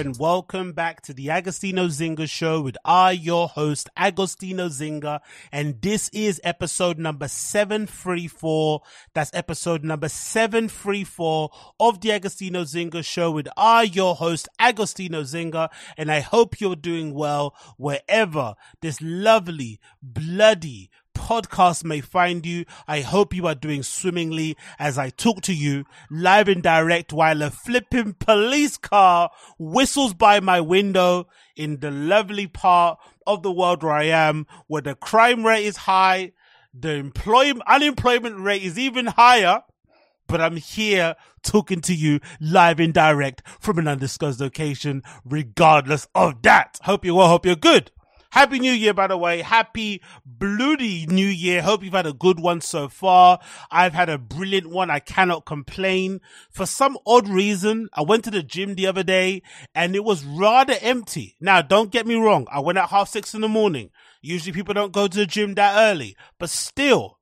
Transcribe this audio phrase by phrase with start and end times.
[0.00, 5.20] and welcome back to the Agostinho Zinga Show with I, your host, Agostinho Zinga,
[5.52, 8.80] and this is episode number 734.
[9.12, 15.68] That's episode number 734 of the Agostinho Zinga Show with I, your host, Agostinho Zinga,
[15.98, 20.88] and I hope you're doing well wherever this lovely, bloody,
[21.30, 22.64] podcast may find you.
[22.88, 27.40] I hope you are doing swimmingly as I talk to you live and direct while
[27.42, 33.84] a flipping police car whistles by my window in the lovely part of the world
[33.84, 36.32] where I am, where the crime rate is high,
[36.74, 39.62] the employment, unemployment rate is even higher.
[40.26, 41.14] But I'm here
[41.44, 46.80] talking to you live and direct from an undisclosed location, regardless of that.
[46.82, 47.92] Hope you're well, hope you're good.
[48.32, 49.42] Happy New Year, by the way.
[49.42, 51.62] Happy bloody New Year.
[51.62, 53.40] Hope you've had a good one so far.
[53.72, 54.88] I've had a brilliant one.
[54.88, 56.20] I cannot complain.
[56.48, 59.42] For some odd reason, I went to the gym the other day
[59.74, 61.36] and it was rather empty.
[61.40, 62.46] Now, don't get me wrong.
[62.52, 63.90] I went at half six in the morning.
[64.22, 67.18] Usually people don't go to the gym that early, but still,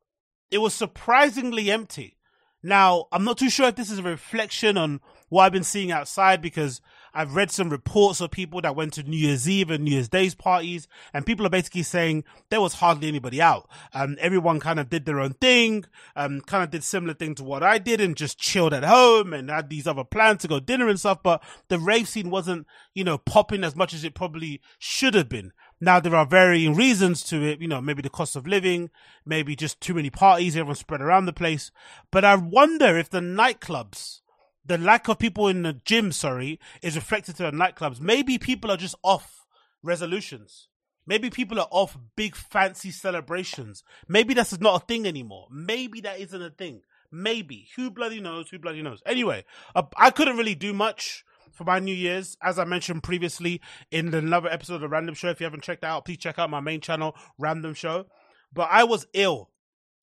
[0.51, 2.19] it was surprisingly empty.
[2.63, 5.91] Now, I'm not too sure if this is a reflection on what I've been seeing
[5.91, 6.83] outside because
[7.19, 10.09] I've read some reports of people that went to New Year's Eve and New Year's
[10.09, 13.69] Day's parties, and people are basically saying there was hardly anybody out.
[13.93, 15.85] Um, everyone kind of did their own thing,
[16.15, 19.33] um, kind of did similar thing to what I did and just chilled at home
[19.33, 22.69] and had these other plans to go dinner and stuff, but the rave scene wasn't,
[22.95, 25.53] you know, popping as much as it probably should have been.
[25.81, 28.91] Now there are varying reasons to it, you know, maybe the cost of living,
[29.27, 31.73] maybe just too many parties, everyone spread around the place.
[32.13, 34.21] But I wonder if the nightclubs,
[34.69, 38.01] the lack of people in the gym, sorry, is reflected to the nightclubs.
[38.01, 39.47] Maybe people are just off
[39.83, 40.69] resolutions.
[41.07, 43.83] Maybe people are off big fancy celebrations.
[44.07, 45.49] Maybe that's not a thing anymore.
[45.51, 46.83] Maybe that isn't a thing.
[47.11, 47.69] Maybe.
[47.77, 48.51] Who bloody knows?
[48.51, 49.03] Who bloody knows?
[49.07, 52.37] Anyway, uh, I couldn't really do much for my New Year's.
[52.43, 55.31] As I mentioned previously in another episode of the Random Show.
[55.31, 58.05] If you haven't checked that out, please check out my main channel, Random Show.
[58.53, 59.49] But I was ill.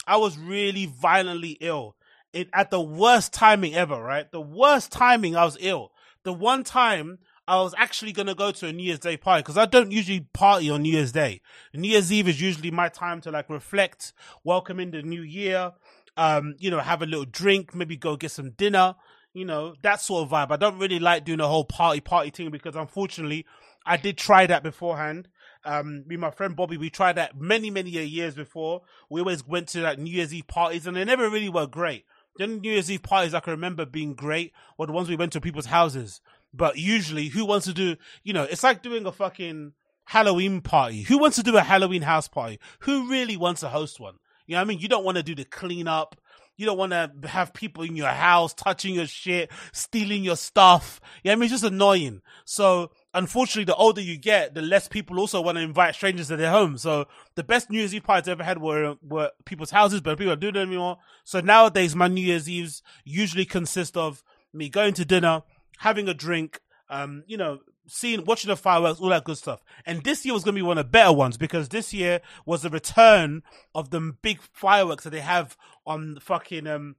[0.07, 1.95] I was really violently ill.
[2.35, 4.29] It, at the worst timing ever, right?
[4.29, 5.91] The worst timing I was ill.
[6.23, 9.41] The one time I was actually going to go to a New Year's Day party
[9.41, 11.41] because I don't usually party on New Year's Day.
[11.73, 14.13] New Year's Eve is usually my time to like reflect,
[14.44, 15.72] welcome in the new year,
[16.18, 18.96] um, you know, have a little drink, maybe go get some dinner,
[19.34, 20.52] you know, that sort of vibe.
[20.52, 23.46] I don't really like doing the whole party party thing because unfortunately
[23.85, 25.28] I did try that beforehand.
[25.63, 28.81] Um, me my friend Bobby, we tried that many, many years before.
[29.09, 32.06] We always went to like New Year's Eve parties and they never really were great.
[32.38, 35.34] The New Year's Eve parties I can remember being great were the ones we went
[35.34, 36.22] to people's houses.
[36.53, 39.73] But usually, who wants to do, you know, it's like doing a fucking
[40.06, 41.01] Halloween party.
[41.03, 42.59] Who wants to do a Halloween house party?
[42.79, 44.16] Who really wants to host one?
[44.47, 44.79] You know what I mean?
[44.79, 46.16] You don't want to do the cleanup.
[46.57, 51.02] You don't want to have people in your house touching your shit, stealing your stuff.
[51.23, 52.22] Yeah, I mean, it's just annoying.
[52.46, 56.35] So, unfortunately, the older you get, the less people also want to invite strangers to
[56.35, 56.77] their home.
[56.77, 60.17] So, the best New Year's Eve parties I ever had were were people's houses, but
[60.17, 60.97] people don't do them anymore.
[61.23, 64.23] So nowadays, my New Year's Eves usually consist of
[64.53, 65.43] me going to dinner,
[65.79, 66.59] having a drink,
[66.89, 69.63] um, you know, seeing, watching the fireworks, all that good stuff.
[69.85, 72.21] And this year was going to be one of the better ones because this year
[72.45, 73.43] was the return
[73.73, 76.95] of the big fireworks that they have on the fucking, um,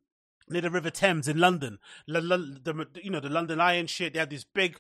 [0.49, 1.79] near the River Thames in London.
[2.09, 4.13] L- L- the, you know, the London Iron shit.
[4.13, 4.79] They have these big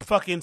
[0.00, 0.42] fucking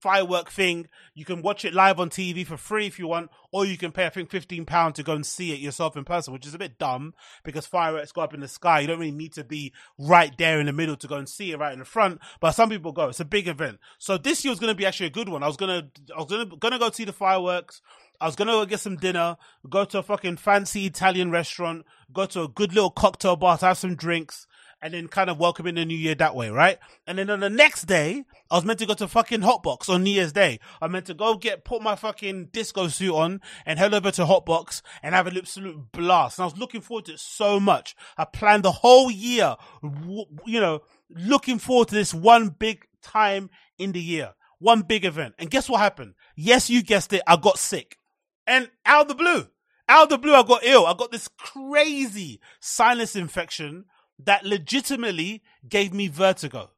[0.00, 0.88] firework thing.
[1.14, 3.92] You can watch it live on TV for free if you want, or you can
[3.92, 6.54] pay, I think, fifteen pounds to go and see it yourself in person, which is
[6.54, 8.80] a bit dumb because fireworks go up in the sky.
[8.80, 11.52] You don't really need to be right there in the middle to go and see
[11.52, 12.20] it right in the front.
[12.40, 13.08] But some people go.
[13.08, 13.78] It's a big event.
[13.98, 15.42] So this year was going to be actually a good one.
[15.42, 17.80] I was gonna, I was gonna, gonna go see the fireworks.
[18.20, 19.36] I was gonna go get some dinner,
[19.68, 23.66] go to a fucking fancy Italian restaurant, go to a good little cocktail bar to
[23.66, 24.46] have some drinks,
[24.82, 26.78] and then kind of welcoming the new year that way, right?
[27.06, 30.02] And then on the next day, I was meant to go to fucking Hotbox on
[30.02, 30.58] New Year's Day.
[30.80, 34.24] I meant to go get put my fucking disco suit on and head over to
[34.24, 36.38] Hotbox and have an absolute blast.
[36.38, 37.94] And I was looking forward to it so much.
[38.18, 43.92] I planned the whole year, you know, looking forward to this one big time in
[43.92, 44.34] the year.
[44.58, 45.34] One big event.
[45.38, 46.14] And guess what happened?
[46.36, 47.22] Yes, you guessed it.
[47.26, 47.98] I got sick.
[48.46, 49.48] And out of the blue,
[49.88, 50.86] out of the blue, I got ill.
[50.86, 53.86] I got this crazy sinus infection
[54.26, 56.70] that legitimately gave me vertigo.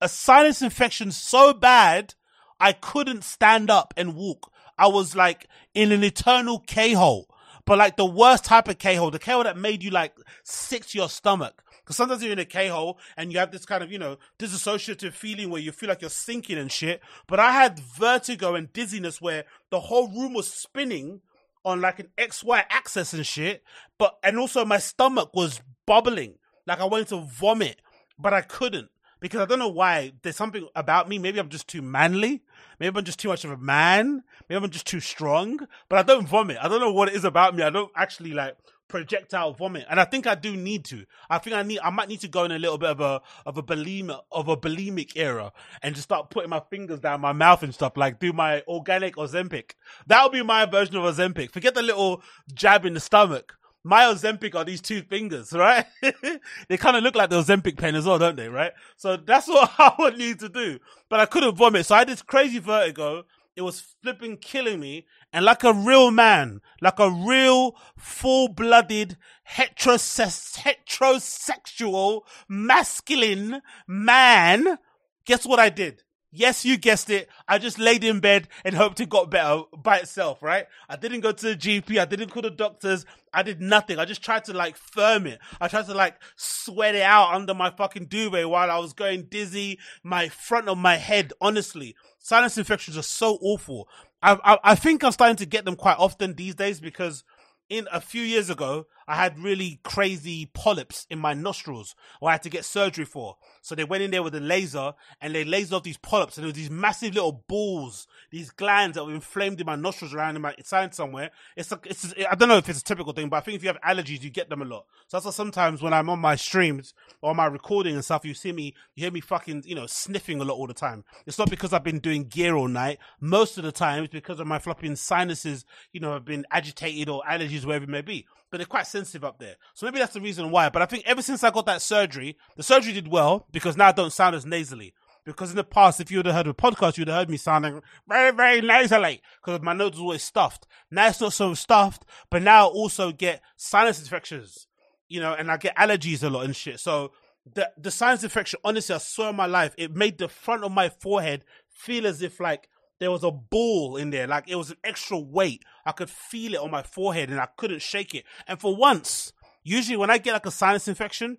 [0.00, 2.14] A sinus infection so bad,
[2.60, 4.50] I couldn't stand up and walk.
[4.78, 7.28] I was like in an eternal K-hole,
[7.64, 10.98] but like the worst type of K-hole, the K-hole that made you like sick to
[10.98, 11.62] your stomach.
[11.84, 15.12] Cause sometimes you're in a K-hole and you have this kind of, you know, disassociative
[15.12, 17.02] feeling where you feel like you're sinking and shit.
[17.28, 21.20] But I had vertigo and dizziness where the whole room was spinning
[21.62, 23.62] on like an XY axis and shit.
[23.98, 26.36] But, and also my stomach was bubbling.
[26.66, 27.80] Like I wanted to vomit,
[28.18, 28.90] but I couldn't
[29.20, 30.12] because I don't know why.
[30.22, 31.18] There's something about me.
[31.18, 32.42] Maybe I'm just too manly.
[32.78, 34.22] Maybe I'm just too much of a man.
[34.48, 35.60] Maybe I'm just too strong.
[35.88, 36.58] But I don't vomit.
[36.60, 37.62] I don't know what it is about me.
[37.62, 38.56] I don't actually like
[38.88, 41.04] projectile vomit, and I think I do need to.
[41.28, 41.80] I think I need.
[41.80, 44.48] I might need to go in a little bit of a of a bulimic of
[44.48, 45.52] a bulimic era
[45.82, 47.96] and just start putting my fingers down my mouth and stuff.
[47.96, 49.72] Like do my organic Ozempic.
[50.06, 51.50] That'll be my version of Ozempic.
[51.50, 52.22] Forget the little
[52.52, 55.84] jab in the stomach my Ozempic are these two fingers, right?
[56.68, 58.48] they kind of look like the Ozempic pen as well, don't they?
[58.48, 58.72] Right?
[58.96, 60.78] So that's what I would need to do.
[61.10, 61.86] But I couldn't vomit.
[61.86, 63.24] So I had this crazy vertigo.
[63.54, 65.06] It was flipping killing me.
[65.32, 74.78] And like a real man, like a real full blooded heterose- heterosexual masculine man,
[75.26, 76.02] guess what I did?
[76.36, 77.28] Yes, you guessed it.
[77.46, 80.66] I just laid in bed and hoped it got better by itself, right?
[80.88, 81.96] I didn't go to the GP.
[81.96, 83.06] I didn't call the doctors.
[83.32, 84.00] I did nothing.
[84.00, 85.38] I just tried to like firm it.
[85.60, 89.26] I tried to like sweat it out under my fucking duvet while I was going
[89.30, 89.78] dizzy.
[90.02, 93.88] My front of my head, honestly, sinus infections are so awful.
[94.20, 97.22] I, I, I think I'm starting to get them quite often these days because
[97.68, 102.34] in a few years ago, I had really crazy polyps in my nostrils where I
[102.34, 103.36] had to get surgery for.
[103.62, 106.44] So they went in there with a laser and they lasered off these polyps and
[106.44, 110.36] there were these massive little balls, these glands that were inflamed in my nostrils around
[110.36, 111.30] in my side somewhere.
[111.56, 113.68] It's it's I don't know if it's a typical thing, but I think if you
[113.68, 114.86] have allergies, you get them a lot.
[115.06, 118.34] So that's why sometimes when I'm on my streams or my recording and stuff, you
[118.34, 121.04] see me, you hear me fucking, you know, sniffing a lot all the time.
[121.26, 122.98] It's not because I've been doing gear all night.
[123.20, 127.08] Most of the time, it's because of my flopping sinuses, you know, have been agitated
[127.08, 129.56] or allergies, wherever it may be but they're quite sensitive up there.
[129.74, 130.68] So maybe that's the reason why.
[130.68, 133.88] But I think ever since I got that surgery, the surgery did well because now
[133.88, 134.94] I don't sound as nasally.
[135.24, 137.36] Because in the past, if you would have heard a podcast, you'd have heard me
[137.36, 140.68] sounding very, very nasally because my nose was always stuffed.
[140.88, 144.68] Now it's not so stuffed, but now I also get sinus infections,
[145.08, 146.78] you know, and I get allergies a lot and shit.
[146.78, 147.10] So
[147.52, 150.90] the the sinus infection, honestly, I swear my life, it made the front of my
[150.90, 152.68] forehead feel as if like
[153.04, 155.62] there was a ball in there, like it was an extra weight.
[155.84, 158.24] I could feel it on my forehead and I couldn't shake it.
[158.48, 161.38] And for once, usually when I get like a sinus infection,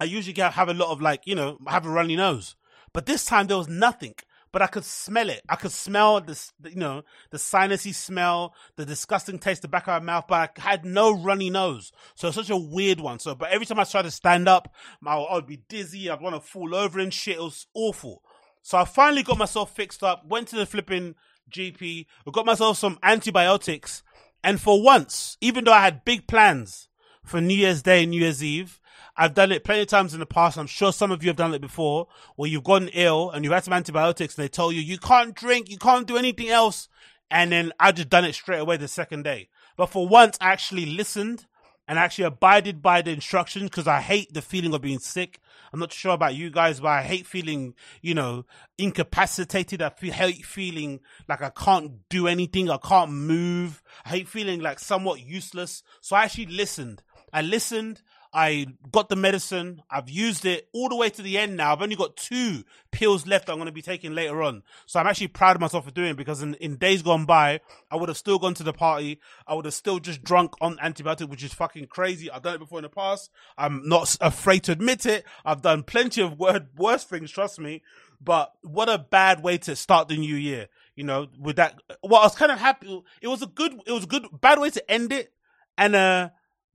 [0.00, 2.56] I usually get, have a lot of like, you know, have a runny nose.
[2.92, 4.14] But this time there was nothing.
[4.50, 5.40] But I could smell it.
[5.48, 10.02] I could smell this, you know, the sinusy smell, the disgusting taste, the back of
[10.02, 11.90] my mouth, but I had no runny nose.
[12.16, 13.18] So it's such a weird one.
[13.18, 14.74] So, but every time I tried to stand up,
[15.06, 16.10] I would be dizzy.
[16.10, 17.36] I'd want to fall over and shit.
[17.36, 18.22] It was awful.
[18.62, 21.16] So I finally got myself fixed up, went to the flipping
[21.50, 24.02] GP, got myself some antibiotics,
[24.44, 26.88] and for once, even though I had big plans
[27.24, 28.80] for New Year's Day and New Year's Eve,
[29.16, 30.56] I've done it plenty of times in the past.
[30.56, 33.52] I'm sure some of you have done it before, where you've gotten ill and you've
[33.52, 36.88] had some antibiotics and they tell you you can't drink, you can't do anything else,
[37.30, 39.48] and then I just done it straight away the second day.
[39.76, 41.46] But for once, I actually listened
[41.92, 45.40] and actually abided by the instructions because I hate the feeling of being sick.
[45.74, 48.46] I'm not sure about you guys, but I hate feeling, you know,
[48.78, 49.82] incapacitated.
[49.82, 52.70] I feel, hate feeling like I can't do anything.
[52.70, 53.82] I can't move.
[54.06, 55.82] I hate feeling like somewhat useless.
[56.00, 57.02] So I actually listened.
[57.30, 58.00] I listened
[58.34, 59.82] I got the medicine.
[59.90, 61.72] I've used it all the way to the end now.
[61.72, 64.62] I've only got two pills left I'm going to be taking later on.
[64.86, 67.60] So I'm actually proud of myself for doing because in, in days gone by,
[67.90, 69.20] I would have still gone to the party.
[69.46, 72.30] I would have still just drunk on antibiotic, which is fucking crazy.
[72.30, 73.30] I've done it before in the past.
[73.58, 75.26] I'm not afraid to admit it.
[75.44, 77.82] I've done plenty of word, worse things, trust me.
[78.18, 80.68] But what a bad way to start the new year.
[80.94, 83.02] You know, with that, well, I was kind of happy.
[83.20, 85.32] It was a good, it was a good, bad way to end it.
[85.76, 86.30] And, uh,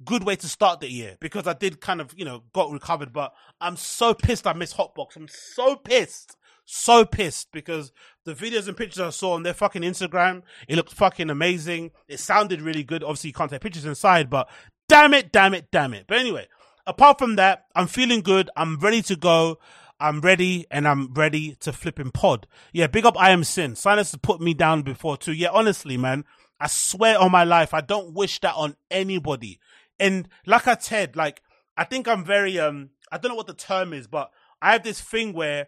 [0.06, 3.14] good way to start the year because I did kind of, you know, got recovered,
[3.14, 5.16] but I'm so pissed I missed Hotbox.
[5.16, 6.38] I'm so pissed.
[6.66, 7.94] So pissed because
[8.26, 11.92] the videos and pictures I saw on their fucking Instagram, it looked fucking amazing.
[12.10, 13.04] It sounded really good.
[13.04, 14.50] Obviously, you can't take pictures inside, but
[14.90, 16.06] damn it, damn it, damn it.
[16.08, 16.48] But anyway,
[16.86, 18.50] apart from that, I'm feeling good.
[18.58, 19.60] I'm ready to go.
[20.00, 22.48] I'm ready and I'm ready to flip in pod.
[22.72, 23.76] Yeah, big up I am sin.
[23.84, 25.34] Has put me down before too.
[25.34, 26.26] Yeah, honestly, man,
[26.60, 29.60] I swear on my life, I don't wish that on anybody.
[30.00, 31.42] And like I said, like
[31.76, 34.84] I think I'm very um I don't know what the term is, but I have
[34.84, 35.68] this thing where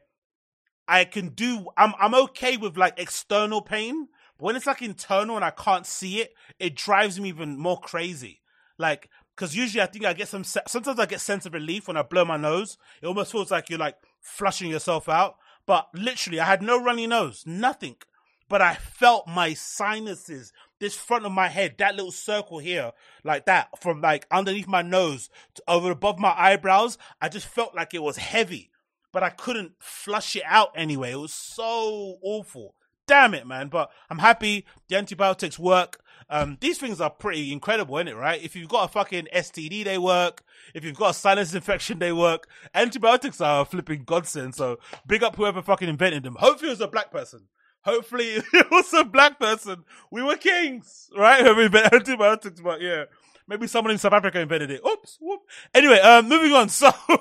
[0.88, 1.68] I can do.
[1.78, 4.08] I'm I'm okay with like external pain,
[4.38, 7.80] but when it's like internal and I can't see it, it drives me even more
[7.80, 8.42] crazy.
[8.78, 9.10] Like
[9.40, 10.44] because usually I think I get some.
[10.44, 12.78] Sometimes I get sense of relief when I blow my nose.
[13.02, 15.38] It almost feels like you're like flushing yourself out.
[15.66, 17.96] But literally, I had no runny nose, nothing.
[18.50, 22.92] But I felt my sinuses, this front of my head, that little circle here,
[23.24, 26.98] like that, from like underneath my nose to over above my eyebrows.
[27.22, 28.72] I just felt like it was heavy,
[29.12, 31.12] but I couldn't flush it out anyway.
[31.12, 32.76] It was so awful.
[33.08, 33.70] Damn it, man.
[33.70, 36.00] But I'm happy the antibiotics work.
[36.30, 38.16] Um, these things are pretty incredible, isn't it?
[38.16, 38.42] Right?
[38.44, 40.44] If you've got a fucking STD, they work.
[40.76, 42.48] If you've got a sinus infection, they work.
[42.76, 44.54] Antibiotics are a flipping godsend.
[44.54, 46.38] So big up whoever fucking invented them.
[46.40, 47.48] Hopefully it was a black person.
[47.84, 49.84] Hopefully it was a black person.
[50.12, 51.42] We were kings, right?
[51.44, 53.06] Whoever invented antibiotics, but yeah.
[53.48, 54.82] Maybe someone in South Africa invented it.
[54.88, 55.42] Oops, whoop.
[55.74, 56.70] Anyway, um, moving on.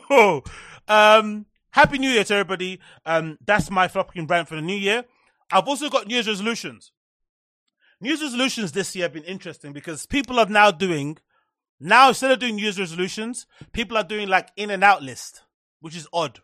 [0.08, 0.42] So,
[0.86, 2.80] um, happy new year to everybody.
[3.06, 5.04] Um, that's my fucking brand for the new year.
[5.50, 6.92] I've also got New Year's resolutions.
[8.00, 11.16] New Year's resolutions this year have been interesting because people are now doing,
[11.80, 15.42] now instead of doing New Year's resolutions, people are doing like in and out list,
[15.80, 16.40] which is odd.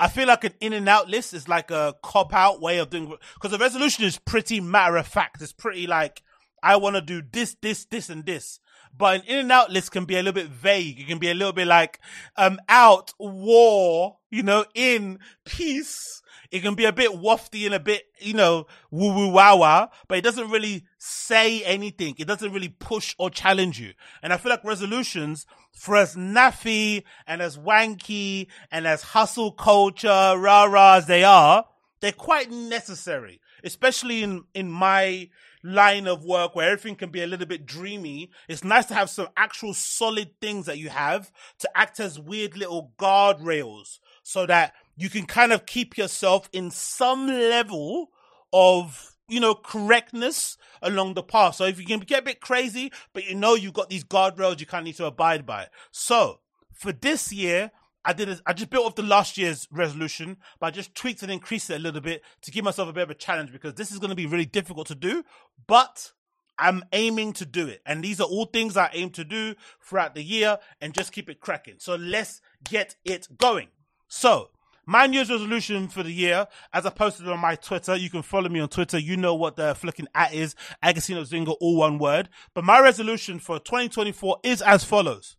[0.00, 2.88] I feel like an in and out list is like a cop out way of
[2.88, 5.42] doing, because the resolution is pretty matter of fact.
[5.42, 6.22] It's pretty like,
[6.62, 8.60] I want to do this, this, this, and this.
[8.96, 10.98] But an in and out list can be a little bit vague.
[10.98, 12.00] It can be a little bit like,
[12.36, 17.80] um, out, war, you know, in, peace, it can be a bit wafty and a
[17.80, 22.14] bit, you know, woo woo wow wow, but it doesn't really say anything.
[22.18, 23.92] It doesn't really push or challenge you.
[24.22, 30.08] And I feel like resolutions, for as naffy and as wanky and as hustle culture,
[30.08, 31.66] rah rah as they are,
[32.00, 35.28] they're quite necessary, especially in, in my
[35.62, 38.30] line of work where everything can be a little bit dreamy.
[38.48, 41.30] It's nice to have some actual solid things that you have
[41.60, 46.70] to act as weird little guardrails so that you can kind of keep yourself in
[46.70, 48.10] some level
[48.52, 51.56] of you know correctness along the path.
[51.56, 54.60] So if you can get a bit crazy, but you know you've got these guardrails
[54.60, 55.62] you kind of need to abide by.
[55.62, 55.70] it.
[55.90, 56.40] So
[56.74, 57.70] for this year,
[58.04, 58.28] I did.
[58.28, 61.70] A, I just built off the last year's resolution, but I just tweaked and increased
[61.70, 63.98] it a little bit to give myself a bit of a challenge because this is
[63.98, 65.24] going to be really difficult to do.
[65.66, 66.12] But
[66.58, 70.14] I'm aiming to do it, and these are all things I aim to do throughout
[70.14, 71.76] the year, and just keep it cracking.
[71.78, 73.68] So let's get it going.
[74.08, 74.50] So
[74.90, 78.22] my New Year's resolution for the year, as I posted on my Twitter, you can
[78.22, 78.98] follow me on Twitter.
[78.98, 80.56] You know what the flicking at is.
[80.82, 82.28] Agostinho Zinga, all one word.
[82.54, 85.36] But my resolution for 2024 is as follows.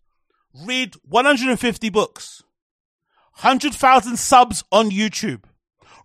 [0.66, 2.44] Read 150 books.
[3.42, 5.44] 100,000 subs on YouTube.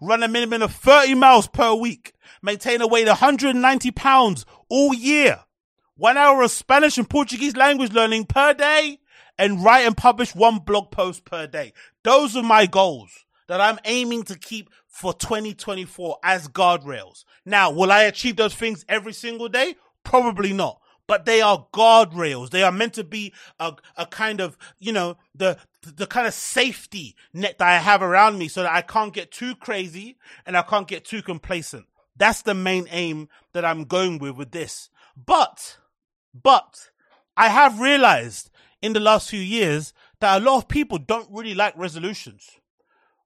[0.01, 2.15] Run a minimum of 30 miles per week.
[2.43, 5.39] Maintain a weight of 190 pounds all year.
[5.97, 8.99] One hour of Spanish and Portuguese language learning per day.
[9.39, 11.75] And write and publish one blog post per day.
[12.03, 17.25] Those are my goals that I'm aiming to keep for 2024 as guardrails.
[17.45, 19.77] Now, will I achieve those things every single day?
[20.05, 20.81] Probably not.
[21.07, 22.51] But they are guardrails.
[22.51, 26.35] They are meant to be a, a kind of, you know, the, the kind of
[26.35, 30.57] safety net that I have around me so that I can't get too crazy and
[30.57, 31.87] I can't get too complacent.
[32.17, 34.91] That's the main aim that I'm going with with this.
[35.17, 35.79] But,
[36.35, 36.91] but
[37.37, 38.51] I have realized
[38.83, 42.59] in the last few years that a lot of people don't really like resolutions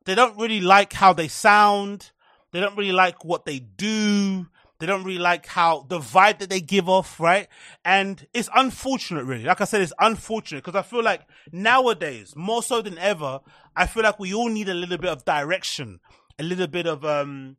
[0.04, 2.10] they don't really like how they sound.
[2.52, 4.46] They don't really like what they do.
[4.78, 7.48] They don't really like how the vibe that they give off, right?
[7.84, 9.44] And it's unfortunate, really.
[9.44, 11.20] Like I said, it's unfortunate because I feel like
[11.52, 13.40] nowadays, more so than ever,
[13.76, 16.00] I feel like we all need a little bit of direction,
[16.38, 17.56] a little bit of, um,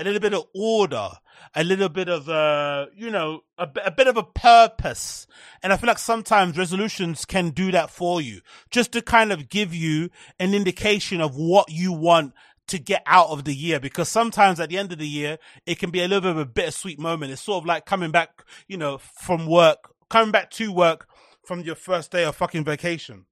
[0.00, 1.10] a little bit of order,
[1.54, 5.26] a little bit of, uh, you know, a, a bit of a purpose.
[5.62, 8.40] And I feel like sometimes resolutions can do that for you,
[8.70, 12.32] just to kind of give you an indication of what you want
[12.68, 15.80] to get out of the year because sometimes at the end of the year it
[15.80, 17.32] can be a little bit of a bittersweet moment.
[17.32, 21.08] It's sort of like coming back, you know, from work, coming back to work
[21.44, 23.26] from your first day of fucking vacation.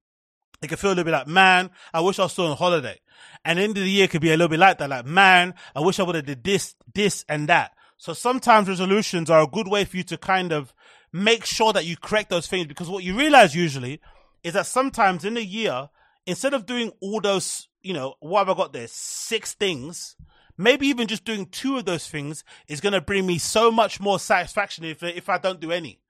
[0.60, 2.98] It can feel a little bit like, man, I wish I was still on holiday.
[3.44, 4.90] And the end of the year could be a little bit like that.
[4.90, 7.72] Like, man, I wish I would have did this, this and that.
[7.96, 10.72] So sometimes resolutions are a good way for you to kind of
[11.12, 14.00] make sure that you correct those things because what you realize usually
[14.42, 15.88] is that sometimes in a year,
[16.26, 18.86] instead of doing all those, you know, what have I got there?
[18.88, 20.16] Six things.
[20.56, 24.00] Maybe even just doing two of those things is going to bring me so much
[24.00, 26.00] more satisfaction if, if I don't do any.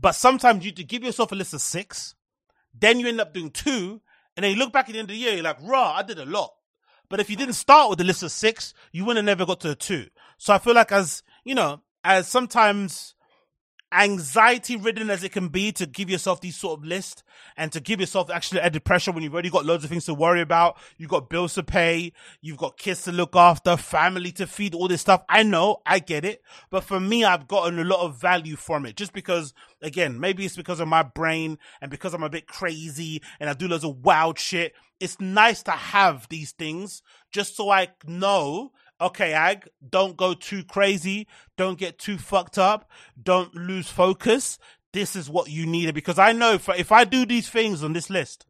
[0.00, 2.14] But sometimes you to give yourself a list of six,
[2.78, 4.00] then you end up doing two,
[4.36, 6.02] and then you look back at the end of the year, you're like, raw, I
[6.02, 6.52] did a lot.
[7.08, 9.60] But if you didn't start with the list of six, you wouldn't have never got
[9.60, 10.06] to a two.
[10.38, 13.14] So I feel like as, you know, as sometimes
[13.92, 17.22] anxiety ridden as it can be to give yourself these sort of lists
[17.56, 20.14] and to give yourself actually a depression when you've already got loads of things to
[20.14, 20.78] worry about.
[20.96, 22.12] You've got bills to pay.
[22.40, 25.24] You've got kids to look after, family to feed, all this stuff.
[25.28, 26.42] I know, I get it.
[26.70, 30.44] But for me, I've gotten a lot of value from it just because, again, maybe
[30.44, 33.84] it's because of my brain and because I'm a bit crazy and I do loads
[33.84, 34.74] of wild shit.
[35.00, 40.64] It's nice to have these things just so I know okay, Ag, don't go too
[40.64, 41.26] crazy.
[41.56, 42.90] Don't get too fucked up.
[43.20, 44.58] Don't lose focus.
[44.92, 47.92] This is what you needed Because I know if, if I do these things on
[47.92, 48.46] this list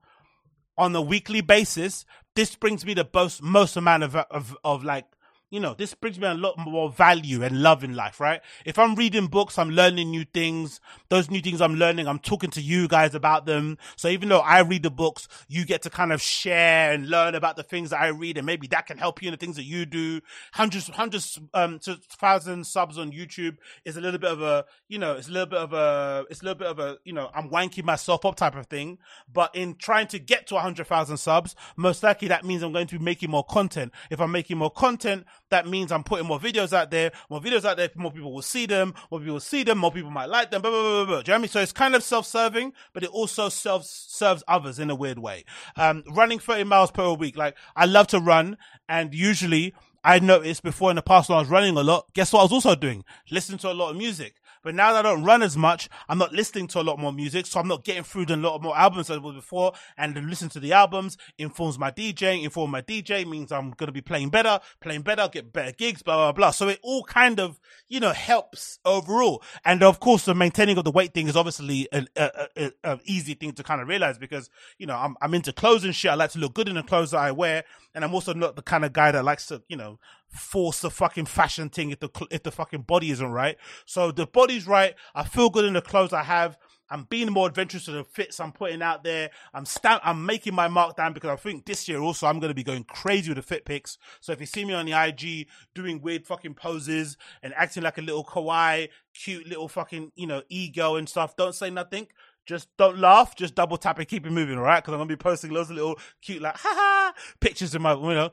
[0.79, 5.05] on a weekly basis, this brings me the most, most amount of, of, of like
[5.51, 8.41] you know, this brings me a lot more value and love in life, right?
[8.65, 10.81] If I'm reading books, I'm learning new things.
[11.09, 13.77] Those new things I'm learning, I'm talking to you guys about them.
[13.97, 17.35] So even though I read the books, you get to kind of share and learn
[17.35, 19.57] about the things that I read and maybe that can help you in the things
[19.57, 20.21] that you do.
[20.53, 24.99] Hundreds, hundreds, um, to thousand subs on YouTube is a little bit of a, you
[24.99, 27.29] know, it's a little bit of a, it's a little bit of a, you know,
[27.35, 28.99] I'm wanking myself up type of thing.
[29.33, 32.73] But in trying to get to a hundred thousand subs, most likely that means I'm
[32.73, 33.93] going to be making more content.
[34.11, 37.13] If I'm making more content, that means I'm putting more videos out there.
[37.29, 38.95] More videos out there, more people will see them.
[39.11, 39.79] More people will see them.
[39.79, 40.63] More people might like them.
[40.63, 41.05] Blah, blah, blah, blah.
[41.05, 41.49] Do you know what I mean?
[41.49, 45.45] So it's kind of self-serving, but it also self serves others in a weird way.
[45.77, 47.37] Um, running 30 miles per week.
[47.37, 48.57] Like I love to run
[48.89, 52.33] and usually I noticed before in the past when I was running a lot, guess
[52.33, 53.05] what I was also doing?
[53.31, 54.37] Listening to a lot of music.
[54.63, 57.13] But now that I don't run as much, I'm not listening to a lot more
[57.13, 59.73] music, so I'm not getting through a lot more albums as I was before.
[59.97, 62.45] And listening to the albums informs my DJing.
[62.45, 66.03] Inform my DJ means I'm going to be playing better, playing better, get better gigs,
[66.03, 66.51] blah blah blah.
[66.51, 69.43] So it all kind of you know helps overall.
[69.65, 73.01] And of course, the maintaining of the weight thing is obviously an a, a, a
[73.05, 76.11] easy thing to kind of realize because you know I'm I'm into clothes and shit.
[76.11, 77.65] I like to look good in the clothes that I wear,
[77.95, 79.99] and I'm also not the kind of guy that likes to you know
[80.31, 83.57] force the fucking fashion thing if the if the fucking body isn't right.
[83.85, 84.95] So the body's right.
[85.15, 86.57] I feel good in the clothes I have.
[86.93, 89.31] I'm being more adventurous with the fits I'm putting out there.
[89.55, 92.51] I'm sta- I'm making my mark down because I think this year also I'm going
[92.51, 93.97] to be going crazy with the fit pics.
[94.21, 97.99] So if you see me on the IG doing weird fucking poses and acting like
[97.99, 102.09] a little kawaii, cute little fucking, you know, ego and stuff, don't say nothing.
[102.45, 103.37] Just don't laugh.
[103.37, 104.83] Just double tap and keep it moving, all right?
[104.83, 107.83] Because I'm going to be posting loads of little cute, like, ha ha, pictures of
[107.83, 108.31] my, you know,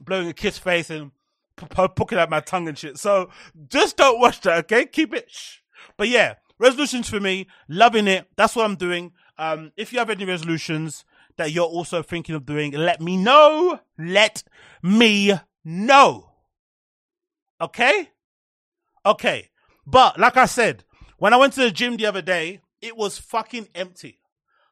[0.00, 1.10] blowing a kiss face and
[1.70, 2.98] poking out my tongue and shit.
[2.98, 3.30] So
[3.68, 4.86] just don't watch that, okay?
[4.86, 5.30] Keep it.
[5.30, 5.58] Shh.
[5.96, 8.26] But yeah, resolutions for me, loving it.
[8.36, 9.12] That's what I'm doing.
[9.38, 11.04] Um, if you have any resolutions
[11.36, 13.80] that you're also thinking of doing, let me know.
[13.96, 14.42] Let
[14.82, 15.32] me
[15.64, 16.32] know.
[17.60, 18.10] Okay?
[19.06, 19.50] Okay.
[19.86, 20.84] But like I said,
[21.18, 24.20] when I went to the gym the other day, it was fucking empty.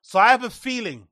[0.02, 1.08] So I have a feeling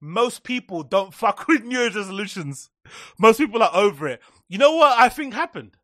[0.00, 2.70] most people don't fuck with New Year's resolutions.
[3.18, 4.20] Most people are over it.
[4.48, 5.76] You know what I think happened?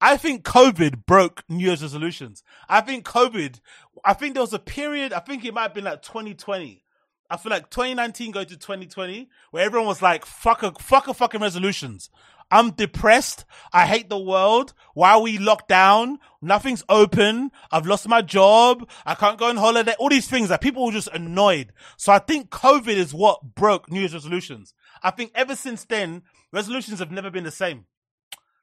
[0.00, 2.42] I think COVID broke New Year's resolutions.
[2.68, 3.60] I think COVID,
[4.04, 6.82] I think there was a period, I think it might have been like 2020.
[7.30, 11.14] I feel like 2019 going to 2020 where everyone was like, fuck a, fuck a
[11.14, 12.10] fucking resolutions.
[12.50, 13.46] I'm depressed.
[13.72, 14.74] I hate the world.
[14.92, 16.18] Why are we locked down?
[16.42, 17.50] Nothing's open.
[17.70, 18.86] I've lost my job.
[19.06, 19.94] I can't go on holiday.
[19.98, 21.72] All these things that people were just annoyed.
[21.96, 24.74] So I think COVID is what broke New Year's resolutions.
[25.02, 27.86] I think ever since then, resolutions have never been the same.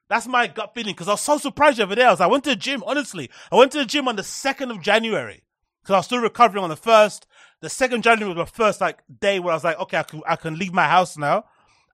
[0.08, 2.04] That's my gut feeling because I was so surprised the other day.
[2.04, 3.30] I was, I went to the gym, honestly.
[3.52, 5.44] I went to the gym on the 2nd of January
[5.82, 7.22] because I was still recovering on the 1st.
[7.60, 10.22] The 2nd January was my first like day where I was like, okay, I can,
[10.26, 11.44] I can leave my house now.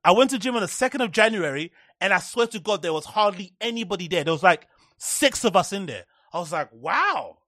[0.02, 2.92] I went to gym on the 2nd of January and I swear to God, there
[2.92, 4.24] was hardly anybody there.
[4.24, 6.04] There was like six of us in there.
[6.32, 7.38] I was like, wow.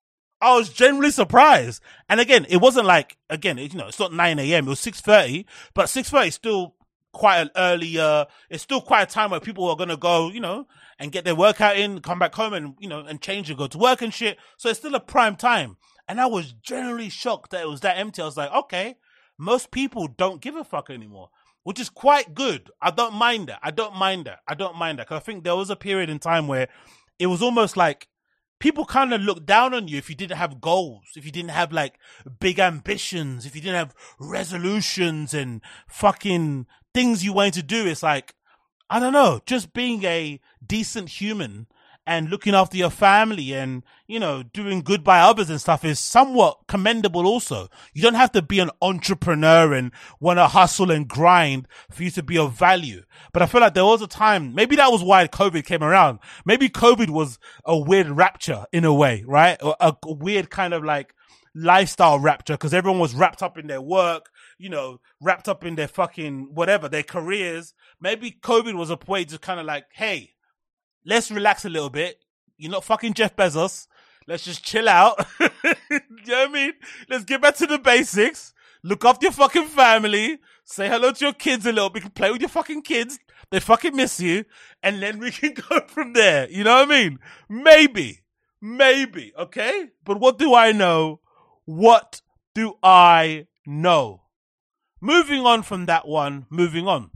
[0.40, 1.82] I was genuinely surprised.
[2.08, 4.66] And again, it wasn't like, again, you know, it's not 9 a.m.
[4.66, 6.74] It was 6.30, but 6.30 is still
[7.12, 10.40] quite an early, uh, it's still quite a time where people are to go, you
[10.40, 10.66] know,
[10.98, 13.66] and get their workout in, come back home and, you know, and change and go
[13.66, 14.38] to work and shit.
[14.56, 15.76] So it's still a prime time.
[16.08, 18.22] And I was generally shocked that it was that empty.
[18.22, 18.96] I was like, okay,
[19.36, 21.30] most people don't give a fuck anymore,
[21.62, 22.70] which is quite good.
[22.80, 23.60] I don't mind that.
[23.62, 24.40] I don't mind that.
[24.48, 25.08] I don't mind that.
[25.08, 26.68] Cause I think there was a period in time where
[27.18, 28.08] it was almost like
[28.58, 31.50] people kind of looked down on you if you didn't have goals, if you didn't
[31.50, 31.98] have like
[32.40, 36.66] big ambitions, if you didn't have resolutions and fucking
[36.98, 37.86] things you wanted to do.
[37.86, 38.34] It's like,
[38.90, 41.68] I don't know, just being a decent human
[42.04, 46.00] and looking after your family and, you know, doing good by others and stuff is
[46.00, 47.68] somewhat commendable also.
[47.94, 52.10] You don't have to be an entrepreneur and want to hustle and grind for you
[52.12, 53.04] to be of value.
[53.32, 56.18] But I feel like there was a time, maybe that was why COVID came around.
[56.44, 59.56] Maybe COVID was a weird rapture in a way, right?
[59.60, 61.14] A, a weird kind of like
[61.54, 65.76] lifestyle rapture because everyone was wrapped up in their work, you know, wrapped up in
[65.76, 67.74] their fucking whatever, their careers.
[68.00, 70.34] Maybe COVID was a way to kind of like, hey,
[71.04, 72.24] let's relax a little bit.
[72.56, 73.86] You're not fucking Jeff Bezos.
[74.26, 75.24] Let's just chill out.
[75.40, 75.48] you
[76.26, 76.72] know what I mean?
[77.08, 78.52] Let's get back to the basics.
[78.82, 80.38] Look after your fucking family.
[80.64, 82.14] Say hello to your kids a little bit.
[82.14, 83.18] Play with your fucking kids.
[83.50, 84.44] They fucking miss you.
[84.82, 86.50] And then we can go from there.
[86.50, 87.18] You know what I mean?
[87.48, 88.20] Maybe.
[88.60, 89.32] Maybe.
[89.38, 89.88] Okay?
[90.04, 91.20] But what do I know?
[91.64, 92.20] What
[92.54, 94.22] do I know?
[95.00, 97.10] Moving on from that one, moving on.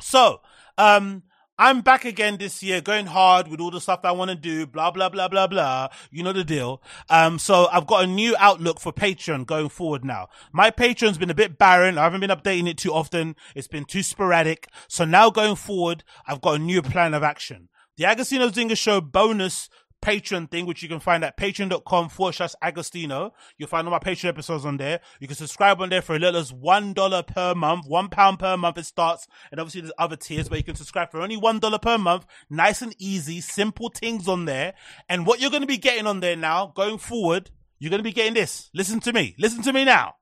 [0.00, 0.40] So,
[0.76, 1.24] um,
[1.60, 4.64] I'm back again this year, going hard with all the stuff I want to do,
[4.64, 5.88] blah, blah, blah, blah, blah.
[6.12, 6.80] You know the deal.
[7.10, 10.28] Um, so I've got a new outlook for Patreon going forward now.
[10.52, 11.98] My Patreon's been a bit barren.
[11.98, 13.34] I haven't been updating it too often.
[13.56, 14.68] It's been too sporadic.
[14.86, 17.68] So now going forward, I've got a new plan of action.
[17.96, 19.68] The Agostinho Zinga Show bonus
[20.02, 23.32] Patreon thing, which you can find at patreon.com forward slash Agostinho.
[23.56, 25.00] You'll find all my Patreon episodes on there.
[25.20, 28.78] You can subscribe on there for as little as $1 per month, £1 per month
[28.78, 29.26] it starts.
[29.50, 32.26] And obviously there's other tiers, but you can subscribe for only $1 per month.
[32.48, 34.74] Nice and easy, simple things on there.
[35.08, 38.04] And what you're going to be getting on there now, going forward, you're going to
[38.04, 38.70] be getting this.
[38.74, 39.34] Listen to me.
[39.38, 40.14] Listen to me now.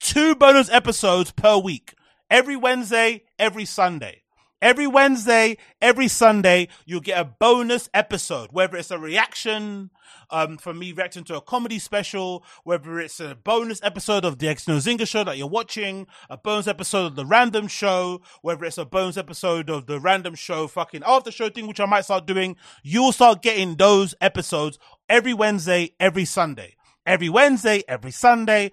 [0.00, 1.94] Two bonus episodes per week.
[2.30, 4.21] Every Wednesday, every Sunday.
[4.62, 9.90] Every Wednesday, every Sunday, you'll get a bonus episode, whether it's a reaction
[10.30, 14.46] um, from me reacting to a comedy special, whether it's a bonus episode of the
[14.46, 18.64] X No Zinga show that you're watching, a bonus episode of the random show, whether
[18.64, 22.04] it's a bonus episode of the random show fucking after show thing, which I might
[22.04, 26.76] start doing, you'll start getting those episodes every Wednesday, every Sunday.
[27.04, 28.70] Every Wednesday, every Sunday,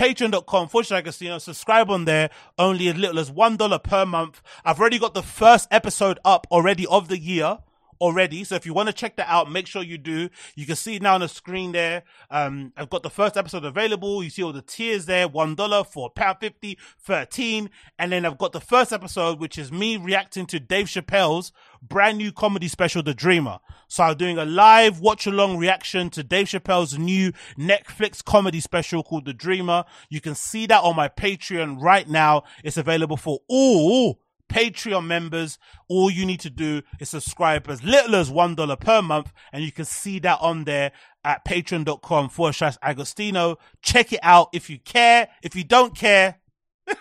[0.00, 1.38] patreon.com forward slash Agostinho.
[1.38, 2.30] Subscribe on there.
[2.58, 4.40] Only as little as $1 per month.
[4.64, 7.58] I've already got the first episode up already of the year
[8.00, 8.44] already.
[8.44, 10.28] So if you want to check that out, make sure you do.
[10.54, 12.04] You can see now on the screen there.
[12.30, 14.22] Um, I've got the first episode available.
[14.22, 15.28] You see all the tiers there.
[15.28, 17.70] $1, four pound 50, 13.
[17.98, 22.18] And then I've got the first episode, which is me reacting to Dave Chappelle's brand
[22.18, 23.58] new comedy special, The Dreamer.
[23.88, 29.02] So I'm doing a live watch along reaction to Dave Chappelle's new Netflix comedy special
[29.02, 29.84] called The Dreamer.
[30.08, 32.44] You can see that on my Patreon right now.
[32.62, 35.58] It's available for all Patreon members.
[35.88, 39.72] All you need to do is subscribe as little as $1 per month and you
[39.72, 40.92] can see that on there
[41.24, 43.56] at patreon.com forward slash Agostinho.
[43.82, 45.28] Check it out if you care.
[45.42, 46.40] If you don't care,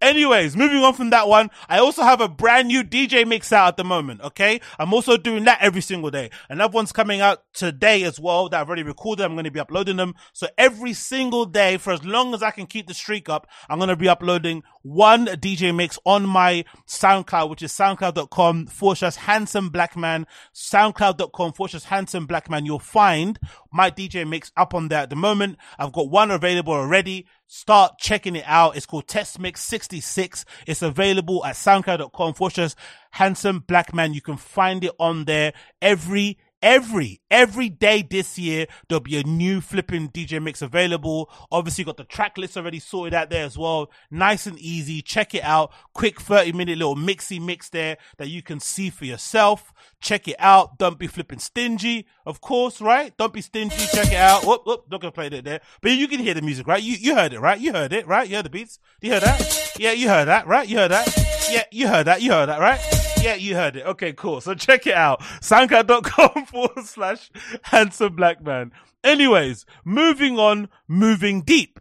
[0.00, 3.68] Anyways, moving on from that one, I also have a brand new DJ mix out
[3.68, 4.60] at the moment, okay?
[4.78, 6.30] I'm also doing that every single day.
[6.48, 9.24] Another one's coming out today as well that I've already recorded.
[9.24, 10.14] I'm going to be uploading them.
[10.32, 13.78] So every single day, for as long as I can keep the streak up, I'm
[13.78, 19.70] going to be uploading one DJ mix on my SoundCloud, which is soundcloud.com forward handsome
[19.70, 22.66] black man, soundcloud.com forward handsome black man.
[22.66, 23.38] You'll find
[23.72, 25.56] my DJ mix up on there at the moment.
[25.78, 27.26] I've got one available already.
[27.46, 28.76] Start checking it out.
[28.76, 30.44] It's called Test Mix 66.
[30.66, 32.74] It's available at soundcloud.com forward
[33.12, 34.12] handsome black man.
[34.12, 39.22] You can find it on there every every every day this year there'll be a
[39.22, 41.30] new flipping DJ mix available.
[41.52, 43.92] Obviously got the track list already sorted out there as well.
[44.10, 45.02] Nice and easy.
[45.02, 45.72] Check it out.
[45.92, 49.72] Quick 30 minute little mixy mix there that you can see for yourself.
[50.00, 50.78] Check it out.
[50.78, 53.16] Don't be flipping stingy, of course, right?
[53.18, 53.76] Don't be stingy.
[53.92, 54.44] Check it out.
[54.44, 55.60] Whoop, whoop, not gonna play that there.
[55.82, 56.82] But you can hear the music, right?
[56.82, 57.60] You you heard it, right?
[57.60, 58.26] You heard it, right?
[58.26, 58.78] You heard the beats.
[59.02, 59.76] You heard that?
[59.78, 60.66] Yeah, you heard that, right?
[60.66, 61.46] You heard that?
[61.50, 62.22] Yeah, you heard that.
[62.22, 62.93] You heard that, right?
[63.24, 63.86] Yeah, you heard it.
[63.86, 64.42] Okay, cool.
[64.42, 65.20] So check it out.
[65.40, 67.30] Soundcloud.com forward slash
[67.62, 68.70] handsome black man.
[69.02, 71.80] Anyways, moving on, moving deep.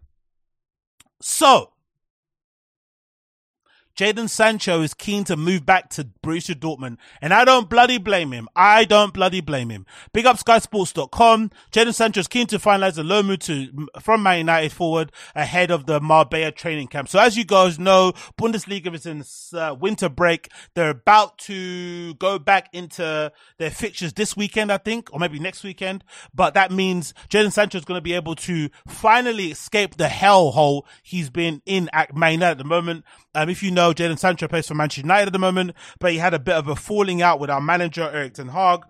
[1.22, 1.73] So,
[3.96, 8.32] Jadon Sancho is keen to move back to Borussia Dortmund, and I don't bloody blame
[8.32, 8.48] him.
[8.56, 9.86] I don't bloody blame him.
[10.14, 11.52] Big up SkySports.com.
[11.72, 15.70] Jadon Sancho is keen to finalize a loan move to from Man United forward ahead
[15.70, 17.08] of the Marbella training camp.
[17.08, 19.24] So as you guys know, Bundesliga is in
[19.58, 20.50] uh, winter break.
[20.74, 25.64] They're about to go back into their fixtures this weekend, I think, or maybe next
[25.64, 26.04] weekend.
[26.34, 30.84] But that means Jadon Sancho is going to be able to finally escape the hellhole
[31.04, 33.06] he's been in at Man United at the moment.
[33.36, 36.20] Um, if you know, Jadon Sancho plays for Manchester United at the moment, but he
[36.20, 38.84] had a bit of a falling out with our manager, Erik Ten Hag,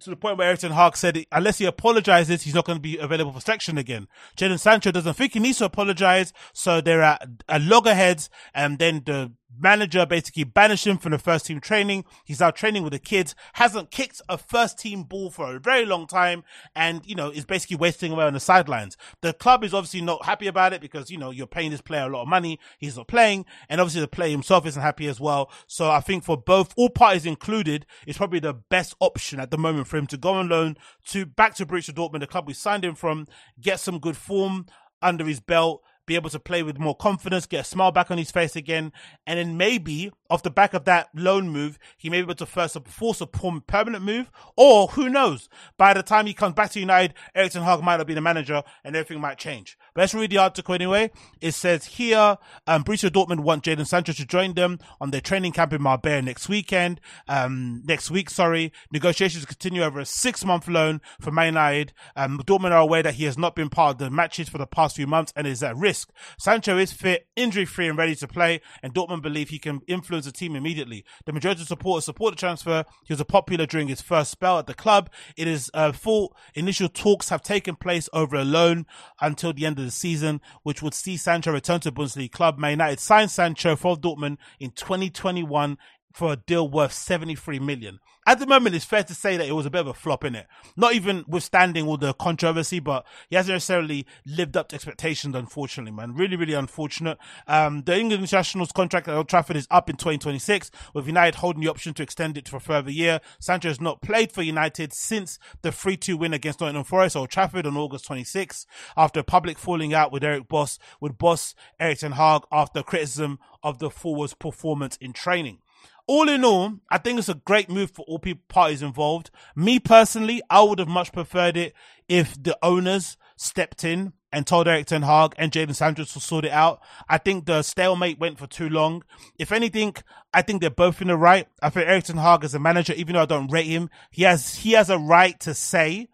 [0.00, 2.82] to the point where Erik Ten Hag said, unless he apologizes, he's not going to
[2.82, 4.08] be available for selection again.
[4.36, 9.02] Jadon Sancho doesn't think he needs to apologize, so they're at, at loggerheads, and then
[9.04, 12.04] the manager basically banished him from the first team training.
[12.24, 15.86] He's now training with the kids, hasn't kicked a first team ball for a very
[15.86, 18.96] long time, and you know, is basically wasting away on the sidelines.
[19.22, 22.04] The club is obviously not happy about it because, you know, you're paying this player
[22.04, 22.58] a lot of money.
[22.78, 25.50] He's not playing, and obviously the player himself isn't happy as well.
[25.66, 29.58] So I think for both, all parties included, it's probably the best option at the
[29.58, 32.54] moment for him to go on loan to back to Borussia Dortmund, the club we
[32.54, 33.26] signed him from,
[33.60, 34.66] get some good form
[35.00, 38.18] under his belt be able to play with more confidence, get a smile back on
[38.18, 38.92] his face again,
[39.26, 42.46] and then maybe off the back of that loan move, he may be able to
[42.46, 45.48] first force a permanent move, or who knows?
[45.76, 48.20] By the time he comes back to United, Erik ten Hag might not be the
[48.20, 49.78] manager, and everything might change.
[49.94, 51.10] But let's read the article anyway.
[51.40, 55.52] It says here, um, Borussia Dortmund want Jadon Sancho to join them on their training
[55.52, 57.00] camp in Marbella next weekend.
[57.28, 58.72] Um, next week, sorry.
[58.92, 61.92] Negotiations continue over a six-month loan for Man United.
[62.16, 64.66] Um, Dortmund are aware that he has not been part of the matches for the
[64.66, 65.97] past few months and is at risk.
[66.38, 70.32] Sancho is fit, injury-free, and ready to play, and Dortmund believe he can influence the
[70.32, 71.04] team immediately.
[71.26, 72.84] The majority of supporters support the transfer.
[73.04, 75.10] He was a popular during his first spell at the club.
[75.36, 78.86] It is uh, full initial talks have taken place over a loan
[79.20, 82.58] until the end of the season, which would see Sancho return to Bundesliga club.
[82.58, 85.78] Man United signed Sancho for Dortmund in 2021
[86.12, 89.52] for a deal worth 73 million at the moment, it's fair to say that it
[89.52, 90.46] was a bit of a flop in it.
[90.76, 95.92] Not even withstanding all the controversy, but he hasn't necessarily lived up to expectations, unfortunately,
[95.92, 96.14] man.
[96.14, 97.16] Really, really unfortunate.
[97.46, 101.62] Um, the England International's contract at Old Trafford is up in 2026, with United holding
[101.62, 103.22] the option to extend it for a further year.
[103.40, 107.64] Sancho has not played for United since the 3-2 win against Nottingham Forest Old Trafford
[107.64, 112.12] on August 26, after a public falling out with Eric Boss, with boss Erik ten
[112.12, 115.60] Hag after criticism of the forward's performance in training
[116.08, 119.30] all in all, I think it's a great move for all people, parties involved.
[119.54, 121.74] Me personally, I would have much preferred it
[122.08, 126.44] if the owners stepped in and told Erik ten Hag and Jadon Sancho to sort
[126.44, 126.80] it out.
[127.08, 129.04] I think the stalemate went for too long.
[129.38, 129.94] If anything,
[130.34, 131.46] I think they're both in the right.
[131.62, 134.24] I think Erik ten Hag as a manager, even though I don't rate him, he
[134.24, 136.08] has he has a right to say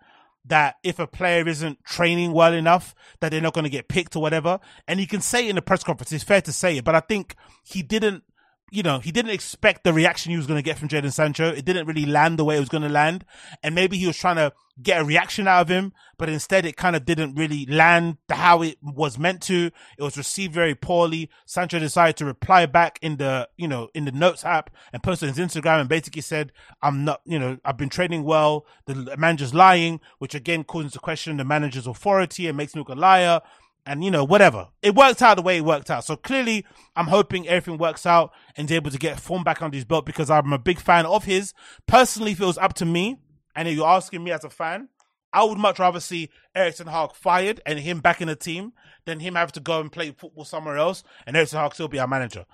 [0.44, 4.14] that if a player isn't training well enough, that they're not going to get picked
[4.14, 4.60] or whatever.
[4.86, 6.12] And he can say it in the press conference.
[6.12, 8.24] It's fair to say it, but I think he didn't
[8.74, 11.48] you know, he didn't expect the reaction he was going to get from Jadon Sancho.
[11.48, 13.24] It didn't really land the way it was going to land.
[13.62, 16.76] And maybe he was trying to get a reaction out of him, but instead it
[16.76, 19.70] kind of didn't really land how it was meant to.
[19.96, 21.30] It was received very poorly.
[21.46, 25.28] Sancho decided to reply back in the, you know, in the notes app and posted
[25.28, 26.50] his Instagram and basically said,
[26.82, 28.66] I'm not, you know, I've been training well.
[28.86, 32.88] The manager's lying, which again calls into question the manager's authority and makes me look
[32.88, 33.40] a liar
[33.86, 34.68] and you know whatever.
[34.82, 36.04] It worked out the way it worked out.
[36.04, 36.64] So clearly
[36.96, 40.06] i'm hoping everything works out and he's able to get form back under his belt
[40.06, 41.52] because i'm a big fan of his.
[41.86, 43.16] Personally if it was up to me.
[43.56, 44.88] And if you're asking me as a fan
[45.34, 48.72] i would much rather see Erik ten Hag fired and him back in the team
[49.04, 51.88] than him have to go and play football somewhere else and Erik ten Hag still
[51.88, 52.46] be our manager.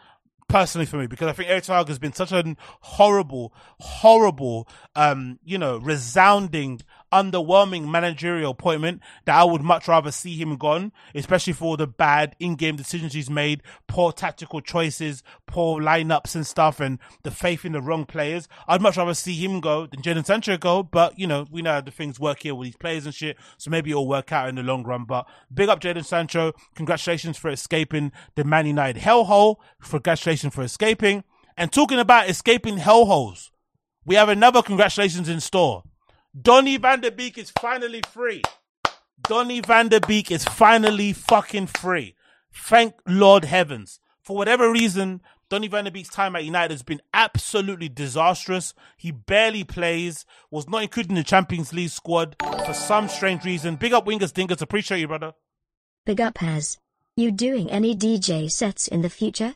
[0.49, 4.66] Personally for me because I think Erik ten has been such a horrible, horrible,
[4.97, 6.81] um, you know, resounding
[7.12, 12.37] underwhelming managerial appointment that I would much rather see him gone, especially for the bad
[12.38, 17.73] in-game decisions he's made, poor tactical choices, poor lineups and stuff, and the faith in
[17.73, 18.49] the wrong players.
[18.68, 21.73] I'd much rather see him go than Jadon Sancho go, but you know, we know
[21.73, 24.49] how the things work here with these players and shit, so maybe it'll work out
[24.49, 25.05] in the long run.
[25.05, 26.53] But big up Jadon Sancho.
[26.75, 29.57] Congratulations for escaping the Man United hellhole.
[29.83, 31.25] Congratulations for escaping.
[31.57, 33.51] And talking about escaping hellholes,
[34.05, 35.83] we have another congratulations in store.
[36.38, 38.43] Donny van de Beek is finally free.
[39.21, 42.14] Donny van de Beek is finally fucking free.
[42.53, 43.99] Thank Lord heavens.
[44.23, 48.75] For whatever reason, Donny van de Beek's time at United has been absolutely disastrous.
[48.97, 53.75] He barely plays, was not included in the Champions League squad for some strange reason.
[53.75, 55.33] Big up Wingers Dingers, appreciate you, brother.
[56.07, 56.79] Big up Has.
[57.16, 59.55] You doing any DJ sets in the future?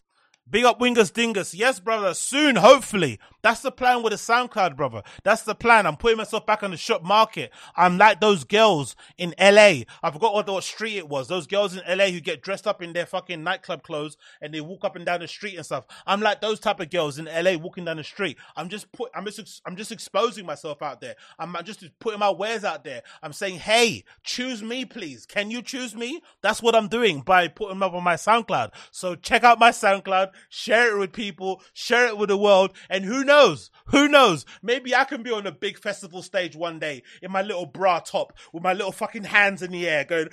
[0.48, 1.54] Big up Wingers Dingus.
[1.54, 2.12] Yes, brother.
[2.12, 3.18] Soon, hopefully.
[3.42, 5.02] That's the plan with the SoundCloud, brother.
[5.22, 5.86] That's the plan.
[5.86, 7.50] I'm putting myself back on the shop market.
[7.76, 9.84] I'm like those girls in LA.
[10.02, 11.28] I forgot what, what street it was.
[11.28, 14.60] Those girls in LA who get dressed up in their fucking nightclub clothes and they
[14.60, 15.86] walk up and down the street and stuff.
[16.06, 18.36] I'm like those type of girls in LA walking down the street.
[18.54, 21.16] I'm just put, I'm just, I'm just exposing myself out there.
[21.38, 23.02] I'm just putting my wares out there.
[23.22, 25.24] I'm saying, hey, choose me, please.
[25.24, 26.22] Can you choose me?
[26.42, 28.72] That's what I'm doing by putting them up on my SoundCloud.
[28.90, 33.04] So check out my SoundCloud share it with people, share it with the world, and
[33.04, 33.70] who knows?
[33.86, 34.44] Who knows?
[34.62, 38.00] Maybe I can be on a big festival stage one day in my little bra
[38.00, 40.28] top with my little fucking hands in the air going,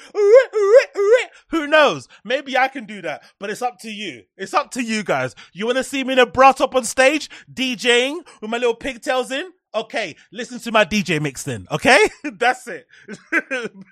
[1.50, 2.08] who knows?
[2.24, 4.24] Maybe I can do that, but it's up to you.
[4.38, 5.36] It's up to you guys.
[5.54, 8.76] You want to see me in a bra top on stage, DJing with my little
[8.76, 9.52] pigtails in?
[9.74, 11.66] Okay, listen to my DJ mix then.
[11.72, 11.98] Okay,
[12.34, 12.88] that's it.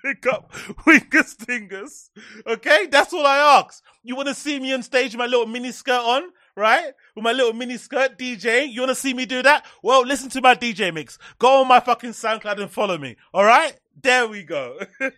[0.02, 2.10] Pick up Wingers Stingers.
[2.46, 3.82] Okay, that's all I ask.
[4.02, 6.92] You want to see me on stage with my little mini skirt on, right?
[7.16, 8.70] With my little mini skirt DJ.
[8.70, 9.64] You want to see me do that?
[9.82, 11.18] Well, listen to my DJ mix.
[11.38, 13.16] Go on my fucking SoundCloud and follow me.
[13.32, 14.78] All right, there we go.
[14.98, 15.08] Big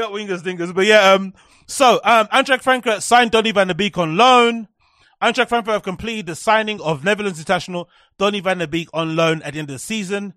[0.00, 0.74] up Wingers Dingers.
[0.74, 1.34] But yeah, um,
[1.66, 4.68] so um, Eintracht Frankfurt signed Donny van de Beek on loan.
[5.22, 9.40] Eintracht Frankfurt have completed the signing of Netherlands international Donny van de Beek on loan
[9.42, 10.34] at the end of the season.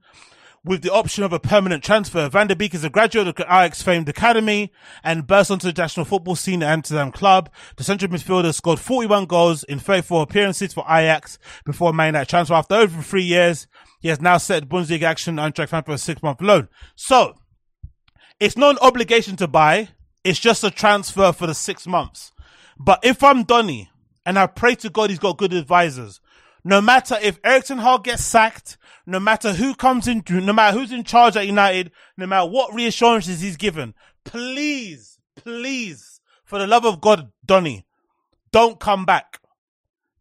[0.63, 2.27] with the option of a permanent transfer.
[2.27, 4.71] Van de Beek is a graduate of Ajax famed academy
[5.03, 7.51] and burst onto the national football scene at Amsterdam club.
[7.77, 12.55] The central midfielder scored 41 goals in 34 appearances for Ajax before making that transfer.
[12.55, 13.67] After over three years,
[13.99, 16.67] he has now set Bundesliga action on track for a six month loan.
[16.95, 17.35] So,
[18.39, 19.89] it's not an obligation to buy.
[20.23, 22.31] It's just a transfer for the six months.
[22.79, 23.91] But if I'm Donny
[24.25, 26.19] and I pray to God he's got good advisors,
[26.63, 30.91] no matter if Erik Hall gets sacked, no matter who comes in, no matter who's
[30.91, 36.85] in charge at United, no matter what reassurances he's given, please, please, for the love
[36.85, 37.85] of God, Donny,
[38.51, 39.39] don't come back.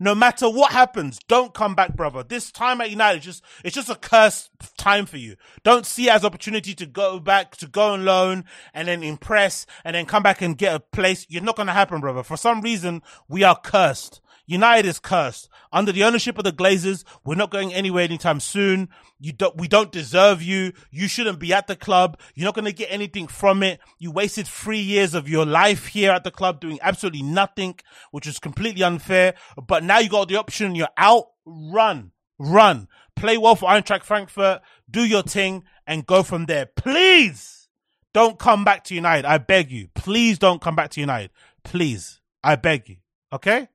[0.04, 2.22] No matter what happens, don't come back, brother.
[2.22, 5.36] This time at United, just it's just a cursed time for you.
[5.62, 9.96] Don't see as opportunity to go back, to go on loan, and then impress, and
[9.96, 11.24] then come back and get a place.
[11.30, 12.22] You're not gonna happen, brother.
[12.22, 14.20] For some reason, we are cursed.
[14.44, 15.48] United is cursed.
[15.74, 18.88] Under the ownership of the Glazers, we're not going anywhere anytime soon.
[19.18, 20.72] You don't, we don't deserve you.
[20.92, 22.18] You shouldn't be at the club.
[22.36, 23.80] You're not going to get anything from it.
[23.98, 27.74] You wasted three years of your life here at the club doing absolutely nothing,
[28.12, 29.34] which is completely unfair.
[29.66, 30.76] But now you got the option.
[30.76, 31.26] You're out.
[31.44, 36.66] Run, run, play well for Eintracht Frankfurt, do your thing and go from there.
[36.66, 37.68] Please
[38.14, 39.26] don't come back to United.
[39.26, 39.88] I beg you.
[39.94, 41.30] Please don't come back to United.
[41.64, 42.20] Please.
[42.42, 42.96] I beg you.
[43.32, 43.68] Okay?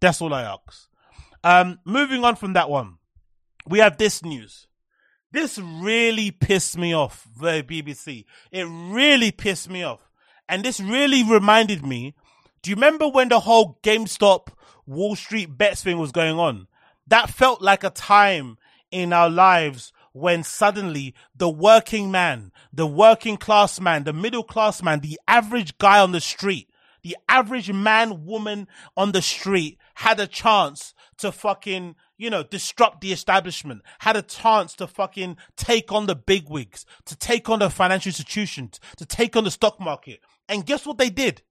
[0.00, 0.88] That's all I ask.
[1.44, 2.98] Um, moving on from that one,
[3.66, 4.66] we have this news.
[5.32, 8.24] This really pissed me off, the BBC.
[8.50, 10.10] It really pissed me off.
[10.48, 12.14] And this really reminded me,
[12.60, 14.48] do you remember when the whole GameStop
[14.86, 16.68] Wall Street bets thing was going on?
[17.06, 18.58] That felt like a time
[18.90, 24.82] in our lives when suddenly the working man, the working class man, the middle class
[24.82, 26.68] man, the average guy on the street
[27.02, 33.00] the average man, woman on the street had a chance to fucking, you know, disrupt
[33.00, 37.70] the establishment, had a chance to fucking take on the bigwigs, to take on the
[37.70, 40.20] financial institutions, to take on the stock market.
[40.48, 41.42] And guess what they did?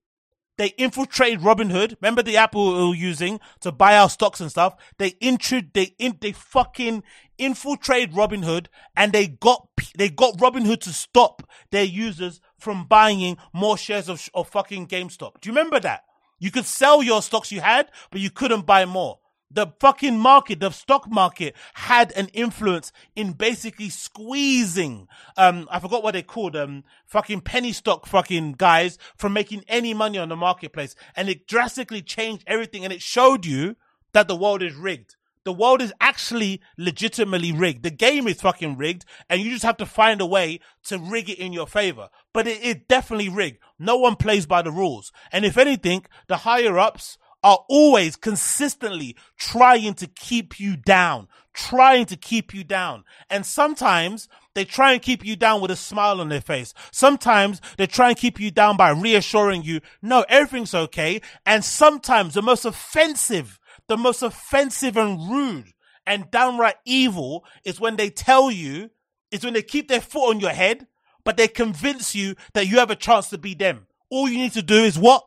[0.58, 1.96] They infiltrated Robinhood.
[2.00, 4.76] Remember the app we were using to buy our stocks and stuff.
[4.98, 7.02] They intro, they in, they fucking
[7.38, 13.78] infiltrated Robinhood and they got they got Robinhood to stop their users from buying more
[13.78, 15.40] shares of, of fucking GameStop.
[15.40, 16.04] Do you remember that?
[16.38, 19.20] You could sell your stocks you had, but you couldn't buy more.
[19.52, 26.02] The fucking market, the stock market had an influence in basically squeezing, um, I forgot
[26.02, 30.36] what they called, um, fucking penny stock fucking guys from making any money on the
[30.36, 30.94] marketplace.
[31.14, 33.76] And it drastically changed everything and it showed you
[34.12, 35.16] that the world is rigged.
[35.44, 37.82] The world is actually legitimately rigged.
[37.82, 41.28] The game is fucking rigged, and you just have to find a way to rig
[41.28, 42.10] it in your favor.
[42.32, 43.58] But it is definitely rigged.
[43.78, 45.10] No one plays by the rules.
[45.32, 52.06] And if anything, the higher ups are always consistently trying to keep you down, trying
[52.06, 53.04] to keep you down.
[53.28, 56.74] And sometimes they try and keep you down with a smile on their face.
[56.90, 61.20] Sometimes they try and keep you down by reassuring you, no, everything's okay.
[61.44, 65.72] And sometimes the most offensive the most offensive and rude
[66.06, 68.90] and downright evil is when they tell you,
[69.30, 70.86] is when they keep their foot on your head,
[71.24, 73.86] but they convince you that you have a chance to be them.
[74.10, 75.26] All you need to do is what?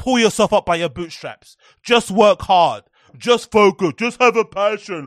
[0.00, 1.58] Pull yourself up by your bootstraps.
[1.82, 2.84] Just work hard.
[3.18, 3.92] Just focus.
[3.98, 5.06] Just have a passion.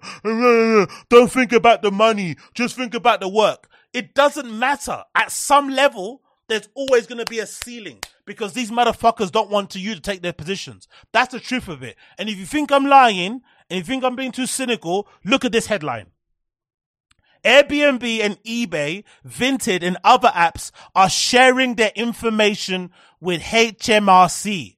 [1.09, 2.35] Don't think about the money.
[2.53, 3.67] Just think about the work.
[3.91, 5.01] It doesn't matter.
[5.15, 9.73] At some level, there's always going to be a ceiling because these motherfuckers don't want
[9.73, 10.87] you to take their positions.
[11.11, 11.95] That's the truth of it.
[12.19, 15.51] And if you think I'm lying and you think I'm being too cynical, look at
[15.51, 16.11] this headline.
[17.43, 24.77] Airbnb and eBay, Vinted and other apps are sharing their information with HMRC.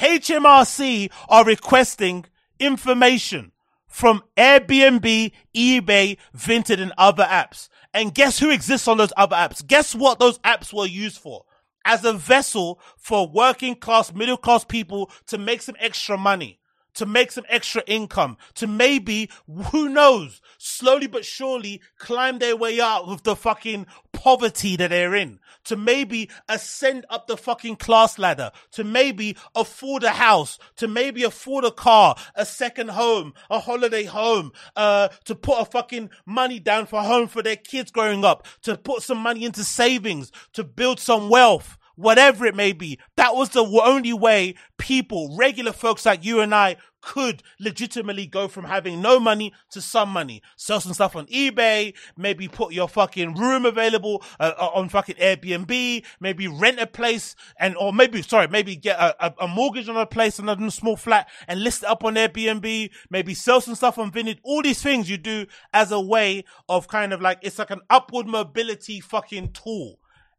[0.00, 2.24] HMRC are requesting
[2.60, 3.52] information
[3.86, 7.68] from Airbnb, eBay, Vinted and other apps.
[7.92, 9.66] And guess who exists on those other apps?
[9.66, 11.44] Guess what those apps were used for?
[11.84, 16.60] As a vessel for working class, middle class people to make some extra money
[16.98, 19.30] to make some extra income, to maybe,
[19.70, 25.14] who knows, slowly but surely climb their way out of the fucking poverty that they're
[25.14, 30.88] in, to maybe ascend up the fucking class ladder, to maybe afford a house, to
[30.88, 36.10] maybe afford a car, a second home, a holiday home, uh, to put a fucking
[36.26, 40.32] money down for home for their kids growing up, to put some money into savings,
[40.52, 42.98] to build some wealth whatever it may be.
[43.16, 48.48] That was the only way people, regular folks like you and I, could legitimately go
[48.48, 50.42] from having no money to some money.
[50.56, 55.16] Sell some stuff on eBay, maybe put your fucking room available uh, uh, on fucking
[55.16, 59.96] Airbnb, maybe rent a place and, or maybe, sorry, maybe get a, a, mortgage on
[59.96, 63.98] a place, another small flat and list it up on Airbnb, maybe sell some stuff
[63.98, 64.38] on Vinted.
[64.42, 67.80] All these things you do as a way of kind of like, it's like an
[67.90, 69.98] upward mobility fucking tool.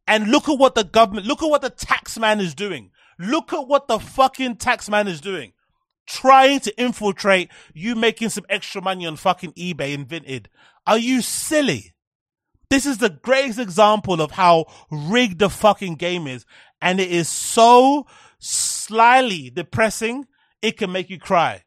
[0.10, 2.89] And look at what the government, look at what the tax man is doing.
[3.20, 5.53] Look at what the fucking tax man is doing.
[6.07, 10.47] Trying to infiltrate you making some extra money on fucking eBay and Vinted.
[10.88, 11.93] Are you silly?
[12.72, 16.43] This is the greatest example of how rigged the fucking game is.
[16.82, 18.07] And it is so
[18.39, 20.26] slyly depressing,
[20.64, 21.66] it can make you cry.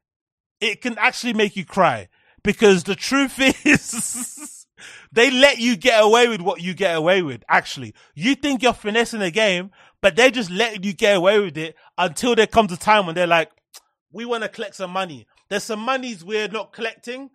[0.60, 2.08] It can actually make you cry.
[2.42, 4.61] Because the truth is,
[5.12, 7.94] they let you get away with what you get away with, actually.
[8.14, 9.70] You think you're finessing the game,
[10.00, 13.14] but they're just letting you get away with it until there comes a time when
[13.14, 13.50] they're like,
[14.12, 15.26] we want to collect some money.
[15.48, 17.30] There's some monies we're not collecting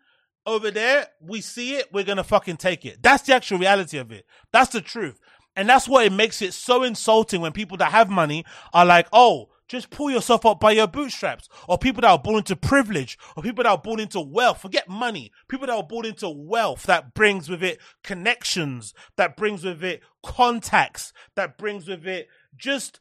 [0.46, 1.08] over there.
[1.22, 1.92] We see it.
[1.92, 3.02] We're going to fucking take it.
[3.02, 4.26] That's the actual reality of it.
[4.52, 5.20] That's the truth.
[5.56, 9.08] And that's what it makes it so insulting when people that have money are like,
[9.12, 11.50] oh, just pull yourself up by your bootstraps.
[11.68, 14.62] Or people that are born into privilege, or people that are born into wealth.
[14.62, 15.32] Forget money.
[15.48, 20.02] People that are born into wealth that brings with it connections, that brings with it
[20.24, 23.00] contacts, that brings with it just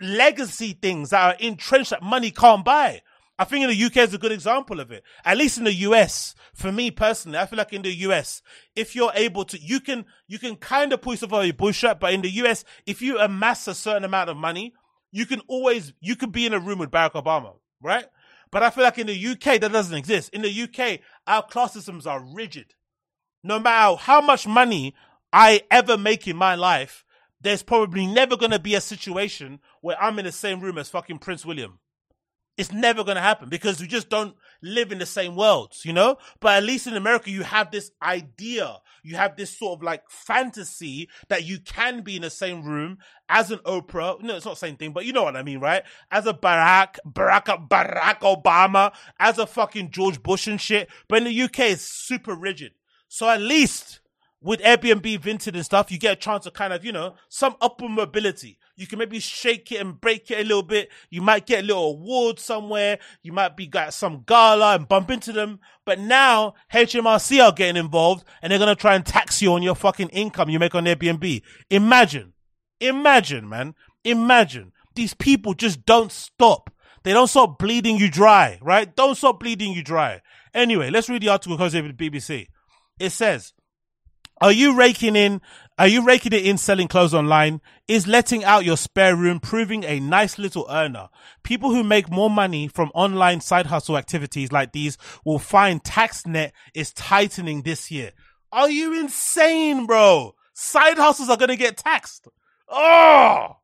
[0.00, 3.00] legacy things that are entrenched that money can't buy.
[3.36, 5.02] I think in the UK is a good example of it.
[5.24, 8.42] At least in the US, for me personally, I feel like in the US,
[8.76, 11.98] if you're able to, you can, you can kind of pull yourself out your bootstrap,
[11.98, 14.74] but in the US, if you amass a certain amount of money,
[15.14, 18.04] you can always, you could be in a room with Barack Obama, right?
[18.50, 20.34] But I feel like in the UK, that doesn't exist.
[20.34, 20.98] In the UK,
[21.28, 22.74] our class systems are rigid.
[23.44, 24.92] No matter how much money
[25.32, 27.04] I ever make in my life,
[27.40, 30.88] there's probably never going to be a situation where I'm in the same room as
[30.88, 31.78] fucking Prince William.
[32.56, 34.34] It's never going to happen because we just don't
[34.64, 36.16] live in the same worlds, you know?
[36.40, 38.78] But at least in America, you have this idea.
[39.02, 42.98] You have this sort of like fantasy that you can be in the same room
[43.28, 44.20] as an Oprah.
[44.22, 45.82] No, it's not the same thing, but you know what I mean, right?
[46.10, 50.88] As a Barack, Barack, Barack Obama, as a fucking George Bush and shit.
[51.08, 52.72] But in the UK, it's super rigid.
[53.08, 54.00] So at least
[54.40, 57.56] with Airbnb Vinted and stuff, you get a chance of kind of, you know, some
[57.60, 58.58] upper mobility.
[58.76, 60.90] You can maybe shake it and break it a little bit.
[61.08, 62.98] You might get a little award somewhere.
[63.22, 65.60] You might be at some gala and bump into them.
[65.84, 69.62] But now HMRC are getting involved and they're going to try and tax you on
[69.62, 71.42] your fucking income you make on Airbnb.
[71.70, 72.32] Imagine,
[72.80, 76.70] imagine, man, imagine these people just don't stop.
[77.04, 78.94] They don't stop bleeding you dry, right?
[78.96, 80.22] Don't stop bleeding you dry.
[80.52, 82.48] Anyway, let's read the article because of the BBC.
[82.98, 83.52] It says,
[84.40, 85.40] are you raking in?
[85.76, 87.60] Are you raking it in selling clothes online?
[87.88, 91.08] Is letting out your spare room proving a nice little earner?
[91.42, 96.52] People who make more money from online side hustle activities like these will find TaxNet
[96.74, 98.12] is tightening this year.
[98.52, 100.36] Are you insane, bro?
[100.52, 102.28] Side hustles are going to get taxed.
[102.68, 103.56] Oh!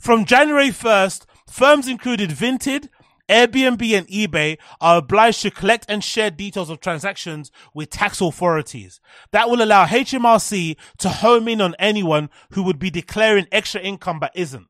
[0.00, 2.88] From January 1st, firms included Vinted,
[3.28, 9.00] Airbnb and eBay are obliged to collect and share details of transactions with tax authorities.
[9.32, 14.20] That will allow HMRC to home in on anyone who would be declaring extra income
[14.20, 14.66] but isn't.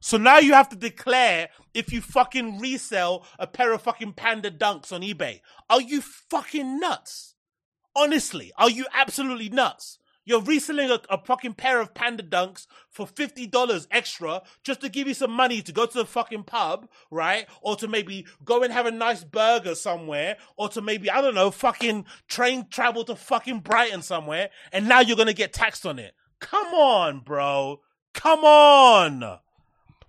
[0.00, 4.50] So now you have to declare if you fucking resell a pair of fucking panda
[4.50, 5.40] dunks on eBay.
[5.68, 7.34] Are you fucking nuts?
[7.94, 9.98] Honestly, are you absolutely nuts?
[10.24, 15.08] You're reselling a, a fucking pair of panda dunks for $50 extra just to give
[15.08, 17.46] you some money to go to the fucking pub, right?
[17.62, 21.34] Or to maybe go and have a nice burger somewhere, or to maybe, I don't
[21.34, 25.98] know, fucking train travel to fucking Brighton somewhere, and now you're gonna get taxed on
[25.98, 26.14] it.
[26.40, 27.80] Come on, bro.
[28.12, 29.40] Come on.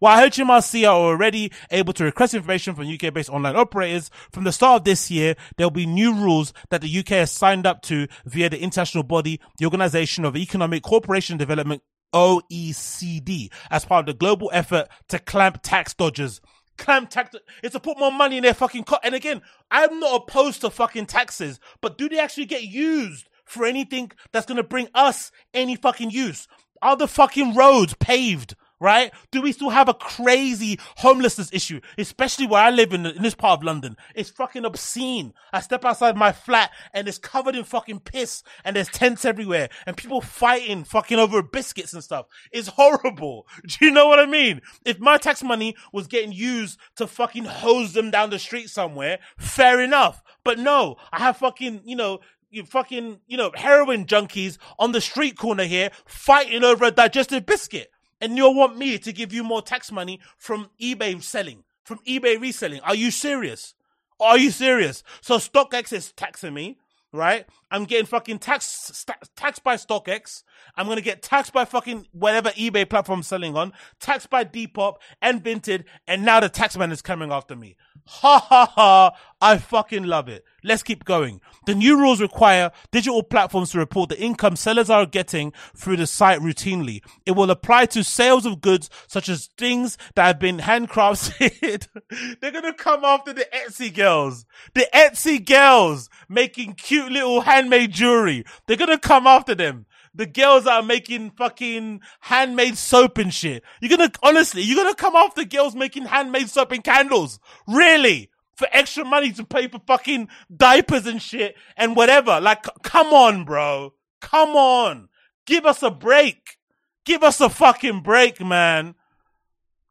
[0.02, 4.52] While HMRC are already able to request information from UK based online operators, from the
[4.52, 7.84] start of this year, there will be new rules that the UK has signed up
[7.84, 11.84] to via the international body, the Organization of Economic Cooperation Development,
[12.16, 16.42] OECD, as part of the global effort to clamp tax dodgers
[16.80, 17.36] clamp tax.
[17.62, 19.02] It's to put more money in their fucking cut.
[19.04, 23.68] And again, I'm not opposed to fucking taxes, but do they actually get used for
[23.68, 26.48] anything that's gonna bring us any fucking use?
[26.82, 28.56] Are the fucking roads paved?
[28.82, 29.14] Right?
[29.30, 33.36] Do we still have a crazy homelessness issue, especially where I live in, in this
[33.36, 33.96] part of London?
[34.16, 35.34] It's fucking obscene.
[35.54, 39.70] I step outside my flat and it's covered in fucking piss and there's tents everywhere
[39.86, 42.26] and people fighting fucking over biscuits and stuff.
[42.52, 43.48] It's horrible.
[43.68, 44.62] Do you know what I mean?
[44.84, 49.20] If my tax money was getting used to fucking hose them down the street somewhere,
[49.38, 50.24] fair enough.
[50.44, 52.20] But no, I have fucking, you know,
[52.50, 57.46] you fucking, you know, heroin junkies on the street corner here fighting over a digestive
[57.46, 57.92] biscuit
[58.22, 62.40] and you'll want me to give you more tax money from eBay selling, from eBay
[62.40, 62.80] reselling.
[62.82, 63.74] Are you serious?
[64.20, 65.04] Are you serious?
[65.22, 66.78] So StockX is taxing me,
[67.12, 67.46] right?
[67.72, 70.44] I'm getting fucking taxed sta- taxed by StockX.
[70.76, 74.96] I'm gonna get taxed by fucking whatever eBay platform I'm selling on, taxed by Depop
[75.22, 77.76] and Vinted, and now the taxman is coming after me.
[78.06, 79.12] Ha ha ha!
[79.42, 80.46] I fucking love it.
[80.64, 81.42] Let's keep going.
[81.66, 86.06] The new rules require digital platforms to report the income sellers are getting through the
[86.06, 87.02] site routinely.
[87.26, 91.88] It will apply to sales of goods such as things that have been handcrafted.
[92.42, 94.46] They're gonna come after the Etsy girls.
[94.76, 98.46] The Etsy girls making cute little handmade jewelry.
[98.68, 99.88] They're gonna come after them.
[100.14, 103.64] The girls that are making fucking handmade soap and shit.
[103.80, 107.40] You're gonna, honestly, you're gonna come after girls making handmade soap and candles.
[107.68, 108.30] Really?
[108.56, 112.42] For extra money to pay for fucking diapers and shit and whatever.
[112.42, 113.94] Like, come on, bro.
[114.20, 115.08] Come on.
[115.46, 116.58] Give us a break.
[117.06, 118.96] Give us a fucking break, man.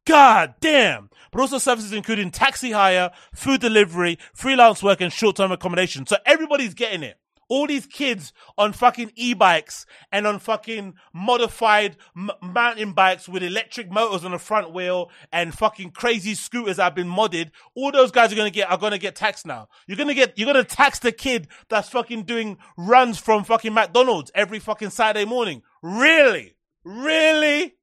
[0.05, 1.11] God damn.
[1.33, 6.07] But also services including taxi hire, food delivery, freelance work, and short-term accommodation.
[6.07, 7.19] So everybody's getting it.
[7.51, 13.91] All these kids on fucking e-bikes and on fucking modified m- mountain bikes with electric
[13.91, 17.51] motors on the front wheel and fucking crazy scooters that have been modded.
[17.75, 19.69] All those guys are gonna get are gonna get taxed now.
[19.87, 24.31] You're gonna get you're gonna tax the kid that's fucking doing runs from fucking McDonald's
[24.35, 25.63] every fucking Saturday morning.
[25.83, 26.55] Really?
[26.85, 27.75] Really?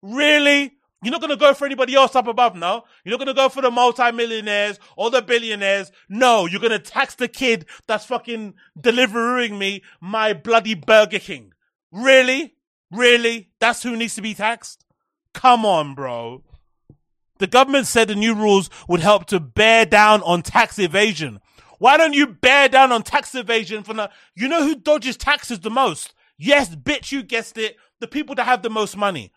[0.00, 0.77] Really?
[1.02, 2.84] You're not gonna go for anybody else up above, no?
[3.04, 5.92] You're not gonna go for the multimillionaires or the billionaires.
[6.08, 11.52] No, you're gonna tax the kid that's fucking delivering me my bloody Burger King.
[11.92, 12.54] Really?
[12.90, 13.50] Really?
[13.60, 14.84] That's who needs to be taxed?
[15.34, 16.42] Come on, bro.
[17.38, 21.38] The government said the new rules would help to bear down on tax evasion.
[21.78, 25.60] Why don't you bear down on tax evasion from the, you know who dodges taxes
[25.60, 26.12] the most?
[26.36, 27.76] Yes, bitch, you guessed it.
[28.00, 29.32] The people that have the most money.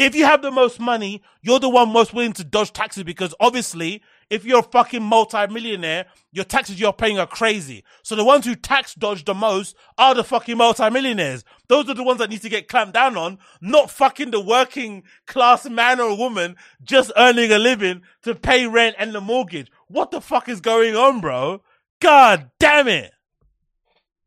[0.00, 3.34] If you have the most money, you're the one most willing to dodge taxes because
[3.38, 7.84] obviously, if you're a fucking multi-millionaire, your taxes you're paying are crazy.
[8.02, 11.44] So the ones who tax dodge the most are the fucking multi-millionaires.
[11.68, 15.02] Those are the ones that need to get clamped down on, not fucking the working
[15.26, 19.70] class man or woman just earning a living to pay rent and the mortgage.
[19.88, 21.60] What the fuck is going on, bro?
[22.00, 23.12] God damn it.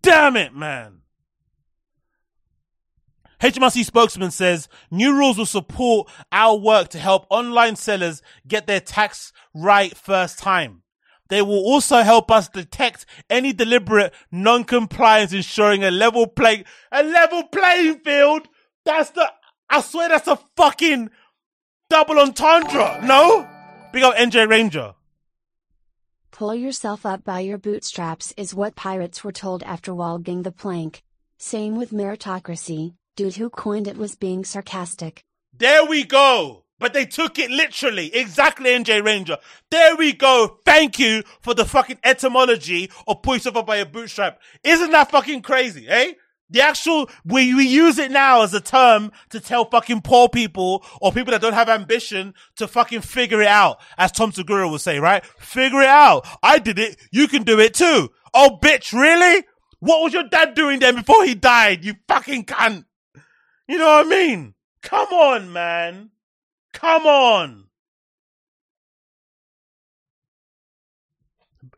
[0.03, 1.02] Damn it, man.
[3.43, 8.79] HMRC spokesman says new rules will support our work to help online sellers get their
[8.79, 10.83] tax right first time.
[11.27, 17.43] They will also help us detect any deliberate non-compliance, ensuring a level play a level
[17.43, 18.47] playing field.
[18.85, 19.29] That's the
[19.69, 21.09] I swear that's a fucking
[21.89, 23.01] double entendre.
[23.03, 23.45] No,
[23.91, 24.93] big up NJ Ranger.
[26.31, 31.03] Pull yourself up by your bootstraps is what pirates were told after walking the plank.
[31.37, 35.23] Same with meritocracy, dude who coined it was being sarcastic.
[35.57, 36.65] There we go.
[36.79, 38.13] But they took it literally.
[38.13, 39.37] Exactly, NJ Ranger.
[39.71, 40.59] There we go.
[40.65, 44.41] Thank you for the fucking etymology of pull yourself by your bootstrap.
[44.63, 46.13] Isn't that fucking crazy, eh?
[46.49, 50.85] The actual, we, we use it now as a term to tell fucking poor people
[51.01, 53.79] or people that don't have ambition to fucking figure it out.
[53.97, 55.25] As Tom Segura would say, right?
[55.39, 56.27] Figure it out.
[56.43, 56.97] I did it.
[57.11, 58.09] You can do it too.
[58.33, 59.45] Oh, bitch, really?
[59.79, 61.85] What was your dad doing then before he died?
[61.85, 62.85] You fucking cunt.
[63.67, 64.53] You know what I mean?
[64.81, 66.11] Come on, man.
[66.73, 67.65] Come on.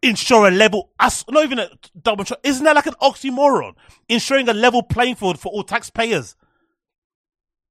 [0.01, 1.69] Ensure a level, not even a
[1.99, 3.73] double, isn't that like an oxymoron?
[4.07, 6.35] Ensuring a level playing field for all taxpayers.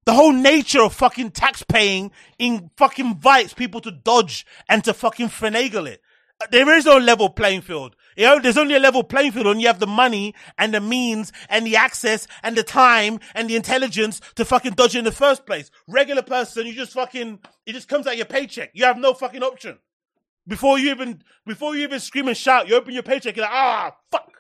[0.05, 5.29] The whole nature of fucking taxpaying in fucking invites people to dodge and to fucking
[5.29, 6.03] finagle it.
[6.51, 7.97] There is no level playing field.
[8.17, 10.81] You know, there's only a level playing field when you have the money and the
[10.81, 15.05] means and the access and the time and the intelligence to fucking dodge it in
[15.05, 15.71] the first place.
[15.89, 18.71] Regular person, you just fucking, it just comes out your paycheck.
[18.73, 19.79] You have no fucking option.
[20.47, 23.55] Before you even, before you even scream and shout, you open your paycheck, you're like,
[23.55, 24.31] ah, fuck.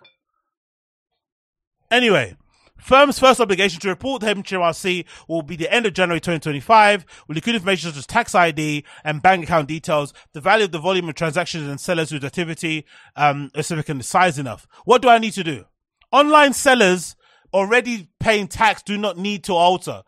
[1.90, 2.36] Anyway,
[2.78, 7.36] firm's first obligation to report to HMRC will be the end of January 2025, with
[7.36, 11.08] include information such as tax ID and bank account details, the value of the volume
[11.08, 12.84] of transactions and sellers whose activity
[13.16, 14.66] um, is significant size enough.
[14.84, 15.64] What do I need to do?
[16.12, 17.16] Online sellers
[17.52, 20.02] already paying tax do not need to alter.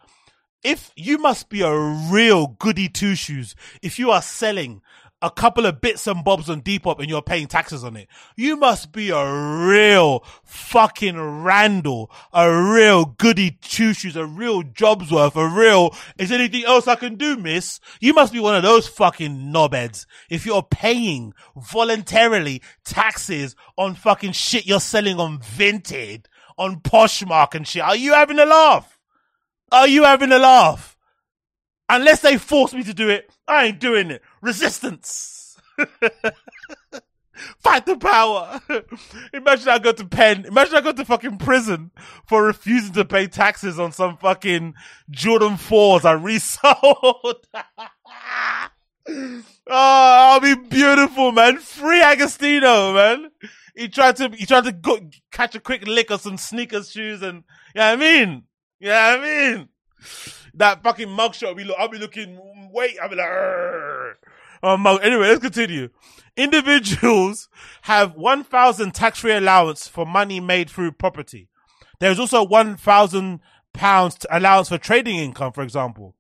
[0.63, 4.83] If you must be a real goody two shoes, if you are selling
[5.23, 8.57] a couple of bits and bobs on Depop and you're paying taxes on it, you
[8.57, 15.37] must be a real fucking Randall, a real goody two shoes, a real job's worth,
[15.37, 17.81] a real, is anything else I can do, miss?
[18.01, 20.05] You must be one of those fucking knobheads.
[20.29, 26.27] If you're paying voluntarily taxes on fucking shit you're selling on Vinted,
[26.59, 28.99] on Poshmark and shit, are you having a laugh?
[29.73, 30.97] Are you having a laugh?
[31.89, 34.23] Unless they force me to do it, I ain't doing it.
[34.47, 35.59] Resistance.
[37.59, 38.61] Fight the power.
[39.35, 40.45] Imagine I go to pen.
[40.47, 41.91] Imagine I go to fucking prison
[42.29, 44.75] for refusing to pay taxes on some fucking
[45.11, 47.47] Jordan 4s I resold.
[49.09, 51.59] oh, I'll be beautiful, man.
[51.59, 53.31] Free Agostinho, man.
[53.75, 55.01] He tried to, he tried to go,
[55.33, 57.43] catch a quick lick of some sneakers, shoes, and,
[57.75, 58.45] you know what I mean?
[58.79, 59.69] You know what I mean?
[60.55, 62.39] That fucking mugshot, I'll be, I'll be looking,
[62.73, 63.27] wait, I'll be like.
[64.63, 65.01] Uh, mug.
[65.03, 65.89] Anyway, let's continue.
[66.37, 67.49] Individuals
[67.83, 71.49] have 1,000 tax-free allowance for money made through property.
[71.99, 73.41] There's also 1,000
[73.73, 76.15] pounds allowance for trading income, for example.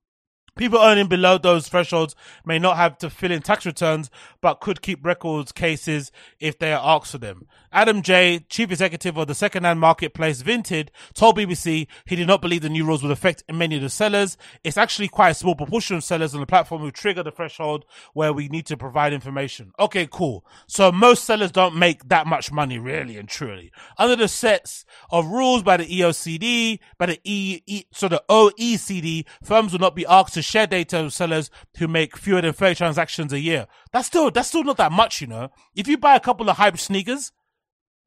[0.57, 2.17] People earning below those thresholds
[2.47, 4.11] may not have to fill in tax returns,
[4.41, 6.11] but could keep records cases
[6.41, 7.47] if they are asked for them.
[7.77, 12.63] Adam Jay, chief executive of the second-hand marketplace Vinted, told BBC he did not believe
[12.63, 14.39] the new rules would affect many of the sellers.
[14.65, 17.85] It's actually quite a small proportion of sellers on the platform who trigger the threshold
[18.15, 19.73] where we need to provide information.
[19.79, 20.43] Okay, cool.
[20.67, 23.71] So most sellers don't make that much money, really and truly.
[23.99, 29.27] Under the sets of rules by the EOCD, by the E, e so the OECD,
[29.45, 32.75] firms will not be asked to share data with sellers who make fewer than 30
[32.75, 33.67] transactions a year.
[33.93, 35.51] That's still, that's still not that much, you know.
[35.75, 37.33] If you buy a couple of hype sneakers,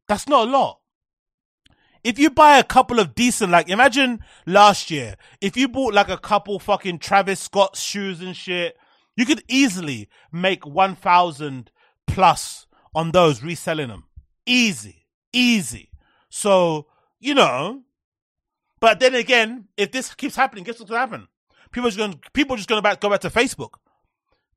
[0.10, 0.80] that's not a lot.
[2.04, 6.10] If you buy a couple of decent, like imagine last year, if you bought like
[6.10, 8.76] a couple fucking Travis Scott shoes and shit,
[9.16, 11.72] you could easily make 1000
[12.08, 14.06] plus on those reselling them.
[14.46, 15.92] Easy, easy.
[16.30, 16.88] So,
[17.20, 17.84] you know,
[18.80, 21.28] but then again, if this keeps happening, guess what's gonna happen?
[21.72, 23.74] People are just gonna people are just gonna back, go back to Facebook.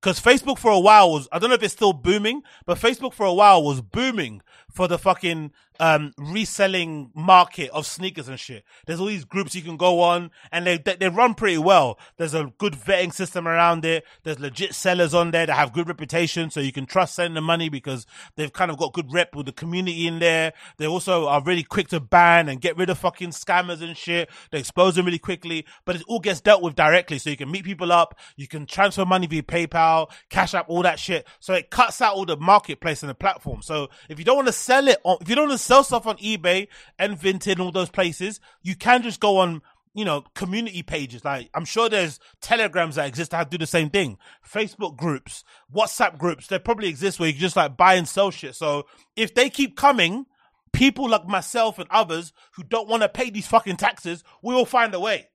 [0.02, 3.12] Because Facebook for a while was, I don't know if it's still booming, but Facebook
[3.12, 4.42] for a while was booming
[4.72, 8.64] for the fucking um, reselling market of sneakers and shit.
[8.86, 11.98] There's all these groups you can go on and they, they, they run pretty well.
[12.18, 14.04] There's a good vetting system around it.
[14.22, 16.50] There's legit sellers on there that have good reputation.
[16.50, 18.06] So you can trust sending the money because
[18.36, 20.52] they've kind of got good rep with the community in there.
[20.78, 24.30] They also are really quick to ban and get rid of fucking scammers and shit.
[24.50, 27.18] They expose them really quickly, but it all gets dealt with directly.
[27.18, 28.18] So you can meet people up.
[28.36, 31.26] You can transfer money via PayPal, Cash App, all that shit.
[31.40, 33.62] So it cuts out all the marketplace and the platform.
[33.62, 35.84] So if you don't want to sell it on, if you don't want to sell
[35.84, 39.62] stuff on eBay and Vinted and all those places, you can just go on,
[39.94, 41.24] you know, community pages.
[41.24, 44.18] Like I'm sure there's telegrams that exist that do the same thing.
[44.48, 45.44] Facebook groups,
[45.74, 48.54] WhatsApp groups, they probably exist where you just like buy and sell shit.
[48.54, 48.86] So
[49.16, 50.26] if they keep coming,
[50.72, 54.64] people like myself and others who don't want to pay these fucking taxes, we will
[54.64, 55.28] find a way.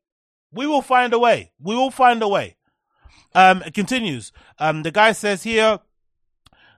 [0.51, 1.51] We will find a way.
[1.59, 2.55] We will find a way.
[3.35, 4.31] Um, it continues.
[4.57, 5.79] Um, the guy says here,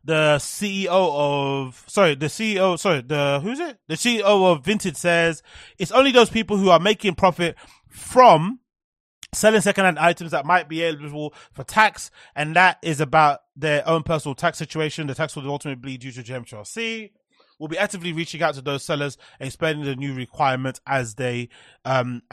[0.09, 3.77] the CEO of sorry, the CEO sorry, the who's it?
[3.87, 5.43] The CEO of Vinted says
[5.77, 7.55] it's only those people who are making profit
[7.87, 8.59] from
[9.33, 14.01] selling secondhand items that might be eligible for tax, and that is about their own
[14.01, 15.05] personal tax situation.
[15.05, 17.11] The tax will ultimately be due to GMHRC.
[17.59, 21.49] We'll be actively reaching out to those sellers, explaining the new requirements as they
[21.85, 22.23] um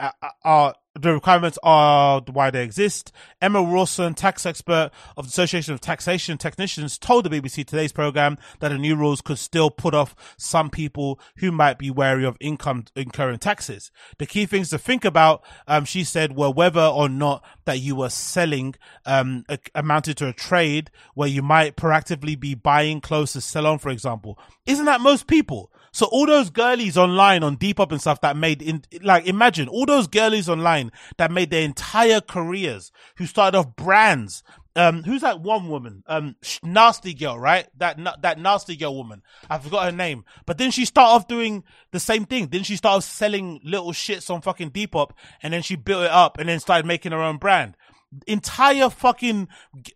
[0.43, 3.11] are the requirements are why they exist.
[3.41, 8.37] Emma Rawson, tax expert of the Association of Taxation Technicians, told the BBC Today's program
[8.59, 12.37] that the new rules could still put off some people who might be wary of
[12.39, 13.91] income incurring taxes.
[14.17, 17.95] The key things to think about, um, she said, were whether or not that you
[17.95, 18.75] were selling
[19.05, 23.67] um, a- amounted to a trade where you might proactively be buying clothes to sell
[23.67, 24.39] on, for example.
[24.65, 25.71] Isn't that most people?
[25.97, 29.87] So all those girlies online on Depop and stuff that made in like imagine all
[29.87, 34.43] those girlies online that made their entire careers who started off brands.
[34.75, 36.03] Um, who's that one woman?
[36.05, 37.65] Um, nasty girl, right?
[37.79, 39.23] That na- that nasty girl woman.
[39.49, 40.23] I forgot her name.
[40.45, 42.49] But then she started off doing the same thing.
[42.49, 46.37] Then she started selling little shits on fucking Depop, and then she built it up,
[46.37, 47.75] and then started making her own brand.
[48.27, 49.47] Entire fucking,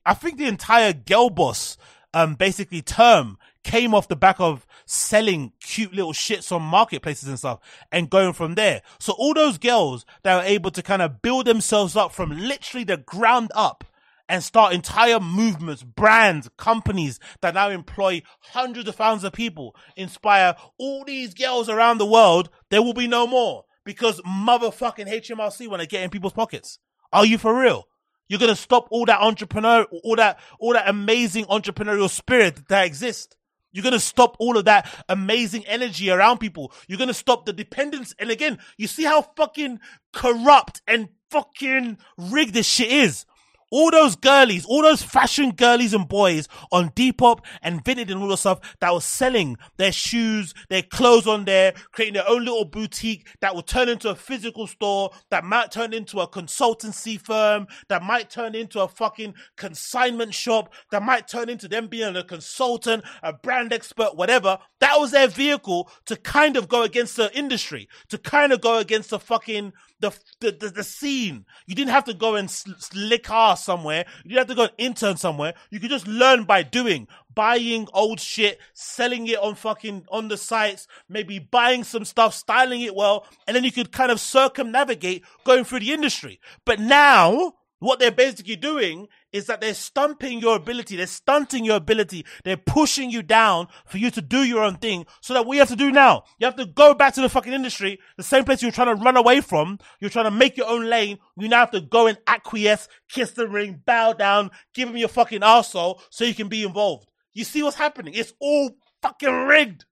[0.04, 1.78] I think the entire girl boss,
[2.16, 7.38] um, basically term came off the back of selling cute little shits on marketplaces and
[7.38, 7.60] stuff
[7.92, 8.82] and going from there.
[9.00, 12.84] So all those girls that were able to kind of build themselves up from literally
[12.84, 13.84] the ground up
[14.28, 20.56] and start entire movements, brands, companies that now employ hundreds of thousands of people, inspire
[20.78, 25.82] all these girls around the world, there will be no more because motherfucking HMRC want
[25.82, 26.80] to get in people's pockets.
[27.12, 27.88] Are you for real?
[28.30, 33.36] You're gonna stop all that entrepreneur, all that, all that amazing entrepreneurial spirit that exists.
[33.72, 36.74] You're going to stop all of that amazing energy around people.
[36.88, 38.14] You're going to stop the dependence.
[38.20, 39.80] And again, you see how fucking
[40.14, 43.26] corrupt and fucking rigged this shit is.
[43.72, 48.28] All those girlies, all those fashion girlies and boys on Depop and Vinted and all
[48.28, 52.66] the stuff that was selling their shoes, their clothes on there, creating their own little
[52.66, 57.66] boutique that will turn into a physical store, that might turn into a consultancy firm,
[57.88, 62.24] that might turn into a fucking consignment shop, that might turn into them being a
[62.24, 64.58] consultant, a brand expert, whatever.
[64.82, 68.80] That was their vehicle to kind of go against the industry, to kind of go
[68.80, 69.72] against the fucking
[70.02, 71.46] the the, the, the scene.
[71.66, 74.06] You didn't have to go and sl- slick ass somewhere.
[74.24, 75.54] You didn't have to go and intern somewhere.
[75.70, 80.38] You could just learn by doing, buying old shit, selling it on fucking on the
[80.38, 85.24] sites, maybe buying some stuff, styling it well, and then you could kind of circumnavigate
[85.44, 86.40] going through the industry.
[86.66, 91.78] But now what they're basically doing is that they're stumping your ability, they're stunting your
[91.78, 95.08] ability, they're pushing you down for you to do your own thing.
[95.22, 97.52] So that you have to do now, you have to go back to the fucking
[97.52, 100.68] industry, the same place you're trying to run away from, you're trying to make your
[100.68, 104.88] own lane, you now have to go and acquiesce, kiss the ring, bow down, give
[104.88, 107.08] him your fucking arsehole so you can be involved.
[107.34, 108.14] You see what's happening?
[108.14, 108.70] It's all
[109.02, 109.86] fucking rigged.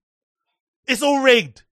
[0.87, 1.63] It's all rigged.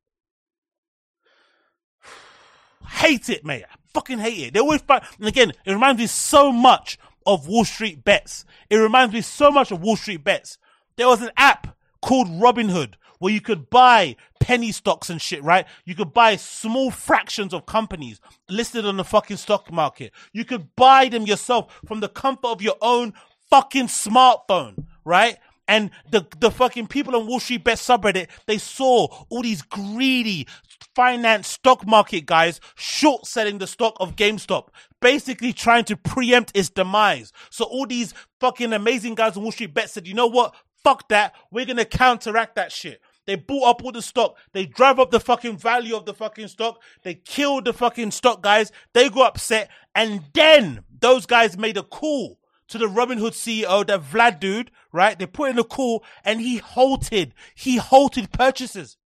[2.88, 3.66] Hate it, mate.
[3.98, 4.54] Fucking hate it.
[4.54, 8.46] They always find, and again, it reminds me so much of Wall Street Bets.
[8.70, 10.60] It reminds me so much of Wall Street Bets.
[10.98, 15.66] There was an app called Robinhood where you could buy penny stocks and shit, right?
[15.84, 20.12] You could buy small fractions of companies listed on the fucking stock market.
[20.32, 23.16] You could buy them yourself from the comfort of your own
[23.50, 25.40] fucking smartphone, right?
[25.68, 30.48] And the, the fucking people on Wall Street Bet subreddit, they saw all these greedy
[30.96, 34.70] finance stock market guys short selling the stock of GameStop,
[35.02, 37.32] basically trying to preempt its demise.
[37.50, 40.56] So all these fucking amazing guys on Wall Street Bet said, you know what?
[40.84, 41.36] Fuck that.
[41.52, 43.02] We're going to counteract that shit.
[43.26, 44.38] They bought up all the stock.
[44.54, 46.82] They drive up the fucking value of the fucking stock.
[47.04, 48.72] They killed the fucking stock guys.
[48.94, 49.70] They got upset.
[49.94, 55.18] And then those guys made a call to the Robinhood CEO, that Vlad dude, right?
[55.18, 58.98] They put in a call and he halted, he halted purchases.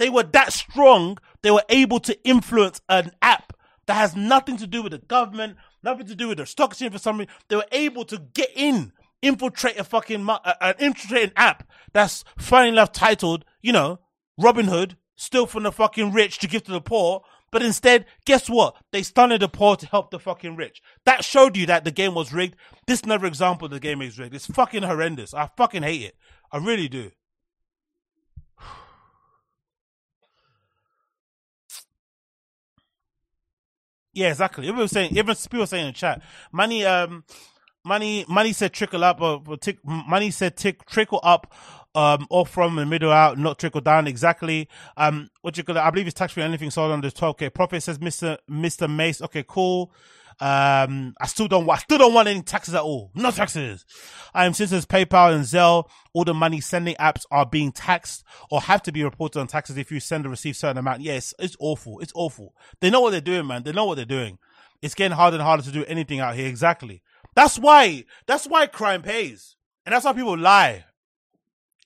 [0.00, 3.52] They were that strong, they were able to influence an app
[3.84, 6.92] that has nothing to do with the government, nothing to do with the stock exchange
[6.92, 7.26] for something.
[7.48, 12.24] They were able to get in, infiltrate a fucking, uh, an infiltrate an app that's
[12.38, 14.00] funny enough titled, you know,
[14.38, 17.20] Robin Hood, steal from the fucking rich to give to the poor.
[17.52, 18.76] But instead, guess what?
[18.92, 20.80] They stunted the poor to help the fucking rich.
[21.04, 22.56] That showed you that the game was rigged.
[22.86, 24.34] This is another example the game is rigged.
[24.34, 25.34] It's fucking horrendous.
[25.34, 26.16] I fucking hate it.
[26.50, 27.10] I really do.
[34.12, 34.70] Yeah, exactly.
[34.70, 37.24] Was saying, even people saying in the chat, money, um,
[37.84, 41.52] money, money said trickle up, or, or tick, money said tick, trickle up,
[41.94, 44.06] um, or from the middle out, not trickle down.
[44.06, 44.68] Exactly.
[44.96, 45.80] Um, what you call it?
[45.80, 47.52] I believe it's tax free anything sold under 12k.
[47.54, 48.38] Profit says Mr.
[48.50, 48.92] Mr.
[48.92, 49.22] Mace.
[49.22, 49.92] Okay, cool.
[50.40, 53.10] Um, I still don't, I still don't want any taxes at all.
[53.14, 53.84] No taxes.
[54.34, 58.62] Um, since there's PayPal and Zelle, all the money sending apps are being taxed or
[58.62, 61.02] have to be reported on taxes if you send or receive certain amount.
[61.02, 62.00] Yes, it's awful.
[62.00, 62.54] It's awful.
[62.80, 63.64] They know what they're doing, man.
[63.64, 64.38] They know what they're doing.
[64.80, 66.48] It's getting harder and harder to do anything out here.
[66.48, 67.02] Exactly.
[67.34, 69.56] That's why, that's why crime pays.
[69.84, 70.84] And that's why people lie.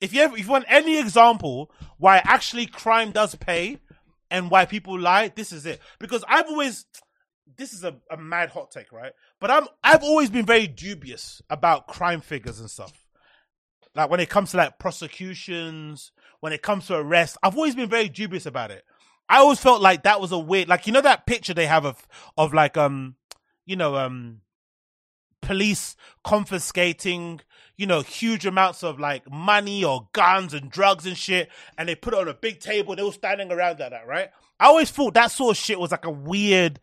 [0.00, 3.78] If you have, if you want any example why actually crime does pay
[4.30, 5.80] and why people lie, this is it.
[5.98, 6.86] Because I've always,
[7.56, 9.12] this is a, a mad hot take, right?
[9.40, 12.92] But I'm I've always been very dubious about crime figures and stuff.
[13.94, 17.88] Like when it comes to like prosecutions, when it comes to arrests, I've always been
[17.88, 18.84] very dubious about it.
[19.28, 21.86] I always felt like that was a weird like you know that picture they have
[21.86, 23.16] of of like um
[23.64, 24.40] you know um
[25.40, 27.40] police confiscating
[27.76, 31.94] you know huge amounts of like money or guns and drugs and shit and they
[31.94, 34.90] put it on a big table they were standing around like that right i always
[34.90, 36.80] thought that sort of shit was like a weird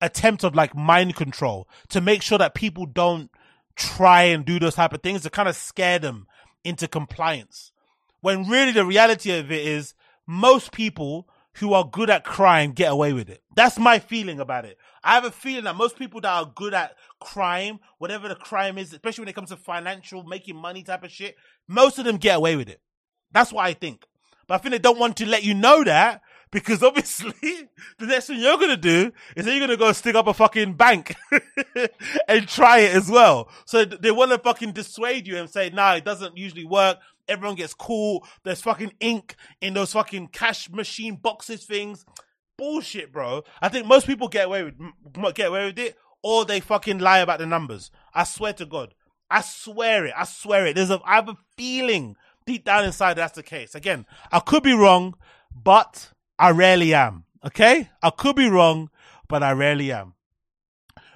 [0.00, 3.30] attempt of like mind control to make sure that people don't
[3.76, 6.26] try and do those type of things to kind of scare them
[6.62, 7.72] into compliance.
[8.20, 9.94] When really the reality of it is
[10.26, 11.28] most people
[11.58, 13.42] who are good at crime get away with it.
[13.54, 14.76] That's my feeling about it.
[15.04, 18.78] I have a feeling that most people that are good at crime, whatever the crime
[18.78, 21.36] is, especially when it comes to financial, making money type of shit,
[21.68, 22.80] most of them get away with it.
[23.30, 24.04] That's what I think.
[24.46, 26.22] But I think they don't want to let you know that
[26.54, 27.32] because obviously
[27.98, 31.16] the next thing you're gonna do is you're gonna go stick up a fucking bank
[32.28, 33.50] and try it as well.
[33.66, 36.98] So they want to fucking dissuade you and say, nah, it doesn't usually work.
[37.28, 38.24] Everyone gets cool.
[38.44, 42.06] There's fucking ink in those fucking cash machine boxes things.
[42.56, 43.42] Bullshit, bro.
[43.60, 47.18] I think most people get away with get away with it, or they fucking lie
[47.18, 47.90] about the numbers.
[48.14, 48.94] I swear to God.
[49.28, 50.14] I swear it.
[50.16, 50.76] I swear it.
[50.76, 52.14] There's a I have a feeling
[52.46, 53.74] deep down inside that's the case.
[53.74, 55.16] Again, I could be wrong,
[55.52, 57.24] but I rarely am.
[57.44, 57.90] Okay?
[58.02, 58.90] I could be wrong,
[59.28, 60.14] but I rarely am.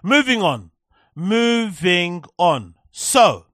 [0.03, 0.71] Moving on.
[1.15, 2.75] moving on.
[2.93, 3.47] So,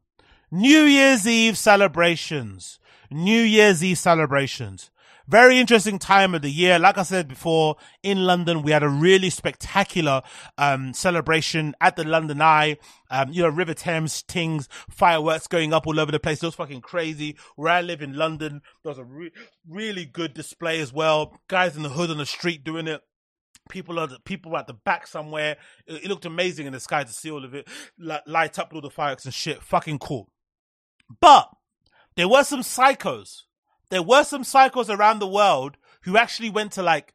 [0.51, 2.79] New Year's Eve celebrations.
[3.11, 4.91] New Year's Eve celebrations.
[5.27, 6.79] Very interesting time of the year.
[6.79, 10.23] Like I said before, in London, we had a really spectacular,
[10.59, 12.77] um, celebration at the London Eye.
[13.11, 16.43] Um, you know, River Thames things, fireworks going up all over the place.
[16.43, 17.39] It was fucking crazy.
[17.57, 19.33] Where I live in London, there was a re-
[19.67, 21.41] really good display as well.
[21.49, 23.01] Guys in the hood on the street doing it
[23.71, 25.57] people are people at the back somewhere.
[25.87, 27.67] It, it, looked amazing in the sky to see all of it
[27.99, 29.63] light up all the fireworks and shit.
[29.63, 30.29] Fucking cool.
[31.21, 31.49] But
[32.15, 33.45] there were some psychos
[33.91, 37.15] there were some cycles around the world who actually went to like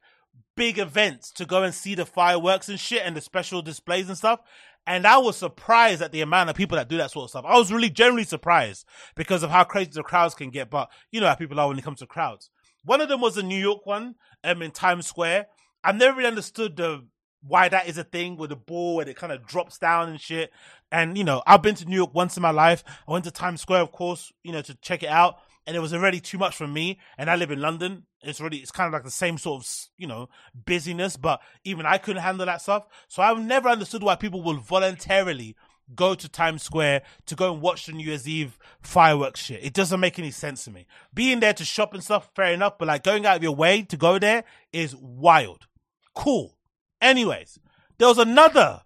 [0.56, 4.18] big events to go and see the fireworks and shit and the special displays and
[4.18, 4.42] stuff.
[4.86, 7.46] And I was surprised at the amount of people that do that sort of stuff.
[7.48, 10.70] I was really generally surprised because of how crazy the crowds can get.
[10.70, 12.50] But you know how people are when it comes to crowds.
[12.84, 15.48] One of them was a New York one, um, in Times Square.
[15.84, 17.06] I've never really understood the
[17.42, 20.20] why that is a thing with the ball and it kind of drops down and
[20.20, 20.52] shit.
[20.92, 22.84] And you know, I've been to New York once in my life.
[23.08, 25.38] I went to Times Square, of course, you know, to check it out
[25.70, 26.98] and it was already too much for me.
[27.16, 28.08] And I live in London.
[28.24, 30.28] It's really, it's kind of like the same sort of, you know,
[30.66, 32.88] busyness, but even I couldn't handle that stuff.
[33.08, 35.56] So I've never understood why people will voluntarily
[35.94, 39.64] go to Times Square to go and watch the New Year's Eve fireworks shit.
[39.64, 40.88] It doesn't make any sense to me.
[41.14, 43.84] Being there to shop and stuff, fair enough, but like going out of your way
[43.84, 45.68] to go there is wild.
[46.16, 46.58] Cool.
[47.00, 47.60] Anyways,
[48.00, 48.82] there was another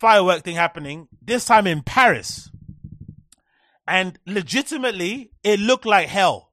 [0.00, 2.50] firework thing happening, this time in Paris
[3.86, 6.52] and legitimately it looked like hell.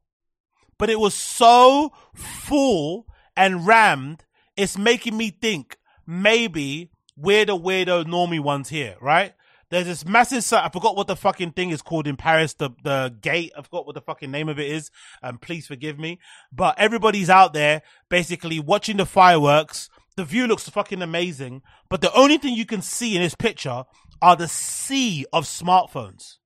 [0.77, 3.05] But it was so full
[3.35, 4.25] and rammed,
[4.57, 9.33] it's making me think maybe we're the weirdo normie ones here, right?
[9.69, 13.15] There's this massive, I forgot what the fucking thing is called in Paris, the, the
[13.21, 13.53] gate.
[13.57, 14.91] I forgot what the fucking name of it is.
[15.23, 16.19] Um, please forgive me.
[16.51, 19.89] But everybody's out there basically watching the fireworks.
[20.17, 21.61] The view looks fucking amazing.
[21.89, 23.85] But the only thing you can see in this picture
[24.21, 26.37] are the sea of smartphones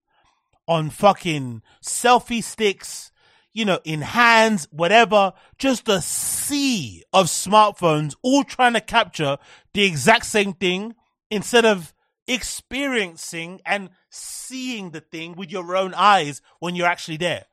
[0.68, 3.12] on fucking selfie sticks,
[3.54, 9.38] you know, in hands, whatever, just a sea of smartphones all trying to capture
[9.74, 10.96] the exact same thing
[11.30, 11.94] instead of
[12.28, 17.46] experiencing and seeing the thing with your own eyes when you're actually there.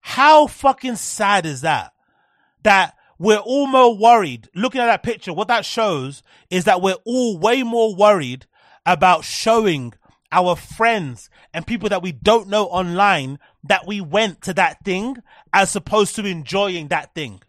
[0.00, 1.92] How fucking sad is that?
[2.62, 4.48] That we're all more worried.
[4.54, 8.46] Looking at that picture, what that shows is that we're all way more worried
[8.86, 9.94] about showing
[10.34, 15.16] our friends and people that we don't know online that we went to that thing
[15.52, 17.40] as opposed to enjoying that thing.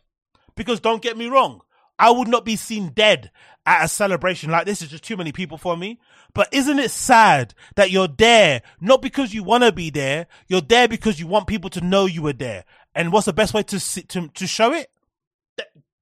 [0.56, 1.62] Because don't get me wrong,
[1.98, 3.32] I would not be seen dead
[3.66, 4.82] at a celebration like this.
[4.84, 6.00] It's just too many people for me.
[6.34, 10.62] But isn't it sad that you're there not because you want to be there, you're
[10.62, 12.66] there because you want people to know you were there.
[12.94, 14.92] And what's the best way to to to show it?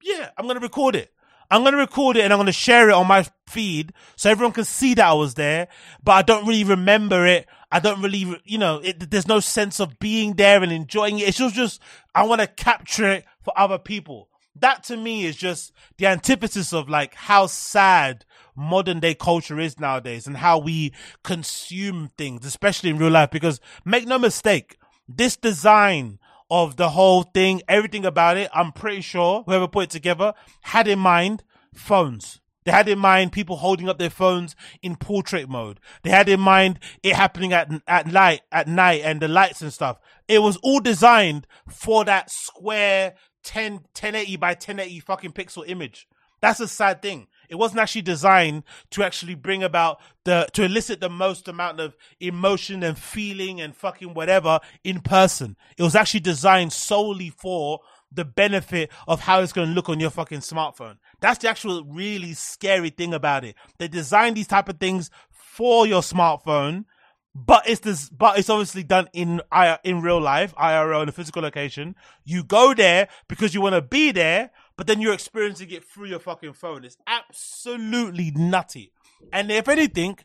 [0.02, 1.14] Yeah, I'm gonna record it.
[1.54, 4.32] I'm going to record it and I'm going to share it on my feed so
[4.32, 5.68] everyone can see that I was there,
[6.04, 7.48] but I don't really remember it.
[7.72, 11.28] I don't really, you know, it, there's no sense of being there and enjoying it.
[11.28, 11.80] It's just, just,
[12.16, 14.30] I want to capture it for other people.
[14.56, 18.26] That to me is just the antithesis of like how sad
[18.56, 20.92] modern day culture is nowadays and how we
[21.24, 23.30] consume things, especially in real life.
[23.30, 24.78] Because make no mistake,
[25.08, 26.18] this design
[26.54, 30.88] of the whole thing, everything about it, I'm pretty sure whoever put it together had
[30.88, 31.44] in mind
[31.74, 32.42] phones.
[32.64, 35.80] They had in mind people holding up their phones in portrait mode.
[36.04, 39.74] They had in mind it happening at at night, at night, and the lights and
[39.74, 39.98] stuff.
[40.28, 46.08] It was all designed for that square 10 1080 by 1080 fucking pixel image.
[46.40, 47.28] That's a sad thing.
[47.50, 51.96] It wasn't actually designed to actually bring about the, to elicit the most amount of
[52.20, 55.56] emotion and feeling and fucking whatever in person.
[55.78, 57.82] It was actually designed solely for
[58.12, 60.98] the benefit of how it's going to look on your fucking smartphone.
[61.20, 63.56] That's the actual really scary thing about it.
[63.80, 66.86] They design these type of things for your smartphone,
[67.36, 69.42] but it's this, but it's obviously done in
[69.84, 71.96] in real life, IRL in a physical location.
[72.24, 76.08] You go there because you want to be there, but then you're experiencing it through
[76.08, 76.84] your fucking phone.
[76.84, 78.92] It's absolutely nutty.
[79.32, 80.20] And if anything,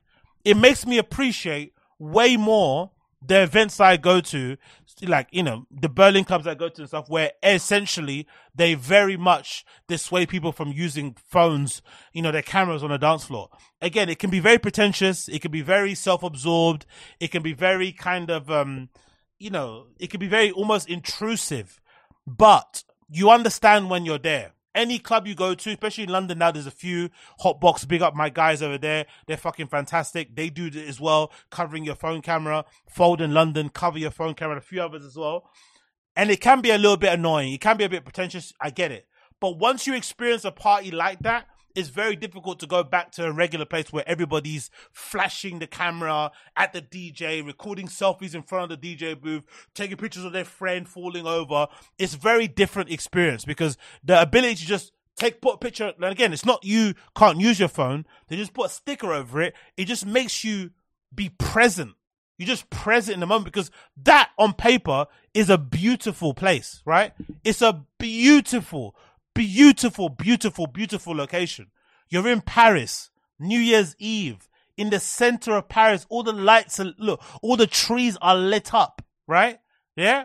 [0.44, 2.90] it makes me appreciate way more
[3.20, 4.56] the events I go to,
[5.02, 9.16] like, you know, the Berlin clubs I go to and stuff, where essentially they very
[9.16, 11.82] much dissuade people from using phones,
[12.12, 13.50] you know, their cameras on the dance floor.
[13.82, 15.28] Again, it can be very pretentious.
[15.28, 16.86] It can be very self-absorbed.
[17.18, 18.88] It can be very kind of, um,
[19.38, 21.80] you know, it can be very almost intrusive,
[22.24, 24.52] but you understand when you're there.
[24.74, 27.84] Any club you go to, especially in London now, there's a few hot box.
[27.84, 29.06] Big up my guys over there.
[29.26, 30.36] They're fucking fantastic.
[30.36, 32.64] They do it as well, covering your phone camera.
[32.88, 34.58] Fold in London, cover your phone camera.
[34.58, 35.50] A few others as well.
[36.14, 37.52] And it can be a little bit annoying.
[37.52, 38.52] It can be a bit pretentious.
[38.60, 39.08] I get it.
[39.40, 43.26] But once you experience a party like that, it's very difficult to go back to
[43.26, 48.72] a regular place where everybody's flashing the camera at the DJ, recording selfies in front
[48.72, 49.44] of the DJ booth,
[49.74, 51.68] taking pictures of their friend falling over.
[51.98, 56.32] It's very different experience because the ability to just take put a picture and again
[56.32, 59.86] it's not you can't use your phone they just put a sticker over it it
[59.86, 60.70] just makes you
[61.12, 61.94] be present
[62.38, 67.12] you're just present in the moment because that on paper is a beautiful place right
[67.44, 68.94] it's a beautiful
[69.46, 71.66] beautiful beautiful beautiful location
[72.08, 76.92] you're in paris new year's eve in the center of paris all the lights are
[76.98, 79.60] look all the trees are lit up right
[79.96, 80.24] yeah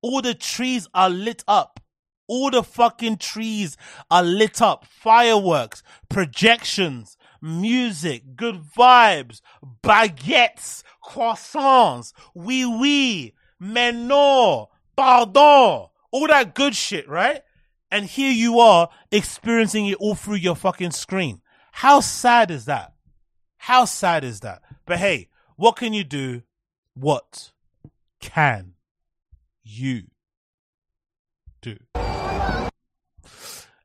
[0.00, 1.80] all the trees are lit up
[2.28, 3.76] all the fucking trees
[4.10, 4.84] are lit up.
[4.84, 9.40] Fireworks, projections, music, good vibes,
[9.82, 17.42] baguettes, croissants, oui oui, menor, pardon, all that good shit, right?
[17.90, 21.40] And here you are experiencing it all through your fucking screen.
[21.72, 22.92] How sad is that?
[23.56, 24.62] How sad is that?
[24.84, 26.42] But hey, what can you do?
[26.94, 27.52] What
[28.20, 28.74] can
[29.62, 30.04] you
[31.62, 31.76] do?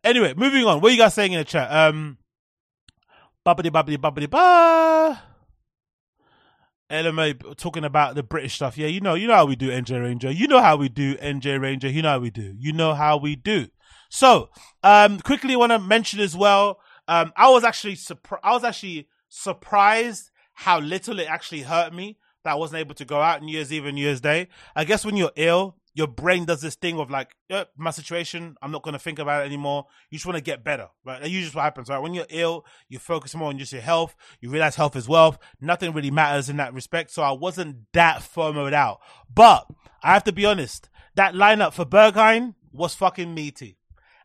[0.04, 0.82] Anyway, moving on.
[0.82, 1.72] What are you guys saying in the chat?
[1.72, 2.18] Um,
[3.44, 5.22] bubbly, bubbly, bubbly, ba.
[6.92, 8.78] LMA talking about the British stuff.
[8.78, 10.30] Yeah, you know, you know how we do NJ Ranger.
[10.30, 11.90] You know how we do NJ Ranger.
[11.90, 12.54] You know how we do.
[12.58, 13.68] You know how we do.
[14.10, 14.50] So,
[14.84, 16.80] um, quickly want to mention as well.
[17.08, 18.42] Um, I was actually surprised.
[18.44, 23.06] I was actually surprised how little it actually hurt me that I wasn't able to
[23.06, 24.48] go out New Year's Eve and New Year's Day.
[24.76, 27.36] I guess when you're ill, your brain does this thing of like,
[27.78, 29.86] my situation, I'm not going to think about it anymore.
[30.10, 31.22] You just want to get better, right?
[31.22, 32.00] That usually what happens, right?
[32.00, 34.16] When you're ill, you focus more on just your health.
[34.42, 35.38] You realize health is wealth.
[35.62, 37.12] Nothing really matters in that respect.
[37.12, 39.02] So I wasn't that FOMOed out.
[39.34, 39.68] But
[40.02, 43.78] I have to be honest, that lineup for Berghain was fucking meaty.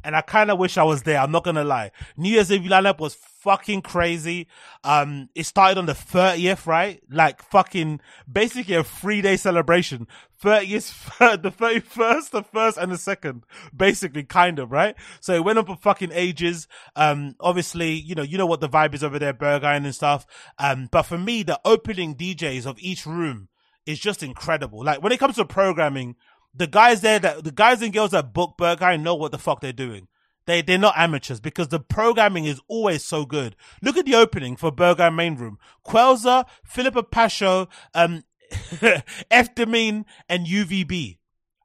[0.05, 1.18] And I kind of wish I was there.
[1.18, 1.90] I'm not gonna lie.
[2.16, 4.46] New Year's Eve lineup was fucking crazy.
[4.84, 7.03] Um, it started on the 30th, right?
[7.11, 10.07] Like fucking basically a three day celebration.
[10.42, 13.44] 30th, the 31st, the first and the second,
[13.76, 14.94] basically kind of, right?
[15.20, 16.68] So it went on for fucking ages.
[16.94, 20.26] Um, obviously, you know, you know what the vibe is over there, Berghain and stuff.
[20.59, 23.49] Um, but for me, the opening DJs of each room
[23.86, 24.84] is just incredible.
[24.84, 26.16] Like when it comes to programming,
[26.55, 29.61] the guys there that the guys and girls that book Berghain know what the fuck
[29.61, 30.09] they're doing.
[30.46, 33.55] They they're not amateurs because the programming is always so good.
[33.82, 35.59] Look at the opening for Berghain Main Room.
[35.86, 38.24] Quelza, Philippa Pasho, um
[39.30, 41.18] F and UVB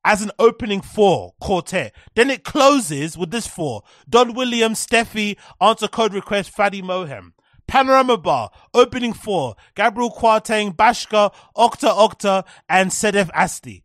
[0.05, 1.95] as an opening four quartet.
[2.15, 3.83] Then it closes with this four.
[4.09, 7.31] Don Williams, Steffi, answer code request, Fadi Mohem.
[7.67, 13.83] Panorama Bar, opening four, Gabriel Kwarteng, Bashka, Okta Okta, and Sedef Adasi.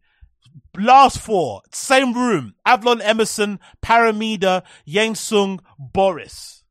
[0.78, 6.62] Last four, same room, Avalon Emerson, Paramida, Yang Sung, Boris.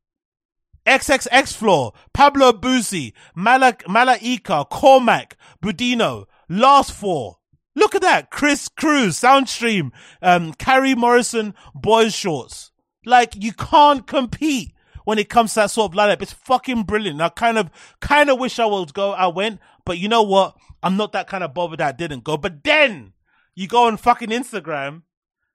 [0.86, 6.24] XXX Floor, Pablo Bozzi, Malak, Malaika, Cormac, Budino.
[6.48, 7.36] Last four.
[7.76, 8.30] Look at that.
[8.30, 9.90] Chris Cruz, Soundstream,
[10.22, 12.70] um, Carrie Morrison, Boys Shorts.
[13.04, 14.72] Like, you can't compete
[15.04, 16.22] when it comes to that sort of lineup.
[16.22, 17.20] It's fucking brilliant.
[17.20, 20.56] I kind of, kind of wish I would go, I went, but you know what?
[20.82, 22.38] I'm not that kind of bothered that I didn't go.
[22.38, 23.12] But then
[23.58, 25.02] you go on fucking Instagram,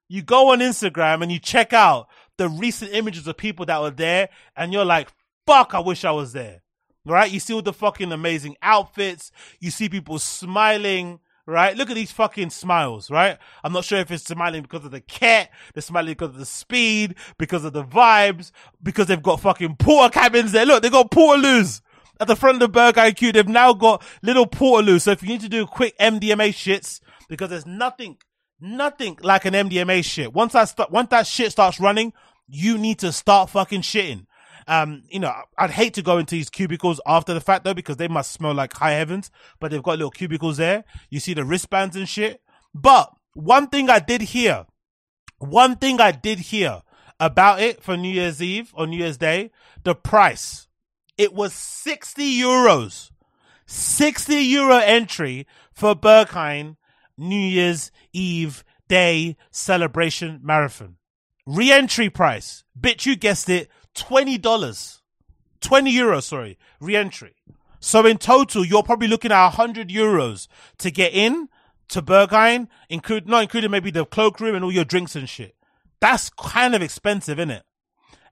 [0.10, 3.92] you go on Instagram and you check out the recent images of people that were
[3.92, 4.28] there
[4.58, 5.08] and you're like,
[5.48, 6.64] fuck, I wish I was there.
[7.06, 7.32] Right?
[7.32, 9.32] You see all the fucking amazing outfits.
[9.62, 11.22] You see people smiling.
[11.46, 11.78] Right?
[11.78, 13.38] Look at these fucking smiles, right?
[13.64, 16.46] I'm not sure if it's smiling because of the cat, they're smiling because of the
[16.46, 18.52] speed, because of the vibes,
[18.82, 20.66] because they've got fucking porter cabins there.
[20.66, 21.82] Look, they got portaloos
[22.20, 23.34] at the front of the Berghain IQ.
[23.34, 25.02] They've now got little portaloos.
[25.02, 28.18] So if you need to do quick MDMA shits, because there's nothing,
[28.60, 30.34] nothing like an MDMA shit.
[30.34, 32.14] Once st- once that shit starts running,
[32.48, 34.26] you need to start fucking shitting.
[34.68, 37.98] Um, you know, I'd hate to go into these cubicles after the fact though, because
[37.98, 40.86] they must smell like high heavens, but they've got little cubicles there.
[41.10, 42.42] You see the wristbands and shit.
[42.74, 44.66] But one thing I did hear,
[45.38, 46.82] one thing I did hear
[47.20, 49.52] about it for New Year's Eve or New Year's Day,
[49.84, 50.68] the price.
[51.18, 53.12] It was 60 euros.
[53.66, 56.76] 60 euro entry for Berghain
[57.18, 60.98] New Year's Eve Day celebration marathon.
[61.46, 62.64] Re-entry price.
[62.80, 63.70] Bitch, you guessed it.
[63.96, 65.02] $20.
[65.62, 66.58] 20 euros, sorry.
[66.80, 67.36] Re-entry.
[67.80, 70.48] So in total, you're probably looking at 100 euros
[70.78, 71.50] to get in
[71.90, 75.56] to Berghain, include, not including maybe the cloakroom and all your drinks and shit.
[76.00, 77.64] That's kind of expensive, isn't it?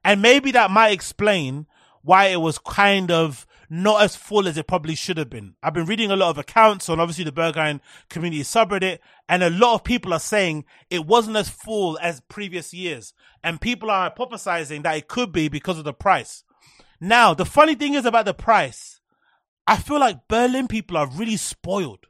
[0.03, 1.67] And maybe that might explain
[2.01, 5.55] why it was kind of not as full as it probably should have been.
[5.63, 8.99] I've been reading a lot of accounts on obviously the Berghain community subreddit,
[9.29, 13.13] and a lot of people are saying it wasn't as full as previous years.
[13.41, 16.43] And people are hypothesizing that it could be because of the price.
[16.99, 18.99] Now, the funny thing is about the price,
[19.65, 22.07] I feel like Berlin people are really spoiled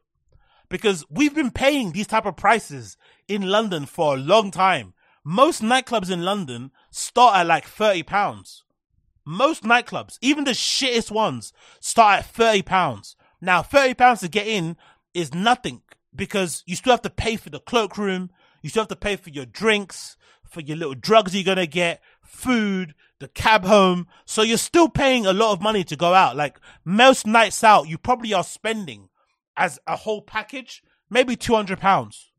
[0.67, 2.97] because we've been paying these type of prices
[3.27, 4.95] in London for a long time.
[5.23, 8.63] Most nightclubs in London start at like 30 pounds.
[9.25, 13.15] Most nightclubs, even the shittest ones, start at 30 pounds.
[13.39, 14.77] Now, 30 pounds to get in
[15.13, 15.81] is nothing
[16.15, 18.29] because you still have to pay for the cloakroom.
[18.61, 20.17] You still have to pay for your drinks,
[20.49, 24.07] for your little drugs you're to get, food, the cab home.
[24.25, 26.35] So you're still paying a lot of money to go out.
[26.35, 29.09] Like most nights out, you probably are spending
[29.55, 32.30] as a whole package, maybe 200 pounds.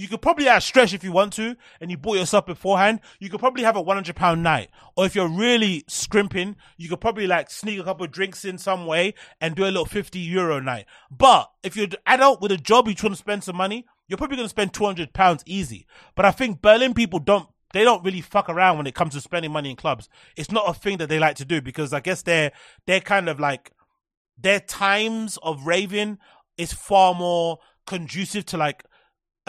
[0.00, 3.00] You could probably at a stretch if you want to, and you bought yourself beforehand.
[3.18, 4.70] You could probably have a 100 pound night.
[4.96, 8.56] Or if you're really scrimping, you could probably like sneak a couple of drinks in
[8.56, 10.86] some way and do a little 50 euro night.
[11.10, 14.16] But if you're an adult with a job, you trying to spend some money, you're
[14.16, 15.86] probably going to spend 200 pounds easy.
[16.14, 19.20] But I think Berlin people don't they don't really fuck around when it comes to
[19.20, 20.08] spending money in clubs.
[20.34, 22.52] It's not a thing that they like to do because I guess they're
[22.86, 23.70] they're kind of like
[24.38, 26.16] their times of raving
[26.56, 28.84] is far more conducive to like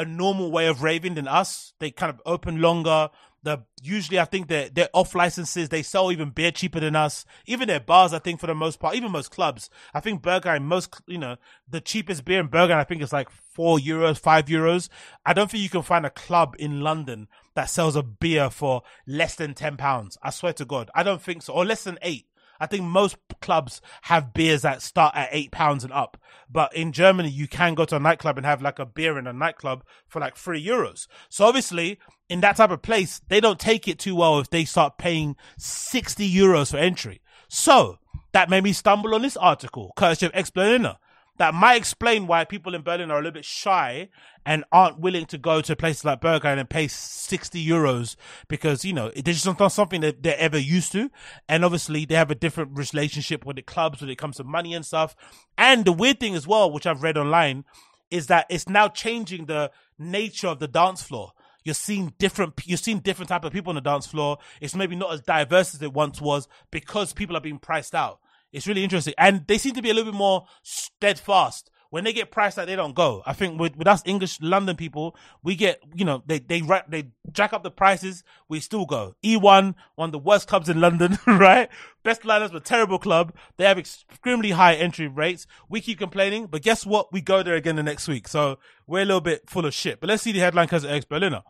[0.01, 1.73] a normal way of raving than us.
[1.79, 3.09] They kind of open longer.
[3.43, 5.69] The usually I think they're they're off licenses.
[5.69, 7.25] They sell even beer cheaper than us.
[7.47, 9.69] Even their bars, I think for the most part, even most clubs.
[9.95, 11.37] I think Berghain, most you know,
[11.67, 14.89] the cheapest beer in Berghain, I think is like four euros, five euros.
[15.25, 18.83] I don't think you can find a club in London that sells a beer for
[19.07, 20.17] less than ten pounds.
[20.21, 22.27] I swear to God, I don't think so, or less than eight.
[22.61, 26.15] I think most clubs have beers that start at eight pounds and up.
[26.47, 29.25] But in Germany, you can go to a nightclub and have like a beer in
[29.25, 31.07] a nightclub for like three euros.
[31.27, 31.97] So obviously,
[32.29, 35.35] in that type of place, they don't take it too well if they start paying
[35.57, 37.21] 60 euros for entry.
[37.49, 37.97] So
[38.31, 40.97] that made me stumble on this article, courtesy of Exberliner
[41.41, 44.09] that might explain why people in Berlin are a little bit shy
[44.45, 48.15] and aren't willing to go to places like Berghain and pay 60 euros
[48.47, 51.09] because, you know, it's just not something that they're ever used to.
[51.49, 54.75] And obviously they have a different relationship with the clubs when it comes to money
[54.75, 55.15] and stuff.
[55.57, 57.65] And the weird thing as well, which I've read online,
[58.11, 61.31] is that it's now changing the nature of the dance floor.
[61.63, 64.37] You're seeing different, you're seeing different type of people on the dance floor.
[64.61, 68.19] It's maybe not as diverse as it once was because people are being priced out.
[68.51, 69.13] It's really interesting.
[69.17, 71.69] And they seem to be a little bit more steadfast.
[71.91, 73.21] When they get priced out, they don't go.
[73.25, 77.09] I think with, with us English London people, we get, you know, they, they, they
[77.33, 78.23] jack up the prices.
[78.47, 79.15] We still go.
[79.25, 81.67] E1, one of the worst clubs in London, right?
[82.01, 83.35] Best liners, but terrible club.
[83.57, 85.45] They have extremely high entry rates.
[85.67, 87.11] We keep complaining, but guess what?
[87.11, 88.29] We go there again the next week.
[88.29, 89.99] So we're a little bit full of shit.
[89.99, 91.43] But let's see the headline because of Exberliner.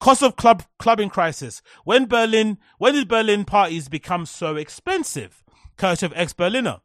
[0.00, 1.62] Cost of club clubbing crisis.
[1.84, 5.43] When Berlin, when did Berlin parties become so expensive?
[5.76, 6.80] Courtesy of Exberliner.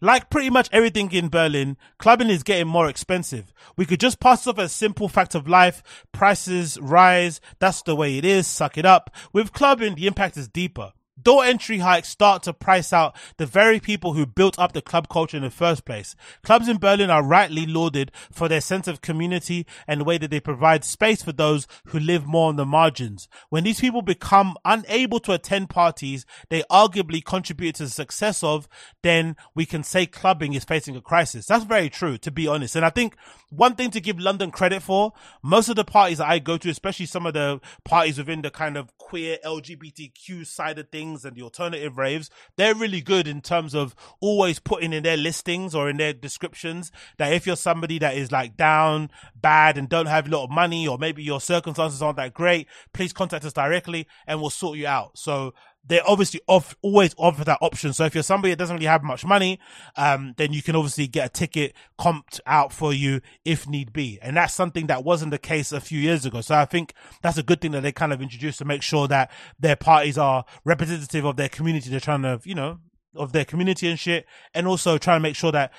[0.00, 3.52] Like pretty much everything in Berlin, clubbing is getting more expensive.
[3.76, 6.04] We could just pass off a simple fact of life.
[6.10, 7.40] Prices rise.
[7.60, 8.48] That's the way it is.
[8.48, 9.14] Suck it up.
[9.32, 10.92] With clubbing, the impact is deeper.
[11.20, 15.08] Door entry hikes start to price out the very people who built up the club
[15.08, 16.16] culture in the first place.
[16.42, 20.30] Clubs in Berlin are rightly lauded for their sense of community and the way that
[20.30, 23.28] they provide space for those who live more on the margins.
[23.50, 28.68] When these people become unable to attend parties they arguably contribute to the success of,
[29.02, 31.46] then we can say clubbing is facing a crisis.
[31.46, 32.74] That's very true, to be honest.
[32.74, 33.16] And I think
[33.50, 37.06] one thing to give London credit for, most of the parties I go to, especially
[37.06, 41.42] some of the parties within the kind of queer LGBTQ side of things, and the
[41.42, 45.98] alternative raves, they're really good in terms of always putting in their listings or in
[45.98, 50.30] their descriptions that if you're somebody that is like down, bad, and don't have a
[50.30, 54.40] lot of money, or maybe your circumstances aren't that great, please contact us directly and
[54.40, 55.18] we'll sort you out.
[55.18, 55.52] So
[55.84, 57.92] they obviously off, always offer that option.
[57.92, 59.58] So if you're somebody that doesn't really have much money,
[59.96, 64.18] um, then you can obviously get a ticket comped out for you if need be.
[64.22, 66.40] And that's something that wasn't the case a few years ago.
[66.40, 69.08] So I think that's a good thing that they kind of introduced to make sure
[69.08, 71.90] that their parties are representative of their community.
[71.90, 72.78] They're trying to, you know,
[73.16, 74.26] of their community and shit.
[74.54, 75.72] And also trying to make sure that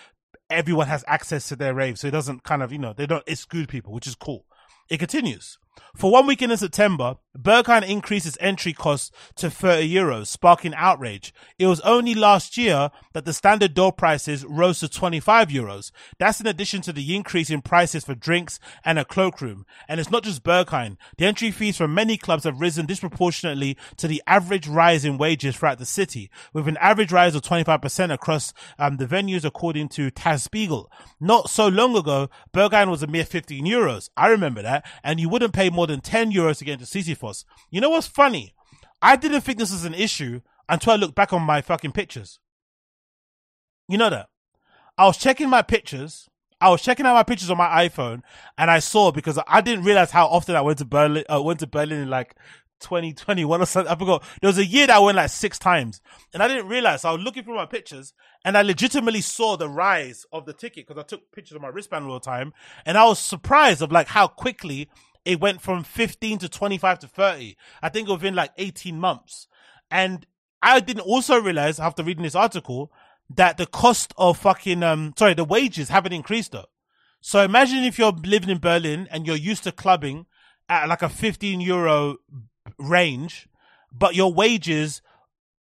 [0.50, 1.98] everyone has access to their rave.
[1.98, 4.46] So it doesn't kind of, you know, they don't exclude people, which is cool.
[4.90, 5.58] It continues.
[5.96, 11.34] For one weekend in September, Berghain increased its entry cost to 30 euros, sparking outrage.
[11.58, 15.92] It was only last year that the standard door prices rose to 25 euros.
[16.20, 19.66] That's in addition to the increase in prices for drinks and a cloakroom.
[19.88, 20.98] And it's not just Berghain.
[21.18, 25.56] The entry fees for many clubs have risen disproportionately to the average rise in wages
[25.56, 30.12] throughout the city, with an average rise of 25% across um, the venues, according to
[30.12, 30.86] Tagesspiegel.
[31.20, 34.10] Not so long ago, Berghain was a mere 15 euros.
[34.16, 34.86] I remember that.
[35.04, 37.46] And you wouldn't pay more than 10 euros to get into Sisyphos.
[37.70, 38.54] You know what's funny?
[39.02, 42.40] I didn't think this was an issue until I looked back on my fucking pictures.
[43.88, 44.30] You know that.
[44.98, 46.30] I was checking my pictures.
[46.62, 48.22] I was checking out my pictures on my iPhone,
[48.58, 51.26] and I saw because I didn't realize how often I went to Berlin.
[51.32, 52.36] Uh, went to Berlin in like
[52.80, 53.92] 2021 or something.
[53.92, 54.24] I forgot.
[54.40, 56.00] There was a year that I went like six times,
[56.34, 57.02] and I didn't realize.
[57.02, 58.14] So I was looking through my pictures,
[58.46, 61.68] and I legitimately saw the rise of the ticket because I took pictures of my
[61.68, 62.54] wristband all the time,
[62.86, 64.90] and I was surprised of like how quickly
[65.26, 67.56] it went from 15 to 25 to 30.
[67.82, 69.48] I think within like 18 months,
[69.90, 70.26] and
[70.62, 72.92] I didn't also realize after reading this article
[73.30, 76.66] that the cost of fucking um sorry the wages haven't increased though.
[77.22, 80.26] So imagine if you're living in Berlin and you're used to clubbing
[80.68, 82.18] at like a 15 euro
[82.78, 83.48] range,
[83.92, 85.02] but your wages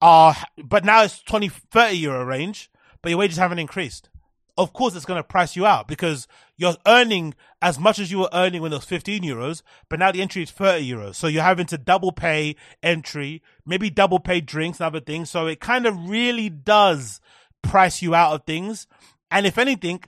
[0.01, 2.71] are, but now it's 20, 30 euro range,
[3.03, 4.11] but your wages haven't increased.
[4.57, 8.21] Of course, it's going to price you out because you're earning as much as you
[8.21, 11.17] were earning when it was 15 euros, but now the entry is 30 euros.
[11.17, 15.29] So you're having to double pay entry, maybe double pay drinks and other things.
[15.29, 17.21] So it kind of really does
[17.63, 18.87] price you out of things.
[19.31, 20.05] And if anything,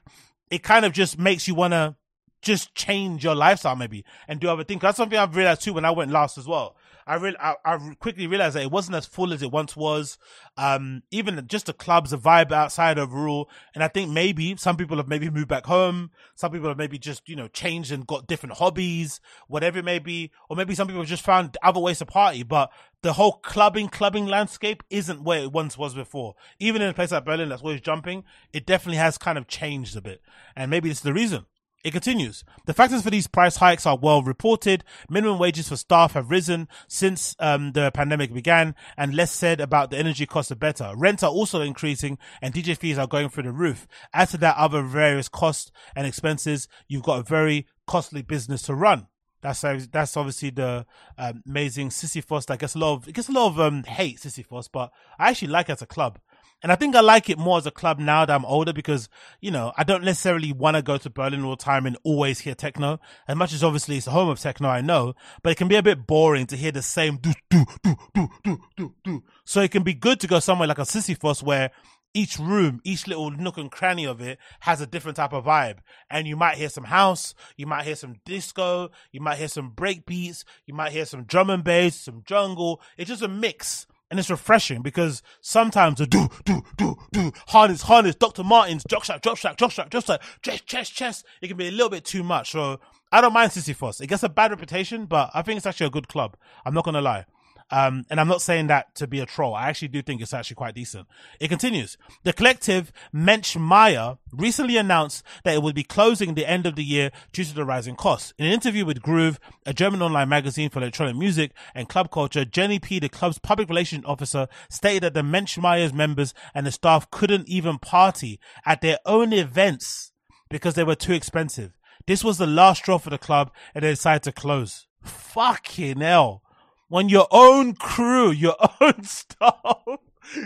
[0.51, 1.97] it kind of just makes you want to
[2.41, 4.81] just change your lifestyle maybe and do other things.
[4.81, 6.77] That's something I've realized too when I went last as well.
[7.07, 10.19] I really, I, I, quickly realized that it wasn't as full as it once was.
[10.57, 13.49] Um, even just the clubs, the vibe outside of rural.
[13.75, 16.11] And I think maybe some people have maybe moved back home.
[16.35, 20.01] Some people have maybe just, you know, changed and got different hobbies, whatever it may
[20.01, 20.33] be.
[20.51, 22.43] Or maybe some people have just found other ways to party.
[22.43, 22.73] But
[23.03, 26.35] the whole clubbing, clubbing landscape isn't where it once was before.
[26.59, 29.97] Even in a place like Berlin that's always jumping, it definitely has kind of changed
[29.97, 30.23] a bit.
[30.57, 31.47] And maybe is the reason.
[31.87, 32.43] It continues.
[32.65, 34.83] The factors for these price hikes are well reported.
[35.09, 39.93] Minimum wages for staff have risen since um, the pandemic began, and less said about
[39.93, 40.95] the energy costs are better.
[40.97, 43.87] Rents are also increasing, and DJ fees are going through the roof.
[44.13, 48.75] Add to that other various costs and expenses, you've got a very costly business to
[48.75, 49.07] run.
[49.41, 50.87] That's that's obviously the
[51.17, 54.19] um, amazing Sisyphos that gets a lot of it gets a lot of um, hate
[54.19, 54.91] Sisyphos, but
[55.21, 56.19] I actually like it as a club.
[56.63, 59.09] And I think I like it more as a club now that I'm older because,
[59.41, 62.41] you know, I don't necessarily want to go to Berlin all the time and always
[62.41, 62.99] hear techno.
[63.29, 65.77] As much as obviously it's the home of techno, I know, but it can be
[65.77, 69.23] a bit boring to hear the same do, do, do, do, do, do, do.
[69.45, 71.71] So it can be good to go somewhere like a Sisyphos where
[72.15, 75.79] each room, each little nook and cranny of it has a different type of vibe.
[76.11, 79.71] And you might hear some house, you might hear some disco, you might hear some
[79.71, 82.81] break beats, you might hear some drum and bass, some jungle.
[82.97, 87.83] It's just a mix and it's refreshing because sometimes the do do do do harness
[87.83, 88.45] harness Dr.
[88.45, 91.69] Martens drop shot drop shot drop shot drop shot chest chest chest it can be
[91.69, 92.51] a little bit too much.
[92.51, 92.79] So
[93.13, 94.01] I don't mind Sisyphos.
[94.01, 96.37] It gets a bad reputation, but I think it's actually a good club.
[96.65, 97.27] I'm not gonna lie.
[97.71, 99.55] Um, and I'm not saying that to be a troll.
[99.55, 101.09] I actually do think it's actually quite decent.
[101.41, 101.99] It continues.
[102.23, 106.77] The collective Mensch Meier recently announced that it would be closing at the end of
[106.77, 108.33] the year due to the rising costs.
[108.39, 112.45] In an interview with Groove, a German online magazine for electronic music and club culture,
[112.45, 116.73] Jenny P, the club's public relations officer, stated that the Mensch Meier's members and the
[116.73, 120.13] staff couldn't even party at their own events
[120.49, 121.73] because they were too expensive.
[122.07, 124.87] This was the last straw for the club and they decided to close.
[125.03, 126.43] Fucking hell
[126.89, 129.87] when your own crew, your own staff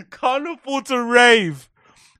[0.09, 1.69] can't afford to rave.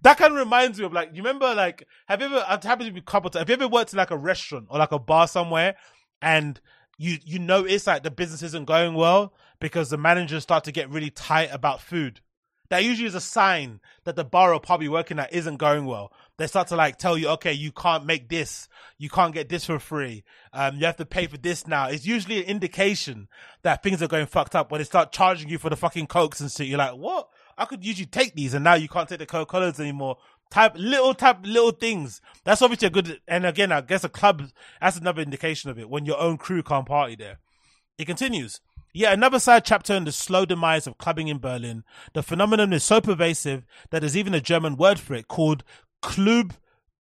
[0.04, 2.64] That kind of reminds me of like, you remember like, have you ever, uh, I've
[2.64, 4.80] happened to be a couple times, have you ever worked in like a restaurant or
[4.80, 5.76] like a bar somewhere
[6.22, 6.60] and
[6.98, 10.90] you, you notice like the business isn't going well because the managers start to get
[10.90, 12.22] really tight about food?
[12.70, 15.86] That usually is a sign that the bar or pub you're working at isn't going
[15.86, 16.12] well
[16.42, 19.66] they start to like tell you, okay, you can't make this, you can't get this
[19.66, 20.24] for free,
[20.54, 21.88] um, you have to pay for this now.
[21.88, 23.28] It's usually an indication
[23.64, 26.40] that things are going fucked up when they start charging you for the fucking cokes
[26.40, 26.68] and shit.
[26.68, 27.30] You're like, what?
[27.58, 30.18] I could usually take these, and now you can't take the Coca Colas anymore.
[30.50, 32.22] Type little type little things.
[32.44, 33.22] That's obviously a good.
[33.28, 34.44] And again, I guess a club.
[34.82, 37.40] That's another indication of it when your own crew can't party there.
[37.98, 38.60] It continues.
[38.94, 41.84] Yet another sad chapter in the slow demise of clubbing in Berlin.
[42.14, 45.64] The phenomenon is so pervasive that there's even a German word for it called
[46.02, 46.54] Klub,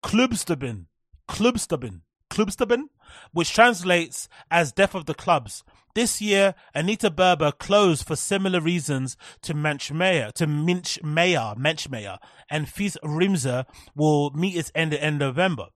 [0.03, 0.85] Clubsterben,
[1.27, 2.85] Clubsterben, Clubsterben,
[3.31, 5.63] which translates as Death of the Clubs.
[5.93, 12.17] This year, Anita Berber closed for similar reasons to Mensch Meier, to Mensch Meier, Menschmeyer,
[12.49, 13.65] and Fies Rimser
[13.95, 15.67] will meet its end in November.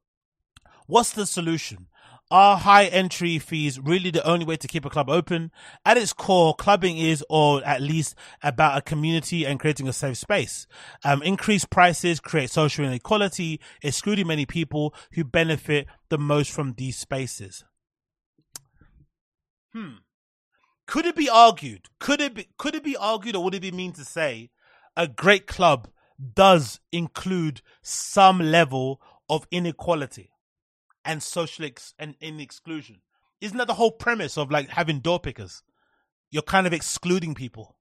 [0.88, 1.88] What's the solution?
[2.32, 5.52] Are high entry fees really the only way to keep a club open?
[5.86, 10.18] At its core, clubbing is, or at least about a community and creating a safe
[10.18, 10.66] space.
[11.04, 16.98] Um, increased prices create social inequality, excluding many people who benefit the most from these
[16.98, 17.64] spaces.
[19.72, 19.98] Hmm.
[20.88, 21.90] Could it be argued?
[22.00, 24.50] Could it be, could it be argued or would it be mean to say
[24.98, 25.90] a great club
[26.34, 29.00] does include some level
[29.30, 30.32] of inequality?
[31.06, 33.02] And social ex- and in exclusion.
[33.40, 35.62] Isn't that the whole premise of like having door pickers?
[36.32, 37.76] You're kind of excluding people.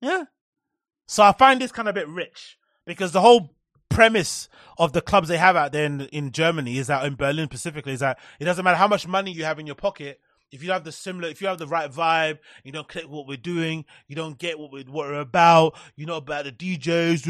[0.00, 0.24] Yeah.
[1.06, 3.54] So I find this kind of a bit rich because the whole
[3.90, 4.48] premise
[4.78, 7.92] of the clubs they have out there in, in Germany is that in Berlin specifically
[7.92, 10.20] is that it doesn't matter how much money you have in your pocket.
[10.50, 13.26] If you have the similar, if you have the right vibe, you don't click what
[13.26, 17.26] we're doing, you don't get what we're, what we're about, you know about the DJs,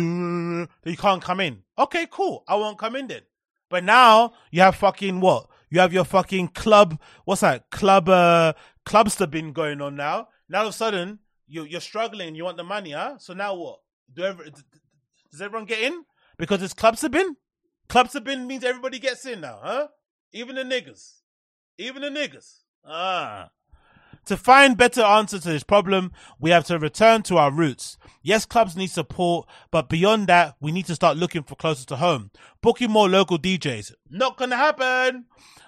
[0.85, 1.63] you can't come in.
[1.79, 2.45] Okay, cool.
[2.47, 3.23] I won't come in then.
[3.69, 5.49] But now you have fucking what?
[5.71, 7.01] You have your fucking club.
[7.25, 7.71] What's that?
[7.71, 8.53] Club, uh,
[8.87, 10.29] clubsterben going on now.
[10.49, 12.35] Now all of a sudden you you're struggling.
[12.35, 13.19] You want the money, huh?
[13.19, 13.81] So now what?
[14.13, 14.45] Do ever,
[15.31, 16.05] does everyone get in?
[16.37, 17.37] Because it's clubster bin.
[17.89, 19.89] Clubsterben means everybody gets in now, huh?
[20.33, 21.21] Even the niggas.
[21.79, 22.61] Even the niggas.
[22.85, 23.51] Ah.
[24.27, 27.99] To find better answers to this problem, we have to return to our roots.
[28.23, 31.97] Yes, clubs need support, but beyond that, we need to start looking for closer to
[31.97, 32.31] home.
[32.63, 33.93] Booking more local DJs.
[34.11, 35.27] Not gonna happen.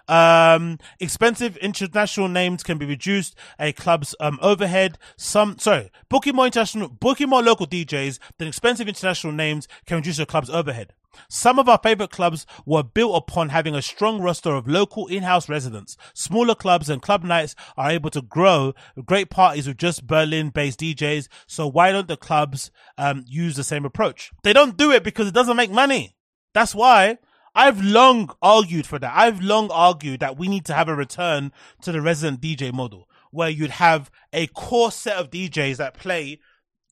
[0.09, 4.99] Um, expensive international names can be reduced a club's um, overhead.
[5.17, 10.19] Some, sorry, booking more international, booking more local DJs than expensive international names can reduce
[10.19, 10.95] a club's overhead.
[11.29, 15.49] Some of our favorite clubs were built upon having a strong roster of local in-house
[15.49, 15.97] residents.
[16.15, 18.75] Smaller clubs and club nights are able to grow
[19.05, 21.29] great parties with just Berlin-based DJs.
[21.47, 24.33] So why don't the clubs um, use the same approach?
[24.43, 26.17] They don't do it because it doesn't make money.
[26.55, 27.19] That's why
[27.55, 29.13] I've long argued for that.
[29.15, 31.53] I've long argued that we need to have a return
[31.83, 36.41] to the resident DJ model where you'd have a core set of DJs that play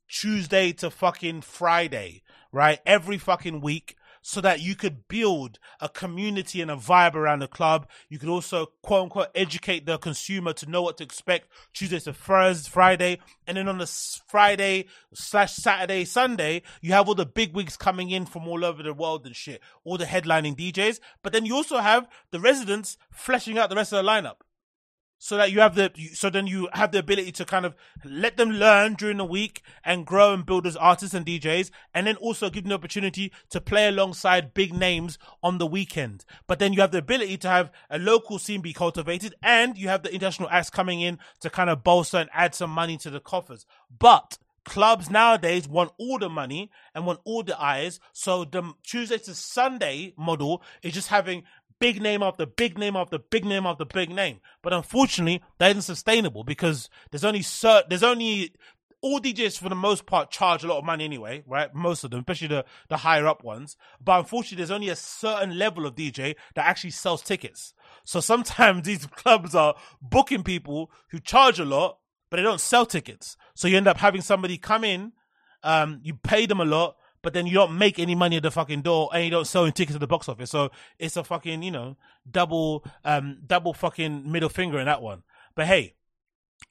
[0.09, 2.23] Tuesday to fucking Friday,
[2.53, 2.81] right?
[2.87, 3.97] Every fucking week
[4.27, 7.87] so that you could build a community and a vibe around the club.
[8.09, 12.15] You could also quote unquote educate the consumer to know what to expect Tuesday to
[12.15, 13.87] Thursday, Friday, and then on the
[14.27, 18.83] Friday slash Saturday, Sunday, you have all the big wigs coming in from all over
[18.83, 21.01] the world and shit, all the headlining DJs.
[21.23, 24.37] But then you also have the residents fleshing out the rest of the lineup
[25.25, 27.75] so that you have the so then you have the ability to kind of
[28.05, 32.07] let them learn during the week and grow and build as artists and DJs and
[32.07, 36.59] then also give them the opportunity to play alongside big names on the weekend but
[36.59, 40.03] then you have the ability to have a local scene be cultivated and you have
[40.03, 43.19] the international acts coming in to kind of bolster and add some money to the
[43.19, 43.65] coffers
[43.99, 48.01] but clubs nowadays want all the money and want all the eyes.
[48.13, 51.45] So the Tuesday to Sunday model is just having
[51.81, 54.41] big name after big name after big name after big name.
[54.63, 58.53] But unfortunately, that isn't sustainable because there's only cert- there's only
[59.05, 61.75] all DJs for the most part charge a lot of money anyway, right?
[61.75, 63.77] Most of them, especially the, the higher up ones.
[64.03, 67.75] But unfortunately, there's only a certain level of DJ that actually sells tickets.
[68.05, 71.99] So sometimes these clubs are booking people who charge a lot,
[72.31, 73.37] but they don't sell tickets.
[73.55, 75.13] So you end up having somebody come in,
[75.63, 78.51] um, you pay them a lot, but then you don't make any money at the
[78.51, 80.51] fucking door and you don't sell any tickets at the box office.
[80.51, 81.97] So it's a fucking, you know,
[82.31, 85.23] double, um, double fucking middle finger in that one.
[85.57, 85.95] But hey,